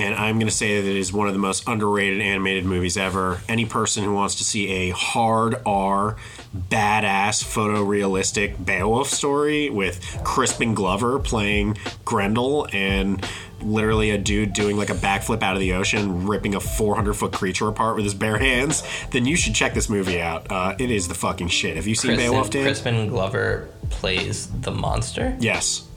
and 0.01 0.15
I'm 0.15 0.37
going 0.37 0.47
to 0.47 0.53
say 0.53 0.81
that 0.81 0.89
it 0.89 0.95
is 0.95 1.13
one 1.13 1.27
of 1.27 1.33
the 1.33 1.39
most 1.39 1.67
underrated 1.67 2.21
animated 2.21 2.65
movies 2.65 2.97
ever. 2.97 3.39
Any 3.47 3.65
person 3.65 4.03
who 4.03 4.13
wants 4.13 4.35
to 4.35 4.43
see 4.43 4.67
a 4.67 4.89
hard 4.89 5.61
R, 5.63 6.17
badass, 6.55 7.43
photorealistic 7.43 8.65
Beowulf 8.65 9.09
story 9.09 9.69
with 9.69 10.19
Crispin 10.23 10.73
Glover 10.73 11.19
playing 11.19 11.77
Grendel 12.03 12.67
and 12.73 13.23
literally 13.61 14.09
a 14.09 14.17
dude 14.17 14.53
doing 14.53 14.75
like 14.75 14.89
a 14.89 14.95
backflip 14.95 15.43
out 15.43 15.53
of 15.53 15.59
the 15.59 15.73
ocean, 15.73 16.25
ripping 16.25 16.55
a 16.55 16.59
400 16.59 17.13
foot 17.13 17.31
creature 17.31 17.67
apart 17.67 17.95
with 17.95 18.03
his 18.03 18.15
bare 18.15 18.39
hands, 18.39 18.81
then 19.11 19.25
you 19.25 19.35
should 19.35 19.53
check 19.53 19.75
this 19.75 19.87
movie 19.87 20.19
out. 20.19 20.51
Uh, 20.51 20.75
it 20.79 20.89
is 20.89 21.07
the 21.09 21.13
fucking 21.13 21.49
shit. 21.49 21.75
Have 21.75 21.85
you 21.85 21.93
seen 21.93 22.15
Kristen, 22.15 22.31
Beowulf, 22.31 22.49
Dan? 22.49 22.63
Crispin 22.63 23.07
Glover 23.07 23.69
plays 23.91 24.47
the 24.47 24.71
monster. 24.71 25.37
Yes. 25.39 25.87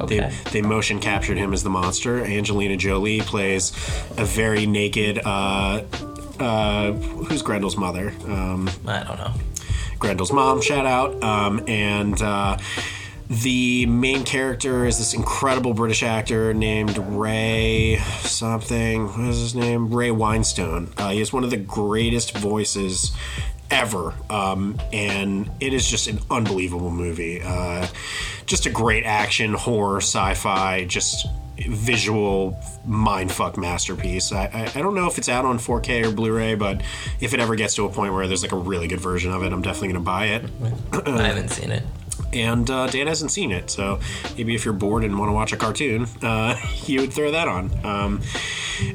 Okay. 0.00 0.20
They, 0.20 0.50
they 0.50 0.62
motion 0.62 1.00
captured 1.00 1.38
him 1.38 1.52
as 1.52 1.62
the 1.62 1.70
monster. 1.70 2.24
Angelina 2.24 2.76
Jolie 2.76 3.20
plays 3.20 3.70
a 4.16 4.24
very 4.24 4.66
naked. 4.66 5.20
Uh, 5.24 5.82
uh, 6.38 6.92
who's 6.92 7.42
Grendel's 7.42 7.76
mother? 7.76 8.12
Um, 8.26 8.68
I 8.86 9.02
don't 9.02 9.18
know. 9.18 9.32
Grendel's 9.98 10.32
mom, 10.32 10.60
shout 10.60 10.84
out. 10.84 11.22
Um, 11.22 11.64
and 11.66 12.20
uh, 12.20 12.58
the 13.28 13.86
main 13.86 14.24
character 14.24 14.84
is 14.84 14.98
this 14.98 15.14
incredible 15.14 15.74
British 15.74 16.02
actor 16.02 16.52
named 16.52 16.98
Ray 16.98 17.96
something. 18.20 19.06
What 19.06 19.28
is 19.30 19.40
his 19.40 19.54
name? 19.54 19.92
Ray 19.92 20.10
Winstone. 20.10 20.92
Uh, 20.98 21.10
he 21.10 21.20
is 21.20 21.32
one 21.32 21.42
of 21.42 21.50
the 21.50 21.56
greatest 21.56 22.36
voices 22.36 23.16
ever. 23.70 24.14
Um, 24.30 24.78
and 24.92 25.50
it 25.60 25.72
is 25.72 25.88
just 25.88 26.06
an 26.06 26.20
unbelievable 26.30 26.90
movie. 26.90 27.40
Uh, 27.42 27.86
just 28.46 28.66
a 28.66 28.70
great 28.70 29.04
action, 29.04 29.54
horror, 29.54 29.98
sci 29.98 30.34
fi, 30.34 30.84
just 30.84 31.26
visual 31.58 32.58
mindfuck 32.86 33.56
masterpiece. 33.56 34.32
I, 34.32 34.44
I, 34.46 34.78
I 34.78 34.82
don't 34.82 34.94
know 34.94 35.06
if 35.06 35.18
it's 35.18 35.28
out 35.28 35.44
on 35.44 35.58
4K 35.58 36.06
or 36.06 36.12
Blu 36.12 36.32
ray, 36.32 36.54
but 36.54 36.82
if 37.20 37.34
it 37.34 37.40
ever 37.40 37.56
gets 37.56 37.74
to 37.76 37.84
a 37.84 37.88
point 37.88 38.12
where 38.12 38.26
there's 38.26 38.42
like 38.42 38.52
a 38.52 38.56
really 38.56 38.88
good 38.88 39.00
version 39.00 39.32
of 39.32 39.42
it, 39.42 39.52
I'm 39.52 39.62
definitely 39.62 39.88
going 39.88 40.04
to 40.04 40.06
buy 40.06 40.26
it. 40.26 40.44
I 41.06 41.26
haven't 41.26 41.50
seen 41.50 41.72
it. 41.72 41.82
And 42.32 42.68
uh, 42.70 42.86
Dan 42.88 43.06
hasn't 43.06 43.30
seen 43.30 43.50
it, 43.50 43.70
so 43.70 44.00
maybe 44.36 44.54
if 44.54 44.64
you're 44.64 44.74
bored 44.74 45.04
and 45.04 45.18
want 45.18 45.30
to 45.30 45.32
watch 45.32 45.52
a 45.52 45.56
cartoon, 45.56 46.06
uh, 46.22 46.58
you 46.84 47.00
would 47.00 47.12
throw 47.12 47.30
that 47.30 47.48
on. 47.48 47.70
Um, 47.84 48.20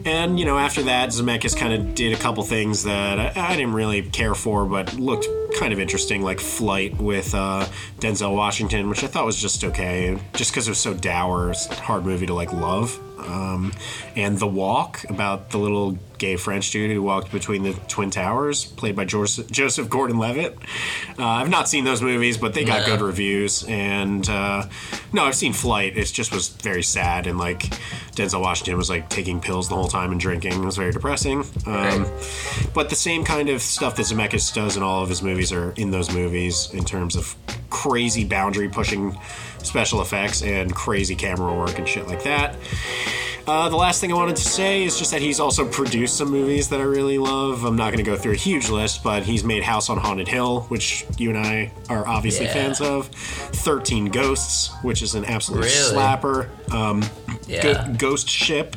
and 0.05 0.39
you 0.39 0.45
know, 0.45 0.57
after 0.57 0.83
that, 0.83 1.09
Zemeckis 1.09 1.57
kind 1.57 1.73
of 1.73 1.95
did 1.95 2.13
a 2.13 2.21
couple 2.21 2.43
things 2.43 2.83
that 2.83 3.19
I, 3.19 3.53
I, 3.53 3.55
didn't 3.55 3.73
really 3.73 4.03
care 4.03 4.35
for, 4.35 4.65
but 4.65 4.93
looked 4.95 5.27
kind 5.59 5.73
of 5.73 5.79
interesting, 5.79 6.21
like 6.21 6.39
Flight 6.39 6.97
with 6.97 7.33
uh, 7.33 7.67
Denzel 7.99 8.35
Washington, 8.35 8.89
which 8.89 9.03
I 9.03 9.07
thought 9.07 9.25
was 9.25 9.37
just 9.37 9.63
okay, 9.63 10.17
just 10.33 10.51
because 10.51 10.67
it 10.67 10.71
was 10.71 10.79
so 10.79 10.93
dour, 10.93 11.51
it's 11.51 11.67
a 11.67 11.75
hard 11.75 12.05
movie 12.05 12.25
to 12.25 12.33
like 12.33 12.51
love. 12.53 12.99
Um, 13.27 13.71
and 14.15 14.37
The 14.39 14.47
Walk 14.47 15.03
about 15.09 15.49
the 15.51 15.57
little 15.57 15.97
gay 16.17 16.35
French 16.35 16.69
dude 16.69 16.91
who 16.91 17.01
walked 17.01 17.31
between 17.31 17.63
the 17.63 17.73
Twin 17.87 18.11
Towers, 18.11 18.65
played 18.65 18.95
by 18.95 19.05
Joseph 19.05 19.89
Gordon 19.89 20.19
Levitt. 20.19 20.55
Uh, 21.17 21.25
I've 21.25 21.49
not 21.49 21.67
seen 21.67 21.83
those 21.83 22.01
movies, 22.03 22.37
but 22.37 22.53
they 22.53 22.63
got 22.63 22.81
No. 22.81 22.85
good 22.97 23.01
reviews. 23.01 23.63
And 23.67 24.27
uh, 24.29 24.65
no, 25.13 25.23
I've 25.25 25.33
seen 25.35 25.53
Flight. 25.53 25.97
It 25.97 26.05
just 26.05 26.31
was 26.31 26.49
very 26.49 26.83
sad. 26.83 27.25
And 27.25 27.39
like 27.39 27.61
Denzel 28.15 28.41
Washington 28.41 28.77
was 28.77 28.89
like 28.89 29.09
taking 29.09 29.39
pills 29.41 29.67
the 29.69 29.75
whole 29.75 29.87
time 29.87 30.11
and 30.11 30.19
drinking. 30.19 30.53
It 30.53 30.65
was 30.65 30.77
very 30.77 30.91
depressing. 30.91 31.43
Um, 31.65 32.05
but 32.75 32.89
the 32.89 32.95
same 32.95 33.23
kind 33.23 33.49
of 33.49 33.61
stuff 33.61 33.95
that 33.95 34.03
Zemeckis 34.03 34.53
does 34.53 34.77
in 34.77 34.83
all 34.83 35.01
of 35.01 35.09
his 35.09 35.23
movies 35.23 35.51
are 35.51 35.71
in 35.71 35.89
those 35.89 36.13
movies 36.13 36.69
in 36.73 36.85
terms 36.85 37.15
of 37.15 37.35
crazy 37.71 38.25
boundary 38.25 38.69
pushing 38.69 39.17
special 39.65 40.01
effects 40.01 40.41
and 40.41 40.73
crazy 40.73 41.15
camera 41.15 41.53
work 41.55 41.77
and 41.77 41.87
shit 41.87 42.07
like 42.07 42.23
that. 42.23 42.55
Uh, 43.47 43.67
the 43.69 43.75
last 43.75 43.99
thing 43.99 44.11
I 44.11 44.15
wanted 44.15 44.35
to 44.35 44.43
say 44.43 44.83
is 44.83 44.99
just 44.99 45.09
that 45.11 45.19
he's 45.21 45.39
also 45.39 45.67
produced 45.67 46.15
some 46.15 46.29
movies 46.29 46.69
that 46.69 46.79
I 46.79 46.83
really 46.83 47.17
love. 47.17 47.63
I'm 47.65 47.75
not 47.75 47.87
going 47.91 47.97
to 47.97 48.09
go 48.09 48.15
through 48.15 48.33
a 48.33 48.37
huge 48.37 48.69
list, 48.69 49.03
but 49.03 49.23
he's 49.23 49.43
made 49.43 49.63
House 49.63 49.89
on 49.89 49.97
Haunted 49.97 50.27
Hill, 50.27 50.61
which 50.69 51.05
you 51.17 51.29
and 51.31 51.39
I 51.39 51.71
are 51.89 52.07
obviously 52.07 52.45
Yeah. 52.45 52.53
fans 52.53 52.81
of. 52.81 53.07
13 53.07 54.05
Ghosts, 54.05 54.69
which 54.83 55.01
is 55.01 55.15
an 55.15 55.25
absolute 55.25 55.65
Really? 55.65 55.95
slapper. 55.95 56.47
Um, 56.71 57.03
Yeah. 57.47 57.63
Go- 57.63 57.93
Ghost 57.97 58.29
Ship, 58.29 58.75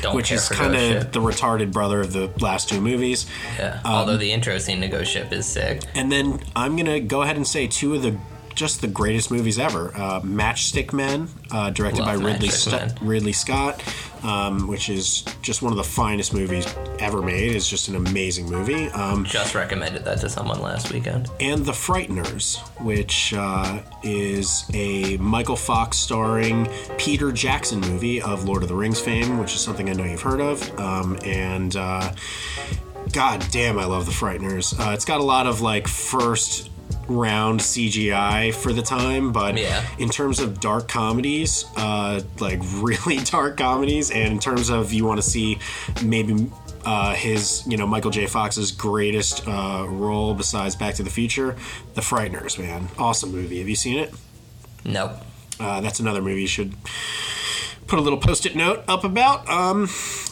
Don't 0.00 0.16
which 0.16 0.32
is 0.32 0.48
kind 0.48 0.74
of 0.74 1.12
the 1.12 1.20
retarded 1.20 1.72
brother 1.72 2.00
of 2.00 2.12
the 2.14 2.30
last 2.40 2.68
two 2.70 2.80
movies. 2.80 3.26
Yeah. 3.58 3.80
Um, 3.84 3.92
Although 3.92 4.16
the 4.16 4.32
intro 4.32 4.56
scene 4.58 4.80
to 4.80 4.88
Ghost 4.88 5.12
Ship 5.12 5.30
is 5.30 5.44
sick. 5.46 5.82
And 5.94 6.10
then 6.10 6.40
I'm 6.56 6.74
gonna 6.76 7.00
go 7.00 7.20
ahead 7.22 7.36
and 7.36 7.46
say 7.46 7.66
two 7.66 7.94
of 7.94 8.02
the 8.02 8.16
just 8.54 8.80
the 8.80 8.86
greatest 8.88 9.30
movies 9.30 9.58
ever. 9.58 9.92
Uh, 9.96 10.20
Matchstick 10.20 10.92
Men, 10.92 11.28
uh, 11.50 11.70
directed 11.70 12.00
Love 12.00 12.20
by 12.20 12.24
Ridley 12.24 12.48
St- 12.48 12.92
Ridley 13.00 13.32
Scott, 13.32 13.82
um, 14.22 14.66
which 14.68 14.88
is 14.88 15.22
just 15.42 15.62
one 15.62 15.72
of 15.72 15.76
the 15.76 15.84
finest 15.84 16.32
movies 16.34 16.66
ever 16.98 17.22
made. 17.22 17.54
It's 17.56 17.68
just 17.68 17.88
an 17.88 17.96
amazing 17.96 18.50
movie. 18.50 18.88
Um, 18.90 19.24
Just 19.24 19.54
recommended 19.54 20.04
that 20.04 20.18
to 20.20 20.28
someone 20.28 20.60
last 20.60 20.92
weekend. 20.92 21.28
and 21.40 21.64
The 21.64 21.72
Frighteners, 21.72 22.58
which 22.80 23.34
uh, 23.34 23.80
is 24.02 24.64
a 24.74 25.16
Michael 25.16 25.56
Fox 25.56 25.96
starring 25.98 26.68
Peter 26.98 27.32
Jackson 27.32 27.80
movie 27.80 28.20
of 28.22 28.44
Lord 28.44 28.62
of 28.62 28.68
the 28.68 28.74
Rings 28.76 29.00
fame, 29.00 29.38
which 29.38 29.54
is 29.54 29.60
something 29.60 29.88
I 29.90 29.92
know 29.94 30.04
you've 30.04 30.22
heard 30.22 30.40
of. 30.40 30.78
Um, 30.78 31.18
and 31.24 31.74
uh, 31.74 32.12
God 33.12 33.44
damn, 33.50 33.78
I 33.78 33.84
love 33.86 34.06
The 34.06 34.12
Frighteners. 34.12 34.78
Uh, 34.78 34.92
it's 34.92 35.04
got 35.04 35.20
a 35.20 35.24
lot 35.24 35.46
of 35.46 35.60
like 35.60 35.88
first 35.88 36.70
round 37.08 37.60
CGI 37.60 38.52
for 38.54 38.72
the 38.72 38.82
time, 38.82 39.32
but 39.32 39.56
Yeah. 39.58 39.84
in 39.98 40.08
terms 40.08 40.40
of 40.40 40.60
dark 40.60 40.88
comedies, 40.88 41.64
uh, 41.76 42.20
like 42.40 42.60
really 42.76 43.18
dark 43.18 43.56
comedies, 43.56 44.10
and 44.10 44.32
in 44.32 44.38
terms 44.38 44.70
of 44.70 44.92
you 44.92 45.04
want 45.04 45.20
to 45.22 45.28
see 45.28 45.58
maybe 46.04 46.50
uh, 46.84 47.14
his, 47.14 47.62
you 47.66 47.76
know, 47.76 47.86
Michael 47.86 48.10
J. 48.10 48.26
Fox's 48.26 48.72
greatest 48.72 49.46
uh, 49.46 49.86
role 49.88 50.34
besides 50.34 50.74
Back 50.74 50.94
to 50.96 51.02
the 51.04 51.10
Future, 51.10 51.54
The 51.94 52.00
Frighteners, 52.00 52.58
man, 52.58 52.88
awesome 52.98 53.30
movie. 53.30 53.58
Have 53.58 53.68
you 53.68 53.76
seen 53.76 53.98
it? 53.98 54.12
Nope. 54.84 55.12
Uh, 55.60 55.80
that's 55.80 56.00
another 56.00 56.20
movie 56.20 56.40
you 56.40 56.48
should 56.48 56.74
put 57.86 57.98
a 57.98 58.02
little 58.02 58.18
post-it 58.18 58.56
note 58.56 58.82
up 58.88 59.04
about. 59.04 59.48
Um, 59.48 59.88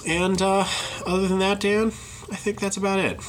and 0.08 0.40
uh, 0.42 0.64
other 1.06 1.28
than 1.28 1.38
that, 1.38 1.60
Dan, 1.60 1.88
I 2.32 2.36
think 2.36 2.58
that's 2.58 2.76
about 2.76 2.98
it. 2.98 3.20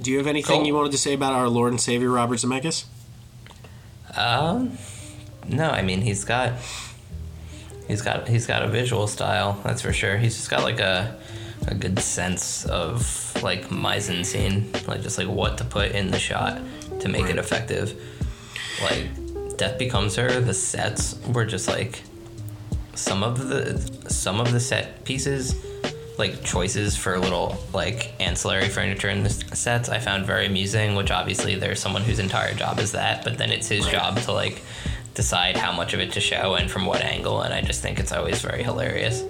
Do 0.00 0.10
you 0.10 0.18
have 0.18 0.26
anything 0.26 0.58
Cool. 0.58 0.66
you 0.66 0.74
wanted 0.74 0.92
to 0.92 0.98
say 0.98 1.14
about 1.14 1.32
our 1.32 1.48
Lord 1.48 1.72
and 1.72 1.80
Savior 1.80 2.10
Robert 2.10 2.36
Zemeckis? 2.38 2.84
Um, 4.16 4.76
no, 5.48 5.70
I 5.70 5.82
mean 5.82 6.00
he's 6.02 6.24
got 6.24 6.54
he's 7.88 8.02
got 8.02 8.28
he's 8.28 8.46
got 8.46 8.62
a 8.62 8.68
visual 8.68 9.06
style. 9.06 9.60
That's 9.64 9.82
for 9.82 9.92
sure. 9.92 10.16
He's 10.16 10.36
just 10.36 10.50
got 10.50 10.62
like 10.62 10.80
a 10.80 11.16
a 11.66 11.74
good 11.74 11.98
sense 11.98 12.64
of 12.66 13.42
like 13.42 13.70
mise 13.70 14.08
en 14.10 14.24
scene, 14.24 14.70
like 14.86 15.02
just 15.02 15.18
like 15.18 15.28
what 15.28 15.58
to 15.58 15.64
put 15.64 15.92
in 15.92 16.10
the 16.10 16.18
shot 16.18 16.60
to 17.00 17.08
make 17.08 17.26
it 17.28 17.38
effective. 17.38 18.00
Like 18.82 19.56
Death 19.56 19.78
Becomes 19.78 20.16
Her, 20.16 20.40
the 20.40 20.54
sets 20.54 21.18
were 21.26 21.44
just 21.46 21.68
like 21.68 22.02
some 22.94 23.22
of 23.22 23.48
the 23.48 23.78
some 24.10 24.40
of 24.40 24.52
the 24.52 24.60
set 24.60 25.04
pieces 25.04 25.54
like 26.18 26.42
choices 26.42 26.96
for 26.96 27.18
little 27.18 27.56
like 27.74 28.12
ancillary 28.20 28.68
furniture 28.68 29.08
in 29.08 29.22
the 29.22 29.30
sets 29.30 29.88
I 29.88 29.98
found 29.98 30.24
very 30.26 30.46
amusing 30.46 30.94
which 30.94 31.10
obviously 31.10 31.54
there's 31.56 31.80
someone 31.80 32.02
whose 32.02 32.18
entire 32.18 32.54
job 32.54 32.78
is 32.78 32.92
that 32.92 33.22
but 33.24 33.36
then 33.38 33.50
it's 33.52 33.68
his 33.68 33.86
job 33.86 34.18
to 34.20 34.32
like 34.32 34.62
decide 35.14 35.56
how 35.56 35.72
much 35.72 35.92
of 35.94 36.00
it 36.00 36.12
to 36.12 36.20
show 36.20 36.54
and 36.54 36.70
from 36.70 36.86
what 36.86 37.00
angle 37.02 37.42
and 37.42 37.52
I 37.52 37.60
just 37.60 37.82
think 37.82 37.98
it's 37.98 38.12
always 38.12 38.40
very 38.40 38.62
hilarious 38.62 39.22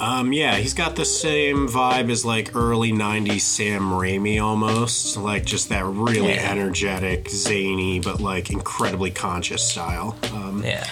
Um, 0.00 0.32
yeah, 0.32 0.54
he's 0.54 0.74
got 0.74 0.94
the 0.94 1.04
same 1.04 1.66
vibe 1.68 2.08
as 2.08 2.24
like 2.24 2.54
early 2.54 2.92
'90s 2.92 3.40
Sam 3.40 3.90
Raimi 3.90 4.40
almost, 4.40 5.16
like 5.16 5.44
just 5.44 5.70
that 5.70 5.84
really 5.84 6.34
Yeah. 6.34 6.50
energetic, 6.52 7.28
zany, 7.28 7.98
but 7.98 8.20
like 8.20 8.50
incredibly 8.50 9.10
conscious 9.10 9.68
style. 9.68 10.16
Um, 10.32 10.62
yeah 10.64 10.86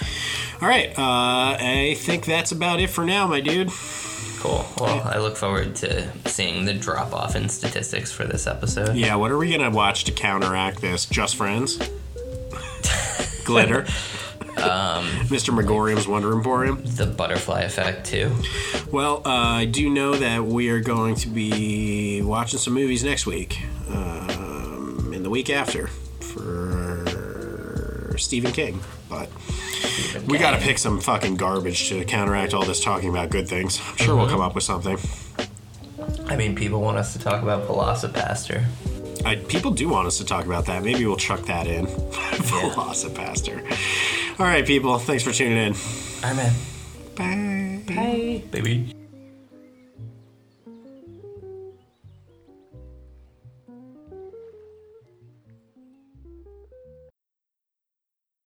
all 0.61 0.67
right, 0.67 0.89
uh, 0.97 1.55
I 1.59 1.95
think 1.99 2.25
that's 2.25 2.51
about 2.51 2.79
it 2.81 2.89
for 2.89 3.05
now, 3.05 3.27
my 3.27 3.39
dude. 3.41 3.71
Cool 4.47 4.65
well 4.79 5.01
I 5.05 5.17
look 5.19 5.35
forward 5.35 5.75
to 5.77 6.07
seeing 6.25 6.65
the 6.65 6.73
drop 6.73 7.13
off 7.13 7.35
in 7.35 7.49
statistics 7.49 8.11
for 8.11 8.23
this 8.23 8.47
episode 8.47 8.95
Yeah, 8.95 9.15
what 9.15 9.29
are 9.31 9.37
we 9.37 9.51
gonna 9.51 9.69
watch 9.71 10.05
to 10.05 10.11
counteract 10.11 10.79
this? 10.81 11.05
Just 11.05 11.35
Friends, 11.35 11.77
Glitter, 13.45 13.79
um, 14.57 15.05
Mr. 15.27 15.53
Magorium's 15.53 16.07
Wonder 16.07 16.31
Emporium. 16.33 16.81
the 16.83 17.05
butterfly 17.05 17.61
effect 17.61 18.05
too 18.07 18.33
Well, 18.91 19.21
uh, 19.25 19.29
I 19.29 19.65
do 19.65 19.89
know 19.89 20.15
that 20.15 20.45
we 20.45 20.69
are 20.69 20.79
going 20.79 21.15
to 21.15 21.27
be 21.29 22.21
watching 22.21 22.59
some 22.59 22.73
movies 22.73 23.03
next 23.03 23.25
week, 23.25 23.59
um, 23.89 25.11
and 25.13 25.25
the 25.25 25.29
week 25.29 25.49
after 25.49 25.87
for 26.21 28.15
Stephen 28.17 28.51
King. 28.53 28.79
But 29.09 29.29
we 30.27 30.37
got 30.37 30.51
to 30.51 30.57
pick 30.57 30.77
some 30.77 30.99
fucking 30.99 31.35
garbage 31.35 31.89
to 31.89 32.03
counteract 32.05 32.53
all 32.53 32.63
this 32.63 32.83
talking 32.83 33.09
about 33.09 33.29
good 33.29 33.47
things. 33.47 33.79
I'm 33.79 33.97
sure 33.97 34.15
we'll 34.15 34.25
mm-hmm. 34.25 34.33
come 34.33 34.41
up 34.41 34.55
with 34.55 34.63
something. 34.63 34.97
I 36.27 36.35
mean 36.35 36.55
people 36.55 36.81
want 36.81 36.97
us 36.97 37.13
to 37.13 37.19
talk 37.19 37.41
about 37.41 37.67
Velocipastor 37.67 38.65
I, 39.25 39.35
people 39.35 39.71
do 39.71 39.89
want 39.89 40.07
us 40.07 40.19
to 40.19 40.25
talk 40.25 40.45
about 40.45 40.67
that. 40.67 40.83
Maybe 40.83 41.05
we'll 41.05 41.17
chuck 41.17 41.41
that 41.47 41.67
in. 41.67 41.85
Velocipastor. 41.87 43.61
All 44.39 44.45
right, 44.45 44.65
people. 44.65 44.97
Thanks 44.99 45.23
for 45.23 45.33
tuning 45.33 45.57
in. 45.57 45.75
I'm 46.23 46.39
in 46.39 46.53
Bye. 47.15 47.81
Bye. 47.93 48.43
Baby. 48.51 48.93